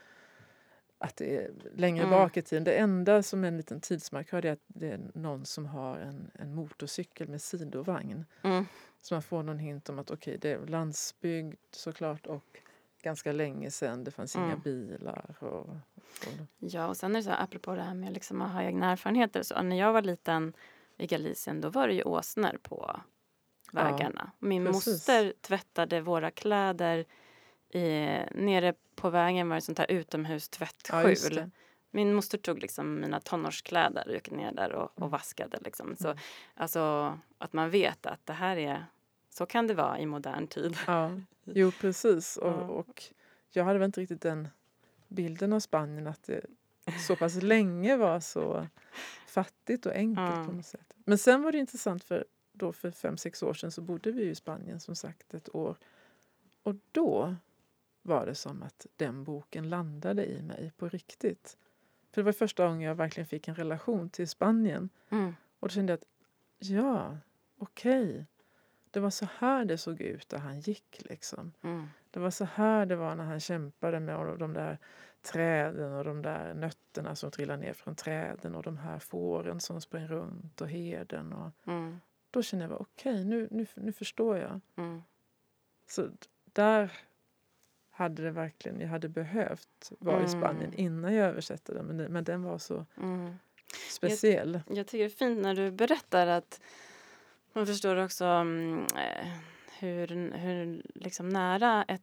att 1.02 1.16
det 1.16 1.36
är 1.38 1.52
längre 1.76 2.04
Mm. 2.06 2.20
bak 2.20 2.38
i 2.38 2.42
tiden. 2.42 2.64
Det 2.64 2.78
enda 2.78 3.24
som 3.24 3.44
är 3.44 3.48
en 3.48 3.58
liten 3.58 3.82
tidsmarkör 3.82 4.46
är 4.46 4.52
att 4.54 4.64
det 4.68 4.88
är 4.92 5.00
någon 5.14 5.46
som 5.46 5.66
har 5.66 5.98
en, 5.98 6.32
en 6.34 6.56
motorcykel 6.56 7.28
med 7.28 7.42
sidovagn. 7.42 8.26
Mm. 8.44 8.66
Så 9.02 9.14
man 9.16 9.22
får 9.22 9.44
någon 9.44 9.60
hint 9.60 9.90
om 9.90 10.00
att 10.00 10.12
okej, 10.12 10.38
det 10.38 10.52
är 10.52 10.68
landsbygd 10.68 11.56
såklart 11.72 12.26
och 12.28 12.44
ganska 13.02 13.32
länge 13.32 13.72
sedan. 13.72 14.04
Det 14.04 14.12
fanns 14.12 14.36
inga 14.36 14.46
Mm. 14.46 14.60
bilar. 14.62 15.36
Och, 15.40 15.48
och, 15.70 15.76
Ja, 16.60 16.88
och 16.88 16.98
sen 16.98 17.12
är 17.12 17.20
det 17.20 17.24
så 17.24 17.30
här, 17.30 17.44
apropå 17.44 17.76
det 17.76 17.82
här 17.82 17.94
med 17.94 18.14
liksom 18.14 18.42
att 18.42 18.52
ha 18.52 18.64
egna 18.64 18.92
erfarenheter. 18.92 19.44
Så 19.44 19.62
när 19.62 19.76
jag 19.80 19.94
var 19.94 20.02
liten 20.02 20.54
i 20.98 21.08
Galicien 21.08 21.62
då 21.62 21.70
var 21.70 21.88
det 21.88 21.94
ju 21.94 22.04
åsnor 22.04 22.58
på 22.62 23.02
Ja, 23.72 23.84
vägarna. 23.84 24.32
Min 24.40 24.66
precis. 24.66 24.88
moster 24.88 25.34
tvättade 25.42 26.02
våra 26.02 26.32
kläder 26.32 27.06
i, 27.74 27.80
nere 28.32 28.74
på 28.96 29.10
vägen 29.10 29.50
var 29.50 29.56
det 29.56 29.62
sånt 29.62 29.78
här 29.80 29.86
ja, 29.90 29.96
utomhustvättskjul. 29.96 31.36
det. 31.36 31.50
Min 31.92 32.14
moster 32.14 32.38
tog 32.38 32.60
liksom 32.60 33.00
mina 33.00 33.20
tonårskläder 33.20 34.08
och 34.08 34.14
gick 34.14 34.32
ner 34.32 34.52
där 34.52 34.72
och, 34.72 34.84
och 34.84 34.98
Mm. 34.98 35.10
vaskade. 35.10 35.60
Liksom. 35.66 35.96
Så, 35.96 36.08
Mm. 36.08 36.20
alltså, 36.56 36.80
att 37.38 37.54
man 37.54 37.70
vet 37.70 38.06
att 38.06 38.26
det 38.26 38.34
här 38.34 38.58
är, 38.58 38.86
så 39.30 39.46
kan 39.46 39.68
det 39.68 39.74
vara 39.74 40.00
i 40.00 40.06
modern 40.06 40.48
tid. 40.48 40.78
Ja, 40.88 41.12
jo 41.44 41.72
precis. 41.82 42.38
Och, 42.42 42.48
Ja. 42.52 42.54
och 42.68 43.04
jag 43.52 43.64
hade 43.64 43.80
väl 43.80 43.86
inte 43.86 44.02
riktigt 44.02 44.22
den 44.22 44.48
bilden 45.08 45.54
av 45.54 45.60
Spanien 45.60 46.08
att 46.08 46.24
det 46.24 46.46
så 47.08 47.16
pass 47.16 47.36
länge 47.42 47.98
var 47.98 48.20
så 48.20 48.68
fattigt 49.28 49.86
och 49.86 49.92
enkelt 49.94 50.36
Ja. 50.38 50.46
på 50.46 50.52
något 50.52 50.66
sätt. 50.66 50.94
Men 51.06 51.18
sen 51.18 51.44
var 51.44 51.52
det 51.52 51.58
intressant 51.58 52.04
för 52.04 52.26
då 52.54 52.74
för 52.74 52.92
fem, 52.92 53.18
sex 53.18 53.44
år 53.44 53.54
sedan 53.54 53.72
så 53.72 53.82
bodde 53.82 54.12
vi 54.12 54.24
i 54.30 54.36
Spanien 54.36 54.80
som 54.80 54.96
sagt 54.96 55.34
ett 55.34 55.56
år. 55.56 55.76
Och 56.64 56.76
då 56.92 57.36
var 58.10 58.26
det 58.26 58.36
som 58.36 58.64
att 58.64 58.88
den 58.96 59.24
boken 59.24 59.70
landade 59.70 60.26
i 60.26 60.42
mig 60.42 60.72
på 60.78 60.90
riktigt. 60.90 61.58
För 62.12 62.22
det 62.22 62.26
var 62.26 62.32
första 62.32 62.68
gången 62.68 62.82
jag 62.82 62.96
verkligen 62.96 63.28
fick 63.28 63.48
en 63.48 63.56
relation 63.56 64.10
till 64.10 64.28
Spanien. 64.28 64.90
Mm. 65.10 65.36
Och 65.60 65.68
då 65.68 65.74
kände 65.74 65.92
jag 65.94 65.98
att 65.98 66.08
ja, 66.60 67.18
okej. 67.58 68.26
Det 68.92 69.00
var 69.00 69.10
så 69.10 69.28
här 69.38 69.66
det 69.66 69.78
såg 69.78 70.02
ut 70.02 70.30
där 70.30 70.38
han 70.38 70.60
gick 70.60 71.02
liksom. 71.10 71.52
Mm. 71.62 71.88
Det 72.12 72.20
var 72.20 72.32
så 72.32 72.46
här 72.46 72.86
det 72.86 72.96
var 72.96 73.16
när 73.16 73.24
han 73.24 73.40
kämpade 73.40 74.00
med 74.00 74.40
de 74.40 74.54
där 74.54 74.78
träden 75.22 75.94
och 75.94 76.04
de 76.04 76.22
där 76.22 76.54
nötterna 76.54 77.16
som 77.16 77.32
trillade 77.32 77.62
ner 77.62 77.74
från 77.74 77.96
träden 77.96 78.56
och 78.56 78.64
de 78.64 78.78
här 78.78 79.00
fåren 79.00 79.60
som 79.60 79.82
sprang 79.82 80.08
runt 80.08 80.62
och 80.62 80.70
herden. 80.70 81.34
Och 81.34 81.52
Mm. 81.66 82.00
då 82.32 82.42
kände 82.42 82.66
jag 82.66 82.82
okej, 82.82 83.26
nu, 83.26 83.48
nu, 83.52 83.66
nu 83.76 83.92
förstår 83.94 84.38
jag. 84.38 84.62
Mm. 84.76 85.02
Så 85.88 86.10
där 86.46 86.92
hade 88.00 88.24
det 88.24 88.32
verkligen, 88.32 88.80
jag 88.82 88.88
hade 88.88 89.10
behövt 89.10 89.92
vara 90.00 90.24
i 90.24 90.28
Spanien 90.28 90.64
Mm. 90.74 90.80
innan 90.80 91.14
jag 91.14 91.28
översatte 91.28 91.74
den. 91.74 91.86
Men, 91.86 91.98
det- 91.98 92.10
men 92.10 92.24
den 92.24 92.44
var 92.44 92.58
så 92.58 92.86
Mm. 92.98 93.34
speciell. 93.90 94.62
Jag 94.68 94.88
tycker 94.88 94.98
det 94.98 95.04
är 95.06 95.10
fint 95.10 95.40
när 95.42 95.56
du 95.56 95.72
berättar 95.72 96.28
att 96.28 96.62
man 97.54 97.66
förstår 97.66 97.96
också 98.04 98.26
mm, 98.26 98.86
eh, 98.98 99.28
hur, 99.80 100.32
hur 100.38 100.82
liksom 100.96 101.30
nära 101.30 101.84
ett, 101.88 102.02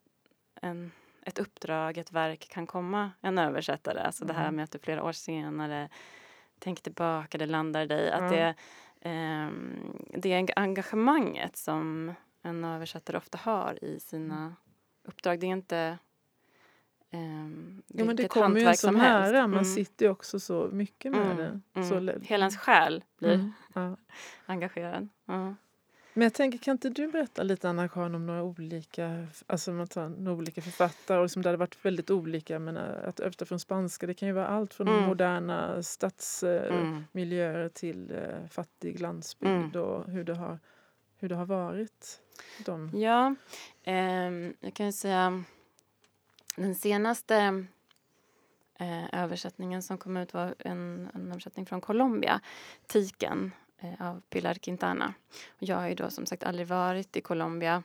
en, 0.61 0.93
ett 1.23 1.39
uppdrag, 1.39 1.99
ett 1.99 2.13
verk 2.13 2.49
kan 2.51 2.67
komma 2.67 3.11
en 3.21 3.39
översättare. 3.39 4.01
Alltså 4.01 4.25
det 4.25 4.33
här 4.33 4.43
Mm. 4.45 4.57
med 4.57 4.63
att 4.65 4.71
du 4.73 4.79
flera 4.79 5.03
år 5.05 5.13
senare 5.13 5.89
tänker 6.59 6.83
tillbaka, 6.83 7.39
det 7.39 7.47
landar 7.47 7.87
dig. 7.87 8.11
Att 8.11 8.31
det, 8.31 8.55
ehm, 9.01 9.97
det 10.15 10.29
eng- 10.33 10.53
engagemanget 10.57 11.57
som 11.57 12.15
en 12.43 12.65
översättare 12.65 13.17
ofta 13.17 13.39
har 13.39 13.85
i 13.85 14.01
sina 14.01 14.55
uppdrag. 15.07 15.41
Det 15.41 15.47
är 15.47 15.51
inte 15.51 15.99
ehm, 17.11 17.83
Ja, 17.87 18.05
men 18.05 18.17
det 18.17 18.29
kommer 18.29 18.47
ju 18.47 18.61
en 18.61 18.67
hantverk 18.67 18.79
så 18.81 18.87
som 18.87 18.97
helst. 18.97 19.33
nära. 19.33 19.47
Man 19.47 19.59
Mm, 19.59 19.65
sitter 19.75 20.07
ju 20.07 20.11
också 20.13 20.41
så 20.41 20.69
mycket 20.73 21.13
med 21.13 21.21
Mm, 21.31 21.37
det. 21.37 21.61
mm. 21.75 21.89
Så 21.89 21.95
Hela 22.23 22.45
ens 22.45 22.57
själ 22.57 23.05
blir 23.19 23.35
Mm, 23.35 23.53
ja. 23.75 23.97
engagerad. 24.47 25.09
Men 26.19 26.23
jag 26.25 26.35
tänker, 26.35 26.59
kan 26.59 26.73
inte 26.73 26.89
du 26.91 27.09
berätta 27.09 27.43
lite 27.43 27.69
Anna-Karin 27.71 28.15
om 28.15 28.27
några 28.27 28.43
olika, 28.43 29.27
alltså 29.47 29.73
man 29.73 29.87
tar 29.87 30.09
några 30.09 30.39
olika 30.39 30.63
författare 30.63 31.19
och 31.19 31.25
liksom 31.25 31.43
det 31.43 31.49
hade 31.49 31.57
varit 31.59 31.85
väldigt 31.85 32.11
olika 32.11 32.59
men 32.59 32.77
att 32.77 33.21
översätta 33.21 33.45
från 33.45 33.61
spanska 33.61 34.07
det 34.07 34.15
kan 34.15 34.29
ju 34.29 34.35
vara 34.35 34.47
allt 34.47 34.75
från 34.75 34.89
Mm. 34.89 35.05
moderna 35.05 35.83
stadsmiljöer 35.83 37.59
Mm. 37.59 37.71
till 37.71 38.11
eh, 38.13 38.49
fattig 38.51 39.01
landsbygd 39.01 39.77
och 39.77 40.11
hur 40.11 40.25
det 40.25 40.35
har, 40.35 40.59
hur 41.19 41.29
det 41.29 41.35
har 41.35 41.47
varit. 41.47 42.21
De. 42.65 42.91
Ja, 42.95 43.35
eh, 43.83 44.31
jag 44.61 44.75
kan 44.75 44.87
ju 44.87 44.93
säga 44.93 45.45
den 46.57 46.75
senaste 46.75 47.67
eh, 48.79 49.15
översättningen 49.23 49.83
som 49.83 49.99
kom 49.99 50.17
ut 50.17 50.35
var 50.35 50.55
en, 50.59 51.11
en 51.15 51.31
översättning 51.31 51.67
från 51.67 51.81
Colombia, 51.81 52.41
Tiken 52.87 53.53
eh, 53.79 54.11
av 54.11 54.23
Pilar 54.31 54.55
Quintana. 54.55 55.15
Och 55.49 55.63
jag 55.63 55.77
har 55.77 55.89
ju 55.89 55.95
då 55.95 56.11
som 56.11 56.27
sagt 56.27 56.43
aldrig 56.43 56.67
varit 56.67 57.17
i 57.17 57.21
Colombia. 57.21 57.83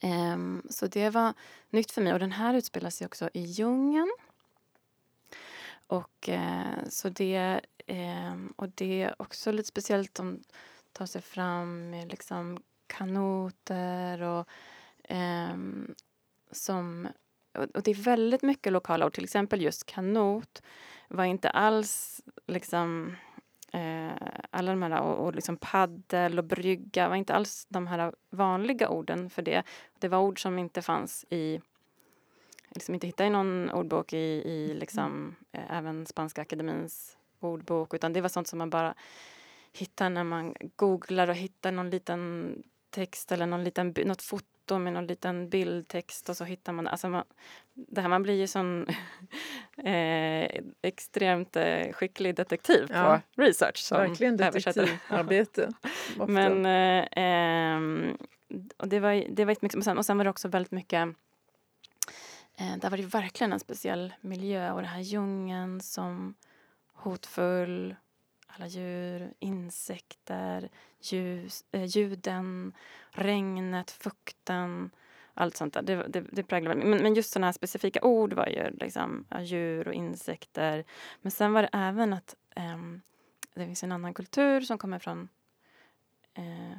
Ehm, 0.00 0.62
så 0.70 0.86
det 0.86 1.10
var 1.10 1.34
nytt 1.70 1.90
för 1.90 2.02
mig 2.02 2.12
och 2.12 2.18
den 2.18 2.32
här 2.32 2.54
utspelar 2.54 2.90
sig 2.90 3.06
också 3.06 3.30
i 3.34 3.40
djungeln. 3.40 4.10
Och 5.86 6.28
eh, 6.28 6.88
så 6.88 7.08
det, 7.08 7.60
ehm, 7.86 8.52
och 8.56 8.68
det 8.68 9.02
är 9.02 9.22
också 9.22 9.52
lite 9.52 9.68
speciellt 9.68 10.20
om 10.20 10.40
tar 10.94 11.06
sig 11.06 11.22
fram 11.22 11.90
med 11.90 12.10
liksom 12.10 12.62
kanoter 12.86 14.22
och 14.22 14.48
ehm, 15.04 15.94
som 16.50 17.08
och 17.52 17.82
det 17.82 17.90
är 17.90 17.94
väldigt 17.94 18.42
mycket 18.42 18.72
lokala 18.72 19.06
ord, 19.06 19.12
till 19.12 19.24
exempel 19.24 19.62
just 19.62 19.86
kanot 19.86 20.62
var 21.08 21.24
inte 21.24 21.50
alls 21.50 22.20
liksom 22.46 23.16
eh, 23.72 24.12
alla 24.50 24.72
de 24.72 24.82
här 24.82 25.00
och, 25.00 25.26
och 25.26 25.34
liksom 25.34 25.56
paddel 25.56 26.38
och 26.38 26.44
brygga 26.44 27.08
var 27.08 27.16
inte 27.16 27.34
alls 27.34 27.66
de 27.68 27.86
här 27.86 28.14
vanliga 28.30 28.88
orden 28.88 29.30
för 29.30 29.42
det. 29.42 29.62
Det 29.98 30.08
var 30.08 30.18
ord 30.18 30.42
som 30.42 30.58
inte 30.58 30.82
fanns 30.82 31.24
i 31.30 31.60
liksom 32.70 32.94
inte 32.94 33.06
hittade 33.06 33.26
i 33.26 33.30
någon 33.30 33.70
ordbok 33.70 34.12
i, 34.12 34.42
i 34.44 34.74
liksom, 34.74 35.36
eh, 35.52 35.76
även 35.76 36.06
Spanska 36.06 36.42
akademins 36.42 37.16
ordbok 37.40 37.94
utan 37.94 38.12
det 38.12 38.20
var 38.20 38.28
sånt 38.28 38.48
som 38.48 38.58
man 38.58 38.70
bara 38.70 38.94
hittar 39.78 40.10
när 40.10 40.24
man 40.24 40.54
googlar 40.76 41.28
och 41.28 41.34
hittar 41.34 41.72
någon 41.72 41.90
liten 41.90 42.62
text 42.90 43.32
eller 43.32 43.46
någon 43.46 43.64
liten, 43.64 43.94
något 44.04 44.22
foto 44.22 44.78
med 44.78 44.92
någon 44.92 45.06
liten 45.06 45.48
bildtext 45.48 46.28
och 46.28 46.36
så 46.36 46.44
hittar 46.44 46.72
man... 46.72 46.88
Alltså 46.88 47.08
man 47.08 47.24
det 47.74 48.00
här, 48.00 48.08
man 48.08 48.22
blir 48.22 48.34
ju 48.34 48.46
sån 48.46 48.86
eh, 49.76 50.62
extremt 50.82 51.56
eh, 51.56 51.92
skicklig 51.92 52.34
detektiv 52.34 52.86
ja. 52.90 53.20
på 53.34 53.42
research. 53.42 53.76
Som 53.76 53.98
Verkligen 53.98 54.36
detektivarbete. 54.36 55.72
Men 56.28 56.66
eh, 56.66 57.08
ehm, 57.10 58.16
och 58.76 58.88
det 58.88 59.00
var, 59.00 59.24
det 59.28 59.44
var 59.44 59.56
mycket, 59.60 59.74
och 59.74 59.84
sen, 59.84 59.98
och 59.98 60.06
sen 60.06 60.16
var 60.16 60.24
det 60.24 60.30
också 60.30 60.48
väldigt 60.48 60.72
mycket 60.72 61.08
eh, 62.58 62.76
där 62.76 62.90
var 62.90 62.96
det 62.96 63.02
verkligen 63.02 63.52
en 63.52 63.60
speciell 63.60 64.14
miljö 64.20 64.72
och 64.72 64.80
den 64.80 64.90
här 64.90 65.00
djungeln 65.00 65.80
som 65.80 66.34
hotfull 66.92 67.96
alla 68.56 68.66
djur, 68.66 69.32
insekter, 69.38 70.68
ljus, 71.00 71.64
eh, 71.72 71.84
ljuden, 71.84 72.72
regnet, 73.10 73.90
fukten. 73.90 74.90
Allt 75.34 75.56
sånt 75.56 75.74
där. 75.74 75.82
Det, 75.82 76.06
det, 76.08 76.20
det 76.20 76.42
präglar 76.42 76.74
men, 76.74 77.02
men 77.02 77.14
just 77.14 77.32
sådana 77.32 77.46
här 77.46 77.52
specifika 77.52 78.02
ord 78.02 78.32
var 78.32 78.46
ju 78.46 78.70
liksom 78.70 79.26
djur 79.40 79.88
och 79.88 79.94
insekter. 79.94 80.84
Men 81.22 81.30
sen 81.30 81.52
var 81.52 81.62
det 81.62 81.68
även 81.72 82.12
att 82.12 82.36
eh, 82.56 82.78
det 83.54 83.66
finns 83.66 83.84
en 83.84 83.92
annan 83.92 84.14
kultur 84.14 84.60
som 84.60 84.78
kommer 84.78 84.98
från 84.98 85.28
eh, 86.34 86.78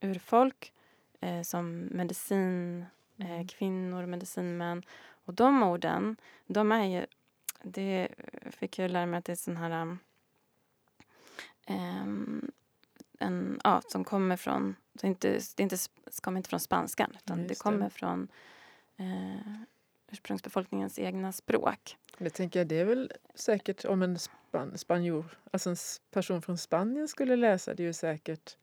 urfolk 0.00 0.72
eh, 1.20 1.42
som 1.42 1.88
medicin, 1.90 2.86
eh, 3.18 3.30
mm. 3.30 3.48
kvinnor, 3.48 4.06
medicinmän. 4.06 4.82
Och 5.24 5.34
de 5.34 5.62
orden, 5.62 6.16
de 6.46 6.72
är 6.72 6.84
ju... 6.84 7.06
Det 7.62 8.08
fick 8.50 8.78
jag 8.78 8.90
lära 8.90 9.06
mig 9.06 9.18
att 9.18 9.24
det 9.24 9.32
är 9.32 9.36
sån 9.36 9.56
här 9.56 9.96
Um, 11.68 12.50
en 13.18 13.60
art 13.64 13.90
som 13.90 14.04
kommer 14.04 14.36
från, 14.36 14.76
det, 14.92 15.06
inte, 15.06 15.40
det 15.56 15.62
inte, 15.62 15.76
kommer 16.22 16.38
inte 16.38 16.50
från 16.50 16.60
spanskan 16.60 17.12
utan 17.16 17.38
Just 17.38 17.48
det 17.48 17.54
kommer 17.54 17.84
det. 17.84 17.90
från 17.90 18.28
eh, 18.96 19.52
ursprungsbefolkningens 20.10 20.98
egna 20.98 21.32
språk. 21.32 21.96
Det 22.18 22.30
tänker 22.30 22.60
jag, 22.60 22.66
det 22.66 22.80
är 22.80 22.84
väl 22.84 23.12
säkert 23.34 23.84
om 23.84 24.02
en 24.02 24.18
span, 24.18 24.78
spanjor, 24.78 25.38
alltså 25.50 25.70
en 25.70 25.76
person 26.10 26.42
från 26.42 26.58
Spanien 26.58 27.08
skulle 27.08 27.36
läsa 27.36 27.74
det 27.74 27.82
är 27.82 27.86
ju 27.86 27.92
säkert 27.92 28.56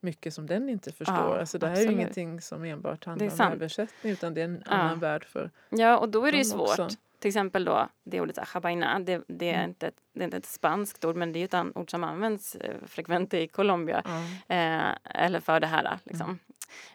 mycket 0.00 0.34
som 0.34 0.46
den 0.46 0.68
inte 0.68 0.92
förstår. 0.92 1.16
Ja, 1.16 1.40
alltså 1.40 1.58
det 1.58 1.66
här 1.66 1.72
absolut. 1.72 1.88
är 1.88 1.92
ju 1.92 2.00
ingenting 2.00 2.40
som 2.40 2.64
enbart 2.64 3.04
handlar 3.04 3.46
om 3.46 3.52
översättning 3.52 4.12
utan 4.12 4.34
det 4.34 4.40
är 4.40 4.44
en 4.44 4.62
ja. 4.66 4.72
annan 4.72 5.00
värld 5.00 5.24
för 5.24 5.50
Ja, 5.68 5.98
och 5.98 6.08
då 6.08 6.24
är 6.24 6.32
det 6.32 6.38
ju 6.38 6.44
svårt. 6.44 6.78
Också. 6.78 6.88
Till 7.22 7.28
exempel 7.28 7.64
då 7.64 7.88
det 8.04 8.20
ordet 8.20 8.48
chabaina, 8.48 8.98
det, 8.98 9.22
det, 9.26 9.48
är 9.48 9.54
mm. 9.54 9.70
inte 9.70 9.86
ett, 9.86 9.96
det 10.12 10.20
är 10.20 10.24
inte 10.24 10.36
ett 10.36 10.46
spanskt 10.46 11.04
ord 11.04 11.16
men 11.16 11.32
det 11.32 11.38
är 11.38 11.44
ett 11.44 11.76
ord 11.76 11.90
som 11.90 12.04
används 12.04 12.54
eh, 12.54 12.76
frekvent 12.86 13.34
i 13.34 13.48
Colombia. 13.48 14.02
Mm. 14.48 14.90
Eh, 14.90 14.96
eller 15.04 15.40
för 15.40 15.60
det 15.60 15.66
här 15.66 15.98
liksom. 16.04 16.38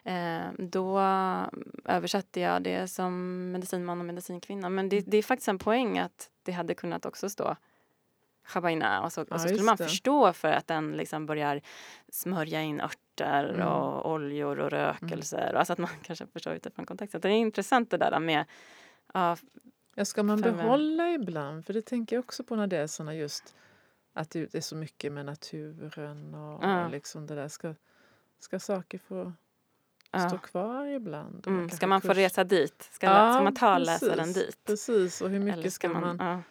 Mm. 0.04 0.42
Eh, 0.42 0.66
då 0.66 1.00
översatte 1.84 2.40
jag 2.40 2.62
det 2.62 2.88
som 2.88 3.12
medicinman 3.52 4.00
och 4.00 4.06
medicinkvinna. 4.06 4.68
Men 4.68 4.88
det, 4.88 5.00
det, 5.00 5.16
är 5.16 5.22
faktiskt 5.22 5.48
en 5.48 5.58
poäng 5.58 5.98
att 5.98 6.30
det 6.42 6.52
hade 6.52 6.74
kunnat 6.74 7.06
också 7.06 7.30
stå 7.30 7.56
chabaina 8.44 9.02
och 9.02 9.12
så, 9.12 9.22
och 9.22 9.40
så 9.40 9.48
skulle 9.48 9.62
man 9.62 9.78
förstå 9.78 10.32
för 10.32 10.52
att 10.52 10.66
den 10.66 10.92
liksom 10.92 11.26
börjar 11.26 11.60
smörja 12.08 12.62
in 12.62 12.80
örter 12.80 13.54
mm. 13.54 13.68
och 13.68 14.12
oljor 14.12 14.58
och 14.58 14.70
rökelser. 14.70 15.48
Mm. 15.48 15.56
Alltså 15.56 15.72
att 15.72 15.78
man 15.78 15.90
kanske 16.02 16.26
förstår 16.26 16.52
utifrån 16.52 16.86
kontexten. 16.86 17.20
Det 17.20 17.28
är 17.28 17.32
intressant 17.32 17.90
det 17.90 17.96
där 17.96 18.20
med 18.20 18.44
ja, 19.14 19.36
Ja, 19.98 20.04
ska 20.04 20.22
man 20.22 20.40
behålla 20.40 21.12
ibland? 21.12 21.66
För 21.66 21.72
det 21.72 21.82
tänker 21.82 22.16
jag 22.16 22.24
också 22.24 22.44
på 22.44 22.56
när 22.56 22.66
det 22.66 22.76
är 22.76 22.86
såna 22.86 23.14
just 23.14 23.54
att 24.12 24.30
det 24.30 24.54
är 24.54 24.60
så 24.60 24.76
mycket 24.76 25.12
med 25.12 25.26
naturen 25.26 26.34
och, 26.34 26.64
ja. 26.64 26.84
och 26.84 26.90
liksom 26.90 27.26
det 27.26 27.34
där. 27.34 27.48
Ska, 27.48 27.74
ska 28.38 28.60
saker 28.60 28.98
få 28.98 29.32
ja. 30.10 30.28
stå 30.28 30.38
kvar 30.38 30.86
ibland? 30.86 31.46
Mm. 31.46 31.70
Ska 31.70 31.86
man 31.86 32.00
kurs... 32.00 32.08
få 32.08 32.14
resa 32.14 32.44
dit? 32.44 32.88
Ska, 32.92 33.06
ja, 33.06 33.32
ska 33.32 33.42
man 33.42 33.54
ta 33.54 33.78
läsaren 33.78 34.32
dit? 34.32 34.64
Precis, 34.64 35.20
och 35.20 35.30
hur 35.30 35.40
mycket 35.40 35.72
ska, 35.72 35.88
man, 35.88 36.02
man 36.02 36.16
ja. 36.18 36.42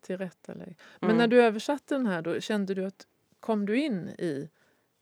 tillrättalägga? 0.00 0.74
Men 1.00 1.10
mm. 1.10 1.18
när 1.18 1.26
du 1.26 1.42
översatte 1.42 1.94
den 1.94 2.06
här 2.06 2.22
då, 2.22 2.40
kände 2.40 2.74
du 2.74 2.84
att 2.84 3.06
kom 3.40 3.66
du 3.66 3.80
in 3.80 4.08
i 4.08 4.50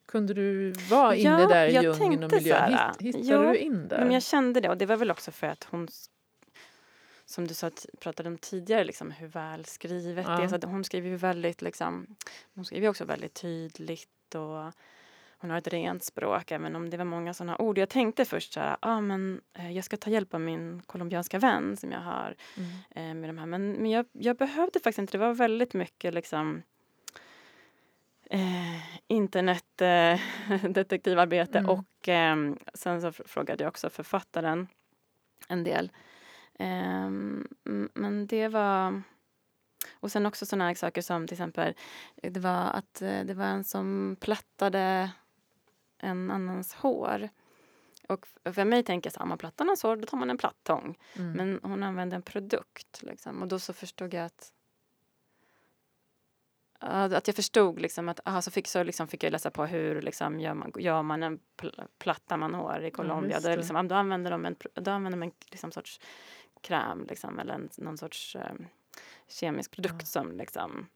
kunde 0.06 0.34
du 0.34 0.72
vara 0.72 1.14
inne 1.14 1.46
där 1.46 1.66
i 1.66 1.72
djungeln 1.72 2.24
och 2.24 2.32
miljön? 2.32 2.78
Hitt, 2.98 3.16
hittade 3.16 3.48
du 3.48 3.58
in 3.58 3.88
där? 3.88 3.98
Men 3.98 4.10
jag 4.10 4.22
kände 4.22 4.60
det 4.60 4.68
och 4.68 4.78
det 4.78 4.86
var 4.86 4.96
väl 4.96 5.10
också 5.10 5.30
för 5.30 5.46
att 5.46 5.64
hon 5.64 5.88
som 7.30 7.46
du 7.46 7.54
sa, 7.54 7.70
pratade 8.00 8.28
om 8.28 8.38
tidigare, 8.38 8.84
liksom, 8.84 9.10
hur 9.10 9.26
välskrivet 9.26 10.26
ja. 10.28 10.36
det 10.36 10.42
är. 10.42 10.48
Så 10.48 10.58
hon 10.66 10.84
skriver 10.84 11.08
ju 11.08 11.16
väldigt, 11.16 11.62
liksom, 11.62 12.06
hon 12.54 12.64
skriver 12.64 12.88
också 12.88 13.04
väldigt 13.04 13.34
tydligt 13.34 14.34
och 14.34 14.72
hon 15.38 15.50
har 15.50 15.58
ett 15.58 15.68
rent 15.68 16.04
språk, 16.04 16.50
även 16.50 16.76
om 16.76 16.90
det 16.90 16.96
var 16.96 17.04
många 17.04 17.34
sådana 17.34 17.58
ord. 17.58 17.78
Jag 17.78 17.88
tänkte 17.88 18.24
först 18.24 18.52
så 18.52 18.60
här, 18.60 18.76
ah, 18.80 19.00
men, 19.00 19.40
eh, 19.54 19.72
jag 19.72 19.84
ska 19.84 19.96
ta 19.96 20.10
hjälp 20.10 20.34
av 20.34 20.40
min 20.40 20.82
colombianska 20.86 21.38
vän 21.38 21.76
som 21.76 21.92
jag 21.92 22.00
har 22.00 22.34
mm. 22.56 22.70
eh, 22.90 23.14
med 23.14 23.28
de 23.28 23.38
här. 23.38 23.46
Men, 23.46 23.72
men 23.72 23.90
jag, 23.90 24.06
jag, 24.12 24.36
behövde 24.36 24.80
faktiskt 24.80 24.98
inte, 24.98 25.12
det 25.12 25.18
var 25.18 25.34
väldigt 25.34 25.74
mycket 25.74 26.14
liksom 26.14 26.62
eh, 28.30 28.80
internetdetektivarbete 29.06 31.58
eh, 31.58 31.64
mm. 31.64 31.70
och 31.70 32.08
eh, 32.08 32.36
sen 32.74 33.00
så 33.00 33.12
frågade 33.12 33.64
jag 33.64 33.68
också 33.68 33.90
författaren 33.90 34.68
en 35.48 35.64
del. 35.64 35.90
Um, 36.60 37.48
men 37.94 38.26
det 38.26 38.48
var... 38.48 39.02
Och 39.92 40.12
sen 40.12 40.26
också 40.26 40.46
såna 40.46 40.66
här 40.66 40.74
saker 40.74 41.02
som 41.02 41.26
till 41.26 41.34
exempel 41.34 41.74
det 42.22 42.40
var 42.40 42.70
att 42.70 43.02
eh, 43.02 43.24
det 43.24 43.34
var 43.34 43.44
en 43.44 43.64
som 43.64 44.16
plattade 44.20 45.10
en 45.98 46.30
annans 46.30 46.74
hår. 46.74 47.28
Och 48.08 48.26
för 48.54 48.64
mig 48.64 48.82
tänker 48.82 49.06
jag 49.06 49.12
så 49.12 49.18
här, 49.18 49.22
om 49.22 49.28
man 49.28 49.38
plattar 49.38 49.64
någons 49.64 49.82
hår 49.82 49.96
då 49.96 50.06
tar 50.06 50.18
man 50.18 50.30
en 50.30 50.38
plattång. 50.38 50.98
Mm. 51.14 51.32
Men 51.32 51.60
hon 51.62 51.82
använde 51.82 52.16
en 52.16 52.22
produkt 52.22 53.02
liksom. 53.02 53.42
Och 53.42 53.48
då 53.48 53.58
så 53.58 53.72
förstod 53.72 54.14
jag 54.14 54.24
att 54.24 54.52
att 56.80 57.26
jag 57.26 57.36
förstod 57.36 57.80
liksom 57.80 58.08
att 58.08 58.20
aha, 58.24 58.42
så 58.42 58.50
fick, 58.50 58.68
så 58.68 58.82
liksom 58.82 59.08
fick 59.08 59.24
jag 59.24 59.32
läsa 59.32 59.50
på 59.50 59.66
hur 59.66 60.02
liksom 60.02 60.40
gör, 60.40 60.54
man, 60.54 60.72
gör 60.76 61.02
man 61.02 61.22
en 61.22 61.38
pl 61.56 61.70
plattar 61.98 62.36
man 62.36 62.54
hår 62.54 62.84
i 62.84 62.90
Colombia. 62.90 63.38
Ja, 63.42 63.50
då, 63.50 63.56
liksom, 63.56 63.88
då 63.88 63.94
använder 63.94 64.30
de 64.30 64.46
en, 64.46 64.56
då 64.74 64.90
använder 64.90 65.18
de 65.18 65.22
en 65.22 65.32
liksom 65.50 65.72
sorts 65.72 66.00
kräm 66.60 67.06
liksom, 67.08 67.38
eller 67.38 67.54
en, 67.54 67.68
någon 67.76 67.98
sorts 67.98 68.36
eh, 68.36 68.52
kemisk 69.28 69.70
produkt 69.70 69.96
ja. 70.00 70.06
som 70.06 70.36
liksom 70.36 70.86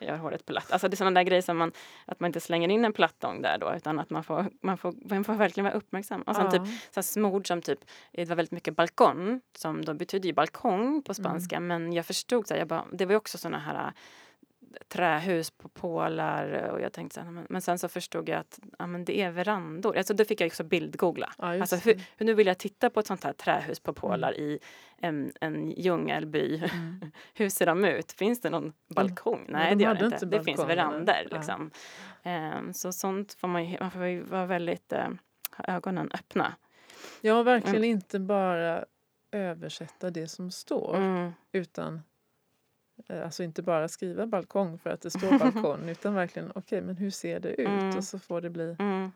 gör 0.00 0.16
håret 0.16 0.46
platt. 0.46 0.72
Alltså 0.72 0.88
det 0.88 0.94
är 0.94 0.96
sådana 0.96 1.20
där 1.20 1.24
grejer 1.24 1.42
som 1.42 1.56
man, 1.56 1.72
att 2.06 2.20
man 2.20 2.28
inte 2.28 2.40
slänger 2.40 2.68
in 2.68 2.84
en 2.84 2.92
plattång 2.92 3.42
där 3.42 3.58
då 3.58 3.74
utan 3.76 3.98
att 3.98 4.10
man 4.10 4.24
får, 4.24 4.50
man 4.62 4.78
får, 4.78 4.94
man 5.10 5.24
får 5.24 5.34
verkligen 5.34 5.64
vara 5.64 5.74
uppmärksam. 5.74 6.22
Och 6.22 6.36
sen 6.36 6.44
ja. 6.44 6.50
typ 6.50 6.62
så 6.94 7.02
smord 7.02 7.48
som 7.48 7.62
typ, 7.62 7.78
det 8.12 8.28
var 8.28 8.36
väldigt 8.36 8.52
mycket 8.52 8.76
balkon 8.76 9.40
som 9.56 9.84
då 9.84 9.94
betyder 9.94 10.26
ju 10.26 10.32
balkong 10.32 11.02
på 11.02 11.14
spanska 11.14 11.56
mm. 11.56 11.66
men 11.66 11.92
jag 11.92 12.06
förstod 12.06 12.48
så 12.48 12.54
här, 12.54 12.58
jag 12.58 12.68
bara, 12.68 12.84
det 12.92 13.06
var 13.06 13.12
ju 13.12 13.16
också 13.16 13.38
sådana 13.38 13.58
här 13.58 13.92
trähus 14.88 15.50
på 15.50 15.68
pålar 15.68 16.70
och 16.70 16.80
jag 16.80 16.92
tänkte 16.92 17.14
så 17.14 17.20
här, 17.20 17.44
men, 17.48 17.62
sen 17.62 17.78
så 17.78 17.88
förstod 17.88 18.28
jag 18.28 18.38
att 18.38 18.60
ja, 18.78 18.86
men 18.86 19.04
det 19.04 19.20
är 19.20 19.30
verandor. 19.30 19.96
Alltså 19.96 20.14
då 20.14 20.24
fick 20.24 20.40
jag 20.40 20.46
också 20.46 20.64
bildgoogla. 20.64 21.32
Ja, 21.38 21.60
alltså, 21.60 21.76
hur, 21.76 22.00
hur, 22.16 22.26
nu 22.26 22.34
vill 22.34 22.46
jag 22.46 22.58
titta 22.58 22.90
på 22.90 23.00
ett 23.00 23.06
sånt 23.06 23.24
här 23.24 23.32
trähus 23.32 23.80
på 23.80 23.92
pålar 23.92 24.32
mm. 24.32 24.44
i 24.44 24.58
en, 24.98 25.32
en 25.40 25.70
djungelby. 25.70 26.56
Mm. 26.56 27.12
hur 27.34 27.48
ser 27.48 27.66
de 27.66 27.84
ut? 27.84 28.12
Finns 28.12 28.40
det 28.40 28.50
någon 28.50 28.72
balkong? 28.88 29.40
Mm. 29.40 29.52
Nej, 29.52 29.70
de 29.70 29.76
det 29.76 29.84
gör 29.84 29.94
det 29.94 30.04
inte. 30.04 30.16
inte 30.16 30.26
det 30.26 30.44
finns 30.44 30.60
verandor 30.60 31.28
liksom. 31.30 31.70
Um, 32.24 32.72
så 32.72 32.92
sånt 32.92 33.34
får 33.34 33.48
man 33.48 33.70
ju, 33.70 33.76
man 33.80 33.90
får 33.90 34.04
ju 34.04 34.22
vara 34.22 34.46
väldigt 34.46 34.92
uh, 34.92 35.08
ögonen 35.68 36.10
öppna. 36.14 36.54
Ja, 37.20 37.42
verkligen 37.42 37.76
mm. 37.76 37.90
inte 37.90 38.20
bara 38.20 38.84
översätta 39.32 40.10
det 40.10 40.28
som 40.28 40.50
står 40.50 40.96
mm. 40.96 41.32
utan 41.52 42.02
alltså 43.08 43.42
inte 43.42 43.62
bara 43.62 43.88
skriva 43.88 44.26
balkong 44.26 44.78
för 44.78 44.90
att 44.90 45.00
det 45.00 45.10
står 45.10 45.38
balkong 45.52 45.88
utan 45.88 46.14
verkligen 46.14 46.50
okej 46.50 46.60
okay, 46.60 46.80
men 46.80 46.96
hur 46.96 47.10
ser 47.10 47.40
det 47.40 47.48
ut 47.48 47.68
mm. 47.68 47.96
och 47.96 48.04
så 48.04 48.18
får 48.18 48.40
det 48.40 48.50
bli. 48.50 48.76
Mm. 48.78 49.12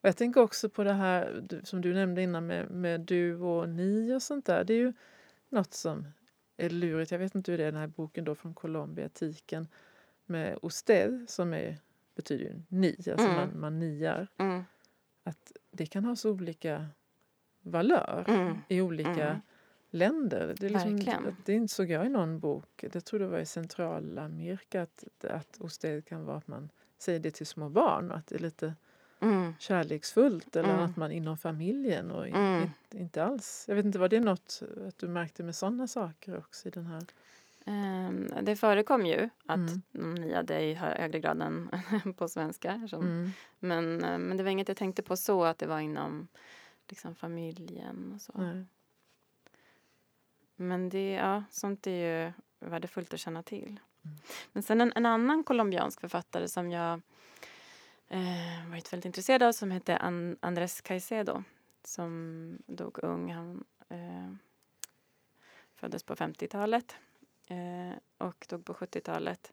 Och 0.00 0.08
jag 0.08 0.16
tänker 0.16 0.40
också 0.40 0.68
på 0.68 0.84
det 0.84 0.92
här 0.92 1.42
som 1.64 1.80
du 1.80 1.94
nämnde 1.94 2.22
innan 2.22 2.46
med, 2.46 2.70
med 2.70 3.00
du 3.00 3.36
och 3.36 3.68
ni 3.68 4.14
och 4.14 4.22
sånt 4.22 4.46
där. 4.46 4.64
Det 4.64 4.74
är 4.74 4.78
ju 4.78 4.92
något 5.48 5.74
som 5.74 6.06
är 6.56 6.70
lurigt. 6.70 7.10
Jag 7.10 7.18
vet 7.18 7.34
inte 7.34 7.50
hur 7.50 7.58
det 7.58 7.64
är 7.64 7.72
den 7.72 7.80
här 7.80 7.86
boken 7.86 8.24
då 8.24 8.34
från 8.34 8.54
Colombia, 8.54 9.08
Tiken 9.08 9.68
med 10.26 10.58
usted 10.62 11.24
som 11.28 11.52
är, 11.54 11.76
betyder 12.14 12.44
ju 12.44 12.62
ni, 12.68 12.96
alltså 12.96 13.26
mm. 13.26 13.34
man, 13.34 13.60
man 13.60 13.78
niar. 13.78 14.28
Mm. 14.36 14.64
Att 15.24 15.52
det 15.70 15.86
kan 15.86 16.04
ha 16.04 16.16
så 16.16 16.30
olika 16.30 16.86
valör 17.60 18.24
mm. 18.28 18.58
i 18.68 18.80
olika 18.80 19.28
mm 19.28 19.40
länder. 19.90 20.54
Det, 20.58 20.66
är 20.66 20.70
liksom, 20.70 21.36
det 21.44 21.52
insåg 21.52 21.90
jag 21.90 22.06
i 22.06 22.08
någon 22.08 22.38
bok, 22.40 22.84
det 22.92 23.00
tror 23.00 23.20
det 23.20 23.26
var 23.26 23.38
i 23.38 23.46
Centralamerika, 23.46 24.82
att, 24.82 25.04
att 25.22 25.60
osted 25.60 26.04
kan 26.04 26.24
vara 26.24 26.36
att 26.36 26.48
man 26.48 26.70
säger 26.98 27.20
det 27.20 27.30
till 27.30 27.46
små 27.46 27.68
barn, 27.68 28.12
att 28.12 28.26
det 28.26 28.34
är 28.34 28.38
lite 28.38 28.74
mm. 29.20 29.54
kärleksfullt 29.58 30.56
eller 30.56 30.74
mm. 30.74 30.84
att 30.84 30.96
man 30.96 31.12
inom 31.12 31.38
familjen 31.38 32.10
och 32.10 32.28
mm. 32.28 32.62
inte, 32.62 32.98
inte 32.98 33.24
alls. 33.24 33.64
Jag 33.68 33.74
vet 33.74 33.84
inte, 33.84 33.98
var 33.98 34.08
det 34.08 34.20
något 34.20 34.62
att 34.88 34.98
du 34.98 35.08
märkte 35.08 35.42
med 35.42 35.56
sådana 35.56 35.86
saker 35.86 36.38
också 36.38 36.68
i 36.68 36.70
den 36.70 36.86
här? 36.86 37.06
Um, 37.68 38.30
det 38.42 38.56
förekom 38.56 39.06
ju 39.06 39.28
att 39.46 39.56
mm. 39.56 39.82
de 39.92 40.14
niade 40.14 40.60
i 40.60 40.74
högre 40.74 41.20
grad 41.20 41.42
än 41.42 41.70
på 42.16 42.28
svenska. 42.28 42.88
Som, 42.90 43.02
mm. 43.02 43.30
men, 43.58 44.04
eh, 44.04 44.18
men 44.18 44.36
det 44.36 44.42
var 44.42 44.50
inget 44.50 44.68
jag 44.68 44.76
tänkte 44.76 45.02
på 45.02 45.16
så 45.16 45.44
att 45.44 45.58
det 45.58 45.66
var 45.66 45.80
inom 45.80 46.28
liksom 46.88 47.14
familjen 47.14 48.12
och 48.14 48.20
så. 48.20 48.32
Nej. 48.34 48.64
Men 50.56 50.88
det, 50.88 51.12
ja, 51.12 51.44
sånt 51.50 51.86
är 51.86 51.90
ju 51.90 52.32
värdefullt 52.60 53.14
att 53.14 53.20
känna 53.20 53.42
till. 53.42 53.80
Mm. 54.04 54.16
Men 54.52 54.62
sen 54.62 54.80
en, 54.80 54.92
en 54.96 55.06
annan 55.06 55.44
colombiansk 55.44 56.00
författare 56.00 56.48
som 56.48 56.70
jag 56.70 57.00
eh, 58.08 58.70
varit 58.70 58.92
väldigt 58.92 59.04
intresserad 59.04 59.42
av 59.42 59.52
som 59.52 59.70
heter 59.70 60.02
An 60.02 60.36
Andrés 60.40 60.80
Caicedo 60.80 61.42
som 61.84 62.58
dog 62.66 62.98
ung. 63.02 63.32
Han 63.32 63.64
eh, 63.88 64.34
föddes 65.74 66.02
på 66.02 66.14
50-talet 66.14 66.96
eh, 67.46 67.98
och 68.18 68.46
dog 68.48 68.64
på 68.64 68.74
70-talet. 68.74 69.52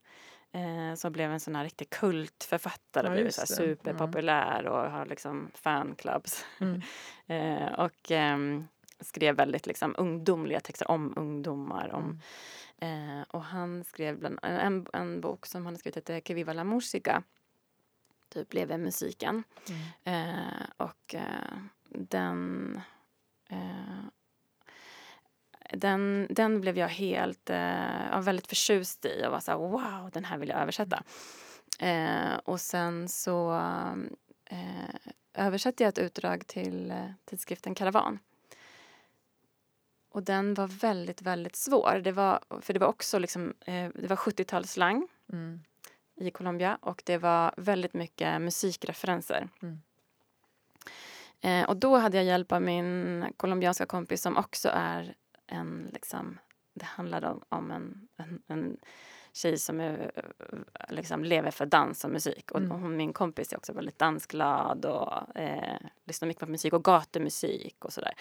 Eh, 0.51 0.95
som 0.95 1.11
blev 1.11 1.31
en 1.31 1.39
sån 1.39 1.55
här 1.55 1.63
riktig 1.63 1.89
kultförfattare, 1.89 3.07
Ja, 3.07 3.13
blev 3.13 3.29
så 3.29 3.45
superpopulär 3.45 4.67
och 4.67 4.91
har 4.91 5.05
liksom 5.05 5.51
fanclubs. 5.53 6.45
Mm. 6.59 6.81
Eh, 7.27 7.73
och 7.73 8.11
ehm, 8.11 8.67
skrev 9.03 9.35
väldigt 9.35 9.67
liksom, 9.67 9.95
ungdomliga 9.97 10.59
texter 10.59 10.91
om 10.91 11.13
ungdomar. 11.17 11.93
Om, 11.93 12.19
Mm. 12.81 13.19
eh, 13.19 13.25
och 13.29 13.43
han 13.43 13.83
skrev 13.83 14.19
bland, 14.19 14.39
en, 14.43 14.87
en 14.93 15.21
bok 15.21 15.45
som 15.45 15.65
han 15.65 15.77
skrivit 15.77 15.97
heter 15.97 16.19
Que 16.19 16.33
viva 16.33 16.53
la 16.53 16.63
musica. 16.63 17.23
Typ 18.29 18.53
Leve 18.53 18.77
musiken. 18.77 19.43
Mm. 20.03 20.29
Eh, 20.35 20.63
och 20.77 21.15
eh, 21.15 21.57
den, 21.89 22.81
eh, 23.49 24.03
den, 25.73 26.27
den 26.29 26.61
blev 26.61 26.77
jag 26.77 26.87
helt 26.87 27.49
eh, 27.49 28.21
väldigt 28.21 28.47
förtjust 28.47 29.05
i 29.05 29.23
och 29.27 29.31
var 29.31 29.39
så 29.39 29.51
här, 29.51 29.57
wow, 29.57 30.09
den 30.13 30.25
här 30.25 30.37
vill 30.37 30.49
jag 30.49 30.59
översätta. 30.61 31.03
Eh, 31.79 32.35
och 32.45 32.61
sen 32.61 33.09
så 33.09 33.53
eh, 34.45 34.95
översatte 35.33 35.83
jag 35.83 35.89
ett 35.89 35.97
utdrag 35.97 36.47
till 36.47 36.91
eh, 36.91 37.05
tidskriften 37.25 37.75
Karavan. 37.75 38.19
Och 40.13 40.23
den 40.23 40.53
var 40.53 40.67
väldigt, 40.67 41.21
väldigt 41.21 41.55
svår. 41.55 42.01
Det 42.03 42.11
var, 42.11 42.39
för 42.61 42.73
det 42.73 42.79
var 42.79 42.87
också 42.87 43.19
liksom, 43.19 43.53
eh, 43.65 43.89
det 43.95 44.07
var 44.07 44.15
70-talsslang 44.15 45.07
Mm. 45.31 45.59
i 46.15 46.31
Colombia 46.31 46.77
och 46.81 47.03
det 47.05 47.17
var 47.17 47.53
väldigt 47.57 47.93
mycket 47.93 48.41
musikreferenser. 48.41 49.49
Mm. 49.61 49.81
Eh, 51.41 51.69
och 51.69 51.77
då 51.77 51.97
hade 51.97 52.17
jag 52.17 52.25
hjälp 52.25 52.51
av 52.51 52.61
min 52.61 53.25
colombianska 53.37 53.85
kompis 53.85 54.21
som 54.21 54.37
också 54.37 54.69
är 54.73 55.15
en, 55.47 55.89
liksom, 55.93 56.39
det 56.73 56.85
handlade 56.85 57.27
om, 57.27 57.43
om 57.49 57.71
en, 57.71 58.07
en, 58.17 58.41
en 58.47 58.77
tjej 59.33 59.57
som 59.57 59.79
är, 59.79 60.11
eh, 60.15 60.23
liksom, 60.89 61.23
lever 61.23 61.51
för 61.51 61.65
dans 61.65 62.03
och 62.03 62.09
musik. 62.11 62.51
Och, 62.51 62.59
Mm. 62.59 62.97
min 62.97 63.13
kompis 63.13 63.53
är 63.53 63.57
också 63.57 63.73
väldigt 63.73 63.99
dansglad 63.99 64.85
och 64.85 65.37
eh, 65.37 65.77
lyssnar 66.05 66.27
mycket 66.27 66.45
på 66.45 66.51
musik 66.51 66.73
och 66.73 66.83
gatumusik 66.83 67.85
och 67.85 67.93
sådär. 67.93 68.13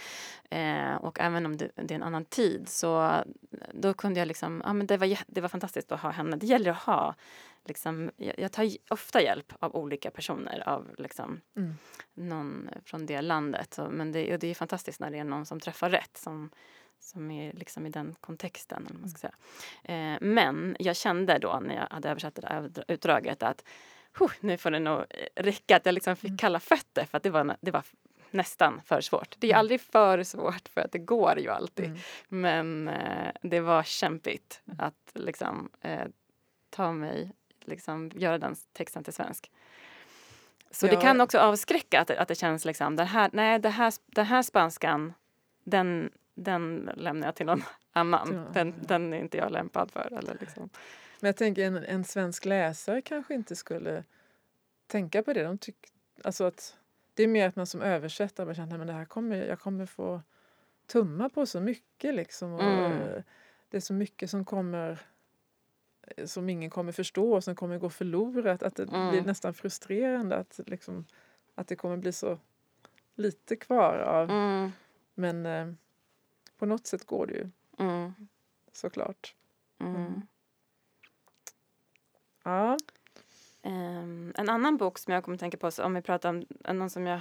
Eh, 0.51 0.95
och 0.95 1.21
även 1.21 1.47
om 1.47 1.57
det, 1.57 1.71
det 1.75 1.95
är 1.95 1.97
en 1.97 2.03
annan 2.03 2.25
tid 2.25 2.69
så 2.69 3.23
då 3.75 3.95
kunde 3.95 4.19
jag 4.21 4.27
liksom, 4.29 4.63
ja 4.65 4.73
men 4.73 4.87
det 4.87 4.97
var, 4.97 5.19
det 5.27 5.41
var 5.41 5.49
fantastiskt 5.49 5.93
att 5.93 6.01
ha 6.01 6.11
henne. 6.11 6.37
Det 6.37 6.47
gäller 6.47 6.71
att 6.71 6.77
ha, 6.83 7.15
liksom, 7.65 8.11
jag, 8.17 8.39
jag 8.39 8.53
tar 8.53 8.69
ofta 8.91 9.23
hjälp 9.23 9.53
av 9.59 9.77
olika 9.77 10.11
personer, 10.11 10.69
av 10.69 10.95
liksom 10.99 11.41
Mm. 11.57 11.75
någon 12.15 12.69
från 12.85 13.07
det 13.07 13.23
landet. 13.23 13.75
Så, 13.75 13.89
men 13.91 14.13
det, 14.13 14.37
det 14.37 14.47
är 14.47 14.55
fantastiskt 14.55 15.01
när 15.01 15.11
det 15.11 15.19
är 15.19 15.25
någon 15.25 15.47
som 15.47 15.61
träffar 15.61 15.91
rätt, 15.91 16.17
som, 16.17 16.51
som 17.03 17.31
är 17.31 17.53
liksom 17.53 17.87
i 17.87 17.91
den 17.91 18.15
kontexten. 18.21 18.87
Eller 18.91 18.99
man 19.01 19.09
ska 19.09 19.19
säga. 19.19 19.35
Eh, 19.85 20.19
men 20.21 20.77
jag 20.79 20.97
kände 20.97 21.39
då 21.39 21.61
när 21.63 21.75
jag 21.75 21.87
hade 21.91 22.09
översatt 22.11 22.35
det 22.35 22.41
där 22.43 22.85
utdraget 22.89 23.43
att 23.43 23.65
"Huh, 24.19 24.31
nu 24.41 24.57
får 24.59 24.71
det 24.71 24.79
nog 24.79 25.05
räcka, 25.37 25.77
att 25.77 25.87
jag 25.87 25.93
liksom 25.93 26.17
fick 26.17 26.29
Mm. 26.29 26.39
kalla 26.39 26.61
fötter 26.61 27.05
för 27.05 27.17
att 27.17 27.23
det 27.23 27.31
var, 27.31 27.57
det 27.61 27.71
var 27.71 27.85
nästan 28.31 28.81
för 28.85 29.01
svårt. 29.01 29.35
Det 29.39 29.47
är 29.47 29.51
Mm. 29.51 29.59
aldrig 29.59 29.81
för 29.81 30.23
svårt 30.23 30.69
för 30.69 30.81
att 30.81 30.93
det 30.93 30.99
går 30.99 31.39
ju 31.39 31.49
alltid. 31.49 31.85
Mm. 31.87 31.99
Men 32.29 32.89
eh, 32.89 33.33
det 33.43 33.61
var 33.61 33.83
kämpigt 33.83 34.63
Mm. 34.67 34.81
att 34.81 35.11
liksom 35.15 35.71
eh, 35.81 36.07
ta 36.71 36.93
mig, 36.93 37.33
liksom 37.65 38.11
göra 38.15 38.39
den 38.39 38.55
texten 38.73 39.05
till 39.05 39.13
svensk. 39.13 39.51
Så 40.71 40.87
det 40.87 40.93
Ja. 40.95 41.01
kan 41.01 41.21
också 41.21 41.39
avskräcka 41.39 42.01
att, 42.01 42.09
det- 42.09 42.19
att 42.21 42.29
det 42.29 42.35
känns 42.35 42.65
liksom, 42.65 42.97
den 42.97 43.07
här, 43.07 43.31
nej, 43.33 43.59
det 43.59 43.69
här, 43.69 43.93
den 44.07 44.27
här 44.27 44.43
spanskan, 44.43 45.13
den, 45.65 46.11
den 46.35 46.91
lämnar 46.97 47.27
jag 47.29 47.35
till 47.35 47.47
någon 47.47 47.63
annan. 47.93 48.29
Någon 48.29 48.53
Den, 48.53 48.75
den 48.87 49.13
är 49.13 49.19
inte 49.19 49.39
jag 49.39 49.53
lämpad 49.53 49.91
för. 49.91 50.13
Eller 50.19 50.37
liksom. 50.41 50.69
Men 51.21 51.29
jag 51.29 51.37
tänker 51.37 51.65
en, 51.67 51.77
en 51.77 52.05
svensk 52.05 52.45
läsare 52.45 53.03
kanske 53.03 53.35
inte 53.35 53.57
skulle 53.57 54.05
tänka 54.87 55.23
på 55.23 55.33
det. 55.33 55.43
De 55.43 55.59
tyck, 55.59 55.77
alltså 56.25 56.45
att 56.45 56.77
det 57.15 57.23
är 57.23 57.29
mer 57.29 57.49
att 57.49 57.57
man 57.57 57.67
som 57.67 57.83
översättare 57.83 58.47
bara 58.47 58.55
känner 58.55 58.79
att 58.81 58.87
det 58.87 58.93
här 58.93 59.05
kommer, 59.05 59.37
jag 59.47 59.61
kommer 59.61 59.87
få 59.87 60.21
tumma 60.87 61.29
på 61.29 61.47
så 61.47 61.61
mycket. 61.61 62.15
Liksom, 62.15 62.53
och, 62.53 62.63
Mm. 62.63 62.93
eh, 62.93 63.23
Det 63.69 63.77
är 63.77 63.81
så 63.81 63.95
mycket 63.95 64.31
som 64.31 64.45
kommer 64.45 64.99
eh, 66.17 66.27
som 66.27 66.49
ingen 66.49 66.71
kommer 66.71 66.93
förstå 66.93 67.33
och 67.33 67.45
som 67.45 67.55
kommer 67.57 67.79
gå 67.79 67.91
förlorat. 67.91 68.63
Att 68.63 68.77
det 68.77 68.83
Mm. 68.83 69.11
blir 69.11 69.23
nästan 69.23 69.55
frustrerande 69.55 70.37
att, 70.37 70.61
liksom, 70.67 71.05
att 71.55 71.69
det 71.69 71.77
kommer 71.77 71.97
bli 71.97 72.13
så 72.13 72.39
lite 73.15 73.57
kvar 73.57 73.99
av. 73.99 74.31
Mm, 74.31 74.73
Men 75.15 75.47
eh, 75.47 75.73
på 76.63 76.67
något 76.67 76.87
sätt 76.87 77.07
går 77.07 77.27
det 77.27 77.33
ju 77.35 77.51
mm, 77.79 78.13
såklart. 78.73 79.35
mm. 79.81 79.97
Mm. 79.97 80.23
Ja. 82.45 82.79
Ehm, 83.63 84.33
en 84.37 84.49
annan 84.49 84.77
bok 84.77 84.99
som 84.99 85.15
jag 85.15 85.25
kommer 85.25 85.35
att 85.35 85.41
tänka 85.41 85.57
på, 85.57 85.71
om 85.83 85.95
vi 85.95 86.03
pratar 86.03 86.29
om 86.29 86.47
någon 86.77 86.91
som 86.91 87.07
jag... 87.07 87.21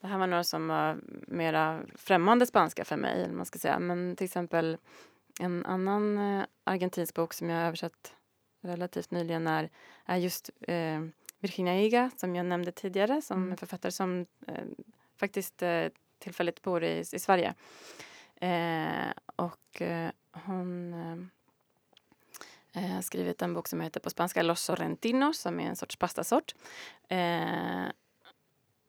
Det 0.00 0.06
här 0.06 0.18
var 0.18 0.26
några 0.26 0.44
som 0.44 0.68
var 0.68 1.00
mera 1.26 1.82
främmande 1.94 2.46
spanska 2.46 2.84
för 2.84 2.96
mig, 2.96 3.22
eller 3.22 3.34
man 3.34 3.46
ska 3.46 3.58
säga. 3.58 3.78
Men 3.78 4.16
till 4.16 4.24
exempel 4.24 4.76
en 5.40 5.66
annan 5.66 6.18
eh, 6.18 6.44
argentinsk 6.64 7.14
bok 7.14 7.34
som 7.34 7.50
jag 7.50 7.58
har 7.58 7.66
översatt 7.66 8.14
relativt 8.60 9.10
nyligen 9.10 9.46
är, 9.46 9.70
är 10.04 10.16
just 10.16 10.50
eh, 10.60 11.00
Virginia 11.38 11.72
Higa, 11.74 12.10
som 12.16 12.36
jag 12.36 12.46
nämnde 12.46 12.72
tidigare, 12.72 13.22
som 13.22 13.42
Mm. 13.42 13.56
författare 13.56 13.92
som 13.92 14.26
eh, 14.46 14.64
faktiskt 15.16 15.62
eh, 15.62 15.86
tillfälligt 16.18 16.62
bor 16.62 16.84
i, 16.84 16.98
i 17.12 17.18
Sverige. 17.18 17.54
Eh, 18.40 19.12
och 19.36 19.82
eh, 19.82 20.10
hon 20.32 20.94
eh, 22.72 22.84
eh, 22.84 22.90
har 22.90 23.02
skrivit 23.02 23.42
en 23.42 23.54
bok 23.54 23.68
som 23.68 23.80
heter 23.80 24.00
på 24.00 24.10
spanska 24.10 24.42
Los 24.42 24.60
Sorrentinos 24.60 25.38
som 25.38 25.60
är 25.60 25.68
en 25.68 25.76
sorts 25.76 25.96
pastasort. 25.96 26.54
Eh, 27.08 27.86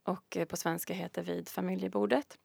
och 0.03 0.37
på 0.49 0.57
svenska 0.57 0.93
heter 0.93 1.23
Vid 1.23 1.49
familjebordet. 1.49 2.37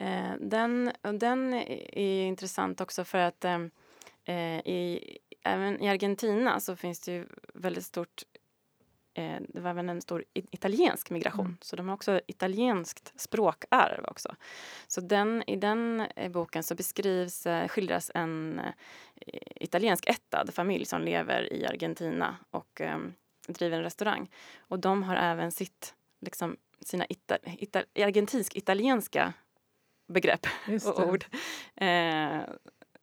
Eh, 0.00 0.32
den, 0.40 0.92
den 1.02 1.54
är 1.54 2.26
intressant 2.26 2.80
också 2.80 3.04
för 3.04 3.18
att 3.18 3.44
eh, 3.44 4.58
i, 4.58 5.18
även 5.42 5.80
i 5.82 5.88
Argentina 5.88 6.60
så 6.60 6.76
finns 6.76 7.00
det 7.00 7.12
ju 7.12 7.26
väldigt 7.54 7.84
stort 7.84 8.22
eh, 9.14 9.36
det 9.48 9.60
var 9.60 9.70
även 9.70 9.88
en 9.88 10.00
stor 10.00 10.24
italiensk 10.34 11.10
migration, 11.10 11.46
Mm. 11.46 11.56
så 11.60 11.76
de 11.76 11.88
har 11.88 11.94
också 11.94 12.20
italienskt 12.26 13.12
språkarv 13.20 14.04
också. 14.08 14.34
Så 14.86 15.00
den, 15.00 15.42
i 15.46 15.56
den 15.56 16.00
eh, 16.16 16.30
boken 16.30 16.62
så 16.62 16.74
beskrivs, 16.74 17.46
eh, 17.46 17.68
skildras 17.68 18.10
en 18.14 18.58
eh, 18.58 18.72
italiensk 19.56 20.06
ättad 20.06 20.46
familj 20.54 20.84
som 20.84 21.02
lever 21.02 21.52
i 21.52 21.66
Argentina 21.66 22.36
och 22.50 22.80
eh, 22.80 22.98
driver 23.48 23.76
en 23.76 23.82
restaurang. 23.82 24.30
Och 24.58 24.78
de 24.78 25.02
har 25.02 25.16
även 25.16 25.52
sitt, 25.52 25.94
liksom, 26.20 26.56
sina 26.80 27.06
ita, 27.08 27.38
ita, 27.58 27.84
argentinsk-italienska 27.96 29.32
begrepp 30.08 30.46
och 30.66 31.00
det. 31.00 31.06
ord. 31.06 31.24
Eh, 31.76 32.40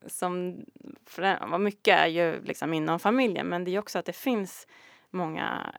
som, 0.08 0.66
för, 1.06 1.48
vad 1.48 1.62
mycket 1.62 1.98
är 1.98 2.08
ju 2.08 2.42
liksom 2.44 2.74
inom 2.74 3.00
familjen 3.00 3.48
men 3.48 3.64
det 3.64 3.72
är 3.76 3.80
också 3.80 4.00
att 4.00 4.06
det 4.06 4.14
finns 4.14 4.68
många 5.10 5.76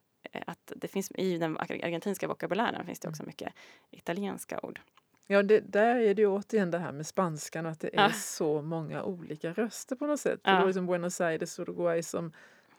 att 0.46 0.72
det 0.76 0.88
finns 0.88 1.10
i 1.14 1.38
den 1.38 1.56
argentinska 1.58 2.28
vokabulären 2.28 2.86
finns 2.86 3.00
det 3.00 3.08
också 3.08 3.22
mycket 3.26 3.52
italienska 3.90 4.60
ord. 4.62 4.80
Ja, 5.26 5.42
det, 5.42 5.60
där 5.60 5.96
är 5.96 6.14
det 6.14 6.22
ju 6.22 6.28
återigen 6.28 6.70
det 6.70 6.78
här 6.78 6.92
med 6.92 7.06
spanskan 7.06 7.66
att 7.66 7.80
det 7.80 7.88
är 7.96 8.02
Ja. 8.02 8.12
så 8.12 8.62
många 8.62 9.02
olika 9.02 9.52
röster 9.52 9.96
på 9.96 10.06
något 10.06 10.20
sätt. 10.20 10.40
Ja. 10.44 10.50
Är 10.62 10.66
det 10.66 10.74
som 10.74 10.86
Buenos 10.86 11.20
Aires, 11.20 11.58
Uruguay 11.58 12.02
som 12.02 12.32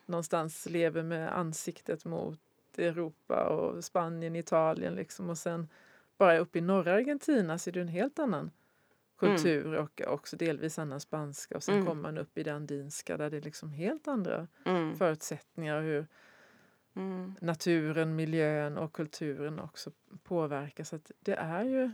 någonstans 0.05 0.65
lever 0.69 1.03
med 1.03 1.37
ansiktet 1.37 2.05
mot 2.05 2.39
Europa 2.77 3.43
och 3.43 3.83
Spanien, 3.83 4.35
Italien 4.35 4.95
liksom. 4.95 5.29
Och 5.29 5.37
sen 5.37 5.69
bara 6.17 6.37
uppe 6.37 6.57
i 6.57 6.61
norra 6.61 6.93
Argentina 6.93 7.57
så 7.57 7.69
är 7.69 7.71
det 7.71 7.81
en 7.81 7.87
helt 7.87 8.19
annan 8.19 8.51
kultur 9.17 9.73
och 9.73 10.01
också 10.07 10.37
delvis 10.37 10.79
annan 10.79 10.99
spanska. 10.99 11.55
Och 11.55 11.63
sen 11.63 11.75
Mm. 11.75 11.87
kommer 11.87 12.01
man 12.01 12.17
upp 12.17 12.37
i 12.37 12.43
det 12.43 12.53
andinska 12.53 13.17
där 13.17 13.29
det 13.29 13.37
är 13.37 13.41
liksom 13.41 13.69
helt 13.69 14.07
andra 14.07 14.47
Mm. 14.65 14.95
förutsättningar 14.97 15.81
hur 15.81 16.07
Mm. 16.93 17.35
naturen, 17.41 18.15
miljön 18.15 18.77
och 18.77 18.93
kulturen 18.93 19.59
också 19.59 19.91
påverkas. 20.23 20.89
Så 20.89 20.99
det 21.19 21.33
är 21.35 21.63
ju 21.63 21.91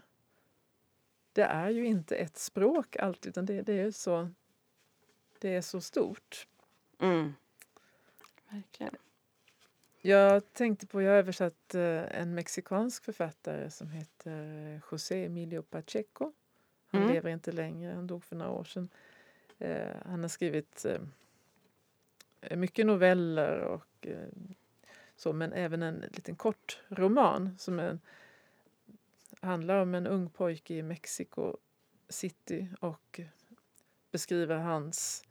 det 1.33 1.43
är 1.43 1.69
ju 1.69 1.85
inte 1.85 2.15
ett 2.15 2.37
språk 2.37 2.95
alltid 2.95 3.29
utan 3.29 3.45
det, 3.45 3.61
det 3.61 3.73
är 3.73 3.91
så 3.91 4.29
det 5.39 5.55
är 5.55 5.61
så 5.61 5.81
stort. 5.81 6.47
Mm. 6.99 7.33
Verkligen. 8.49 8.95
Jag 10.01 10.53
tänkte 10.53 10.87
på, 10.87 11.01
jag 11.01 11.11
har 11.11 11.17
översatt 11.17 11.75
eh, 11.75 12.19
en 12.21 12.35
mexikansk 12.35 13.03
författare 13.05 13.69
som 13.71 13.89
heter 13.89 14.81
José 14.91 15.25
Emilio 15.25 15.61
Pacheco. 15.61 16.33
Han 16.87 17.01
Mm. 17.01 17.13
lever 17.13 17.29
inte 17.29 17.51
längre, 17.51 17.93
han 17.93 18.07
dog 18.07 18.23
för 18.23 18.35
några 18.35 18.51
år 18.51 18.63
sedan. 18.63 18.89
Eh, 19.57 19.95
han 20.05 20.21
har 20.21 20.27
skrivit 20.27 20.85
eh, 20.85 22.57
mycket 22.57 22.85
noveller 22.85 23.59
och 23.59 24.07
eh, 24.07 24.27
så, 25.17 25.33
men 25.33 25.53
även 25.53 25.83
en 25.83 25.99
liten 25.99 26.35
kort 26.35 26.81
roman 26.89 27.55
som 27.57 27.79
är, 27.79 27.99
handlar 29.39 29.81
om 29.81 29.95
en 29.95 30.07
ung 30.07 30.29
pojke 30.29 30.73
i 30.73 30.83
Mexico 30.83 31.57
City 32.09 32.69
och 32.79 33.21
beskriver 34.11 34.55
hans 34.55 35.23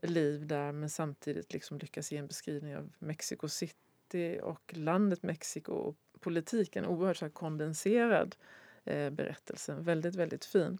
liv 0.00 0.46
där 0.46 0.72
men 0.72 0.90
samtidigt 0.90 1.52
liksom 1.52 1.78
lyckas 1.78 2.12
ge 2.12 2.18
en 2.18 2.26
beskrivning 2.26 2.76
av 2.76 2.92
Mexico 2.98 3.48
City 3.48 4.40
och 4.42 4.72
landet 4.76 5.22
Mexiko 5.22 5.72
och 5.72 5.96
politiken. 6.20 6.86
Oerhört 6.86 7.16
så 7.16 7.30
kondenserad 7.30 8.36
eh, 8.84 9.10
berättelse. 9.10 9.74
Väldigt, 9.74 10.14
väldigt 10.14 10.44
fin. 10.44 10.78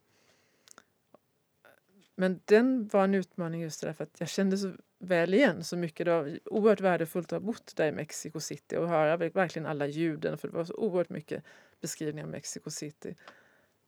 Men 2.18 2.40
den 2.44 2.88
var 2.92 3.04
en 3.04 3.14
utmaning 3.14 3.62
just 3.62 3.80
därför 3.80 4.04
att 4.04 4.20
jag 4.20 4.28
kände 4.28 4.58
så 4.58 4.72
väl 4.98 5.34
igen 5.34 5.64
så 5.64 5.76
mycket. 5.76 6.06
Det 6.06 6.12
var 6.12 6.38
oerhört 6.44 6.80
värdefullt 6.80 7.32
att 7.32 7.42
ha 7.42 7.46
bott 7.46 7.76
där 7.76 7.88
i 7.88 7.92
Mexico 7.92 8.40
City 8.40 8.76
och 8.76 8.88
höra 8.88 9.16
verkligen 9.16 9.66
alla 9.66 9.86
ljuden 9.86 10.38
för 10.38 10.48
det 10.48 10.54
var 10.54 10.64
så 10.64 10.74
oerhört 10.74 11.08
mycket 11.08 11.44
beskrivningar 11.80 12.26
av 12.26 12.30
Mexico 12.30 12.70
City. 12.70 13.14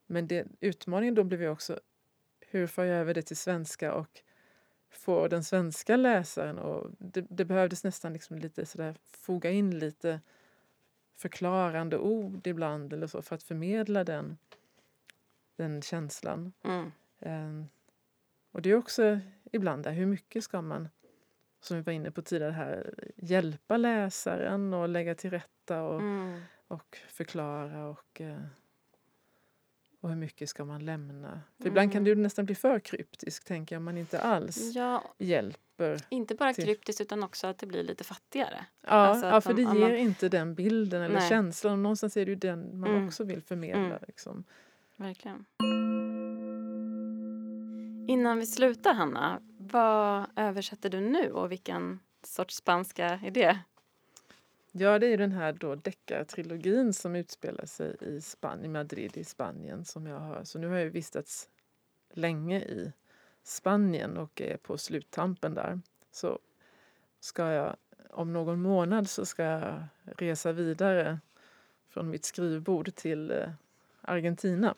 Men 0.07 0.27
det, 0.27 0.47
utmaningen 0.61 1.15
då 1.15 1.25
blev 1.25 1.43
ju 1.43 1.49
också 1.49 1.81
hur 2.41 2.67
får 2.67 2.85
jag 2.85 2.99
över 2.99 3.15
det 3.15 3.23
till 3.23 3.37
svenska 3.37 3.95
och 3.95 4.23
få 4.91 5.29
den 5.29 5.45
svenska 5.45 5.97
läsaren 5.97 6.59
och 6.59 6.91
det, 6.99 7.27
det 7.31 7.45
behövdes 7.45 7.85
nästan 7.85 8.13
liksom 8.13 8.39
lite 8.39 8.67
sådär 8.67 8.95
foga 9.11 9.51
in 9.51 9.79
lite 9.79 10.21
förklarande 11.17 11.99
ord 11.99 12.47
ibland 12.47 12.93
eller 12.93 13.07
så 13.07 13.23
för 13.23 13.35
att 13.35 13.43
förmedla 13.43 14.05
den, 14.05 14.39
den 15.57 15.83
känslan. 15.83 16.53
Mm. 16.65 16.93
Eh, 17.19 17.67
och 18.59 18.63
det 18.63 18.71
är 18.71 18.75
också 18.77 19.21
ibland 19.53 19.83
där, 19.85 19.93
hur 19.93 20.07
mycket 20.07 20.45
ska 20.45 20.63
man, 20.63 20.89
som 21.61 21.77
vi 21.77 21.83
var 21.83 21.93
inne 21.93 22.11
på 22.11 22.23
tidigare 22.23 22.53
här, 22.53 22.95
hjälpa 23.17 23.77
läsaren 23.77 24.75
och 24.75 24.89
lägga 24.89 25.15
till 25.15 25.31
rätta 25.31 25.83
och, 25.83 26.01
Mm. 26.01 26.41
och 26.69 26.99
förklara 27.09 27.87
och, 27.89 28.21
eh, 28.21 28.39
och 30.01 30.09
hur 30.09 30.17
mycket 30.17 30.49
ska 30.49 30.65
man 30.65 30.85
lämna? 30.85 31.41
För 31.59 31.69
ibland 31.69 31.93
kan 31.93 32.05
det 32.05 32.15
nästan 32.15 32.45
bli 32.47 32.55
för 32.55 32.81
kryptiskt, 32.81 33.47
tänker 33.47 33.75
jag, 33.75 33.81
om 33.81 33.85
man 33.85 33.99
inte 33.99 34.21
alls 34.21 34.73
Ja, 34.75 35.05
hjälper. 35.19 36.01
inte 36.09 36.35
bara 36.35 36.55
Till- 36.55 36.65
kryptiskt 36.65 37.01
utan 37.01 37.23
också 37.23 37.47
att 37.47 37.59
det 37.59 37.67
blir 37.67 37.83
lite 37.83 38.05
fattigare. 38.05 38.67
Ja, 38.83 38.89
Alltså 38.91 39.27
ja 39.27 39.41
för 39.41 39.55
de- 39.55 39.65
det 39.65 39.79
ger 39.79 39.89
man- 39.89 39.97
inte 39.99 40.29
den 40.29 40.55
bilden 40.55 41.03
eller 41.03 41.19
Nej. 41.21 41.29
känslan. 41.29 41.73
Och 41.73 41.79
någonstans 41.79 42.17
är 42.17 42.25
det 42.25 42.31
ju 42.31 42.37
den 42.37 42.81
man 42.81 42.91
Mm. 42.91 43.07
också 43.09 43.25
vill 43.25 43.43
förmedla. 43.43 43.85
Mm. 43.85 43.99
Liksom. 44.09 44.45
Verkligen. 44.97 45.45
Innan 48.09 48.39
vi 48.39 48.47
slutar, 48.47 48.95
Hanna, 48.95 49.43
vad 49.59 50.27
översätter 50.37 50.91
du 50.91 51.01
nu 51.01 51.33
och 51.33 51.53
vilken 51.53 52.01
sorts 52.23 52.57
spanska 52.57 53.07
är 53.25 53.31
det? 53.31 53.59
Ja, 54.73 54.99
det 54.99 55.07
är 55.07 55.11
ju 55.11 55.17
den 55.17 55.33
här 55.33 55.53
då 55.53 55.75
deckartrilogin 55.75 56.93
som 56.93 57.17
utspelar 57.17 57.67
sig 57.67 57.97
i 58.01 58.21
Spanien, 58.21 58.73
Madrid 58.73 59.17
i 59.17 59.25
Spanien. 59.25 59.85
Som 59.85 60.07
jag 60.07 60.19
har. 60.19 60.45
Så 60.45 60.59
nu 60.59 60.69
har 60.69 60.77
jag 60.77 60.91
vistats 60.91 61.49
länge 62.13 62.61
i 62.61 62.93
Spanien 63.43 64.17
och 64.17 64.41
är 64.41 64.57
på 64.57 64.79
sluttampen 64.79 65.55
där. 65.55 65.81
Så 66.11 66.39
ska 67.21 67.51
jag 67.53 67.77
om 68.11 68.33
någon 68.33 68.63
månad 68.63 69.09
så 69.09 69.27
ska 69.27 69.43
jag 69.43 69.85
resa 70.05 70.53
vidare 70.53 71.21
från 71.89 72.11
mitt 72.11 72.25
skrivbord 72.25 72.95
till 72.95 73.31
eh, 73.31 73.51
Argentina 74.01 74.75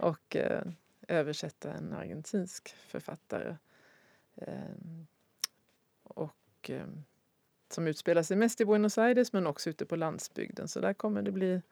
och 0.00 0.36
eh, 0.36 0.62
översätta 1.08 1.72
en 1.72 1.92
argentinsk 1.92 2.68
författare. 2.68 3.56
Eh, 4.36 4.54
och 6.02 6.70
eh, 6.70 6.86
som 7.68 7.86
utspelar 7.86 8.22
sig 8.22 8.36
mest 8.36 8.60
i 8.60 8.64
Buenos 8.64 8.98
Aires 8.98 9.32
men 9.32 9.46
också 9.46 9.70
ute 9.70 9.86
på 9.86 9.96
landsbygden. 9.96 10.68
Så 10.68 10.80
där 10.80 10.92
kommer 10.92 11.22
det 11.22 11.32
bli 11.32 11.62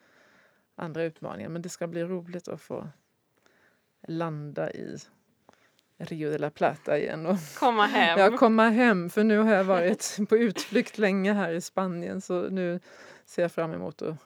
andra 0.75 1.03
utmaningar. 1.03 1.49
Men 1.49 1.63
det 1.63 1.69
ska 1.69 1.87
bli 1.87 2.05
roligt 2.05 2.49
att 2.49 2.61
få 2.61 2.89
landa 4.03 4.71
i 4.71 4.97
Rio 5.97 6.31
de 6.31 6.39
la 6.39 6.51
Plata 6.51 6.99
igen 6.99 7.27
och 7.27 7.37
Komma 7.59 7.87
hem. 7.87 8.19
jag 8.19 8.39
komma 8.39 8.69
hem. 8.69 9.11
För 9.11 9.25
nu 9.25 9.39
har 9.39 9.53
jag 9.53 9.65
varit 9.65 10.19
på 10.29 10.37
utflykt 10.37 10.99
länge 10.99 11.33
här 11.33 11.53
i 11.53 11.61
Spanien 11.61 12.21
så 12.21 12.49
nu 12.49 12.81
ser 13.25 13.43
jag 13.43 13.53
fram 13.53 13.73
emot 13.73 14.03
att 14.03 14.17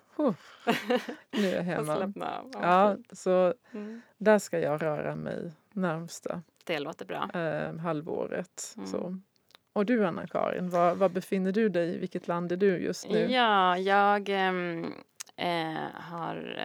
nu 1.31 1.49
är 1.49 1.65
jag 1.65 1.79
och 1.81 1.87
hemma. 1.87 2.13
Ja, 2.53 2.97
så 3.13 3.55
Mm. 3.73 4.03
där 4.19 4.39
ska 4.39 4.59
jag 4.59 4.83
röra 4.83 5.17
mig 5.17 5.53
närmsta 5.73 6.43
Det 6.65 6.79
låter 6.79 7.05
bra. 7.05 7.31
eh, 7.35 7.77
halvåret. 7.77 8.75
Mm. 8.77 8.87
Så. 8.87 9.19
Och 9.73 9.87
du 9.87 10.07
Anna-Karin, 10.07 10.71
var, 10.71 10.95
var 10.95 11.09
befinner 11.09 11.53
du 11.53 11.69
dig? 11.69 11.95
I 11.95 11.99
vilket 11.99 12.29
land 12.29 12.53
är 12.53 12.57
du 12.57 12.79
just 12.79 13.09
nu? 13.09 13.19
Ja, 13.33 13.79
jag 13.79 14.29
ehm, 14.29 14.93
eh, 15.37 15.91
har 15.95 16.59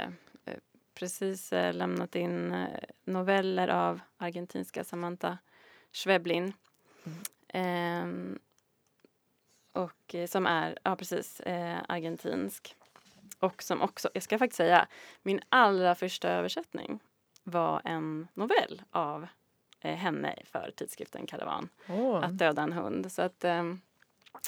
eh, 0.45 0.53
precis 0.93 1.53
eh, 1.53 1.73
lämnat 1.73 2.15
in 2.15 2.51
eh, 2.51 2.67
noveller 3.03 3.67
av 3.67 3.99
argentinska 4.17 4.83
Samantha 4.83 5.37
Schweblin. 5.93 6.53
Ehm, 7.47 8.39
och 9.73 10.15
eh, 10.15 10.27
som 10.27 10.45
är, 10.45 10.77
ja 10.83 10.95
precis, 10.95 11.41
argentinsk. 11.87 12.75
Och 13.41 13.63
som 13.63 13.81
också, 13.81 14.09
jag 14.13 14.23
ska 14.23 14.37
faktiskt 14.37 14.57
säga, 14.57 14.87
min 15.23 15.41
allra 15.49 15.95
första 15.95 16.29
översättning 16.29 16.99
var 17.43 17.81
en 17.85 18.27
novell 18.33 18.81
av 18.91 19.27
eh, 19.79 19.95
henne 19.95 20.35
för 20.45 20.71
tidskriften 20.75 21.27
Karavan. 21.27 21.69
Åh, 21.89 22.23
Att 22.23 22.37
döda 22.37 22.61
en 22.61 22.73
hund. 22.73 23.11
Så 23.11 23.21
att 23.21 23.43
ehm, 23.43 23.81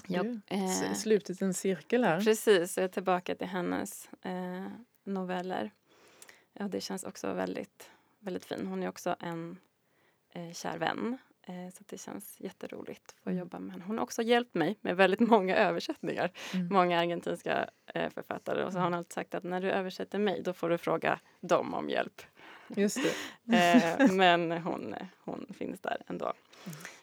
jag, 0.07 0.25
du, 0.25 0.41
eh, 0.47 0.93
slutit 0.93 1.41
en 1.41 1.53
cirkel 1.53 2.03
här. 2.03 2.21
Precis, 2.21 2.77
jag 2.77 2.83
är 2.83 2.87
tillbaka 2.87 3.35
till 3.35 3.47
hennes 3.47 4.09
eh, 4.21 4.67
noveller. 5.03 5.71
Ja, 6.53 6.67
det 6.67 6.81
känns 6.81 7.03
också 7.03 7.33
väldigt, 7.33 7.91
väldigt 8.19 8.45
fin. 8.45 8.67
Hon 8.67 8.83
är 8.83 8.89
också 8.89 9.15
en 9.19 9.57
eh, 10.33 10.51
kär 10.53 10.77
vän. 10.77 11.17
Eh, 11.47 11.69
så 11.73 11.83
det 11.87 11.97
känns 11.97 12.35
jätteroligt 12.39 13.09
att 13.09 13.19
få 13.23 13.29
Mm. 13.29 13.39
jobba 13.39 13.59
med 13.59 13.71
henne. 13.71 13.83
Hon 13.87 13.97
har 13.97 14.03
också 14.03 14.21
hjälpt 14.21 14.53
mig 14.53 14.77
med 14.81 14.95
väldigt 14.97 15.19
många 15.29 15.55
översättningar. 15.55 16.31
Mm. 16.53 16.67
Många 16.71 16.99
argentinska 16.99 17.69
eh, 17.85 18.09
författare. 18.09 18.63
Och 18.63 18.71
så 18.73 18.77
har 18.79 18.83
hon 18.85 18.93
alltid 18.93 19.13
sagt 19.13 19.35
att 19.35 19.43
när 19.43 19.61
du 19.61 19.71
översätter 19.71 20.19
mig 20.19 20.41
då 20.41 20.53
får 20.53 20.69
du 20.69 20.77
fråga 20.77 21.19
dem 21.41 21.73
om 21.73 21.89
hjälp. 21.89 22.21
Just 22.67 22.99
det. 23.03 23.13
Eh, 23.57 24.11
men 24.11 24.51
hon, 24.51 24.95
hon 25.19 25.47
finns 25.57 25.79
där 25.81 25.97
ändå. 26.07 26.33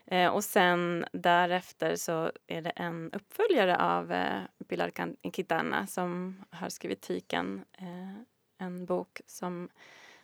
Eh, 0.06 0.28
och 0.28 0.44
sen 0.44 1.04
därefter 1.12 1.96
så 1.96 2.32
är 2.46 2.62
det 2.62 2.70
en 2.70 3.12
uppföljare 3.12 3.76
av 3.78 4.14
Pilar 4.68 4.90
Quintana 5.32 5.86
som 5.86 6.44
har 6.50 6.68
skrivit 6.68 7.00
Tiken. 7.00 7.64
En 8.58 8.86
bok 8.86 9.20
som 9.26 9.68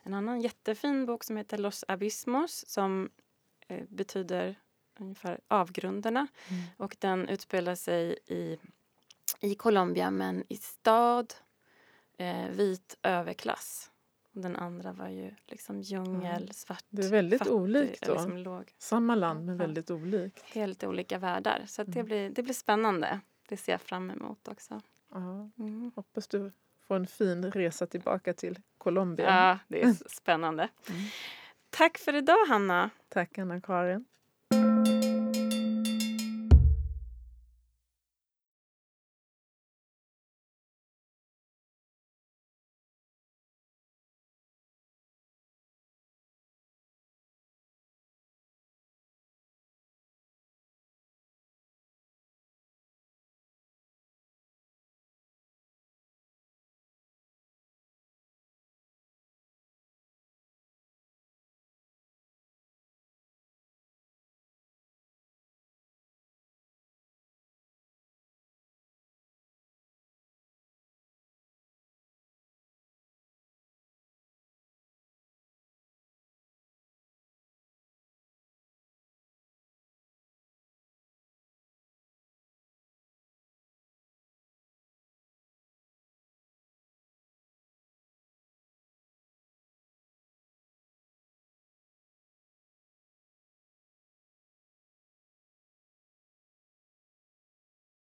en 0.02 0.14
annan 0.14 0.40
jättefin 0.40 1.06
bok 1.06 1.24
som 1.24 1.36
heter 1.36 1.58
Los 1.58 1.84
Abismos 1.88 2.64
som 2.68 3.10
betyder 3.88 4.54
ungefär 4.98 5.40
avgrunderna. 5.48 6.26
Mm. 6.48 6.62
Och 6.76 6.96
den 6.98 7.28
utspelar 7.28 7.74
sig 7.74 8.18
i, 8.26 8.58
i 9.40 9.54
Colombia 9.54 10.10
men 10.10 10.44
i 10.48 10.56
stad, 10.56 11.34
eh, 12.18 12.48
vit 12.48 12.96
överklass. 13.02 13.90
Och 14.34 14.40
Den 14.40 14.56
andra 14.56 14.92
var 14.92 15.08
ju 15.08 15.34
liksom 15.46 15.80
djungel, 15.82 16.52
svart, 16.54 16.84
Det 16.88 17.04
är 17.06 17.10
väldigt 17.10 17.38
fattig, 17.38 17.54
olikt 17.54 18.06
då. 18.06 18.12
Liksom 18.12 18.36
låg, 18.38 18.74
Samma 18.78 19.14
land 19.14 19.46
men 19.46 19.56
väldigt 19.56 19.90
olikt. 19.90 20.42
helt 20.44 20.84
olika 20.84 21.18
världar. 21.18 21.64
Så 21.66 21.82
det, 21.84 21.92
Mm. 22.00 22.06
blir, 22.06 22.30
det 22.30 22.42
blir 22.42 22.54
spännande. 22.54 23.20
Det 23.48 23.56
ser 23.56 23.72
jag 23.72 23.80
fram 23.80 24.10
emot 24.10 24.48
också. 24.48 24.80
Ja, 25.12 25.50
Mm. 25.58 25.92
hoppas 25.96 26.28
du 26.28 26.52
får 26.86 26.96
en 26.96 27.06
fin 27.06 27.50
resa 27.52 27.86
tillbaka 27.86 28.32
till 28.32 28.58
Colombia. 28.78 29.26
Ja, 29.26 29.58
det 29.68 29.82
är 29.82 29.94
spännande. 30.08 30.68
Tack 31.70 31.98
för 31.98 32.14
idag, 32.14 32.46
Hanna. 32.48 32.90
Tack 33.08 33.38
Anna-Karin. 33.38 34.04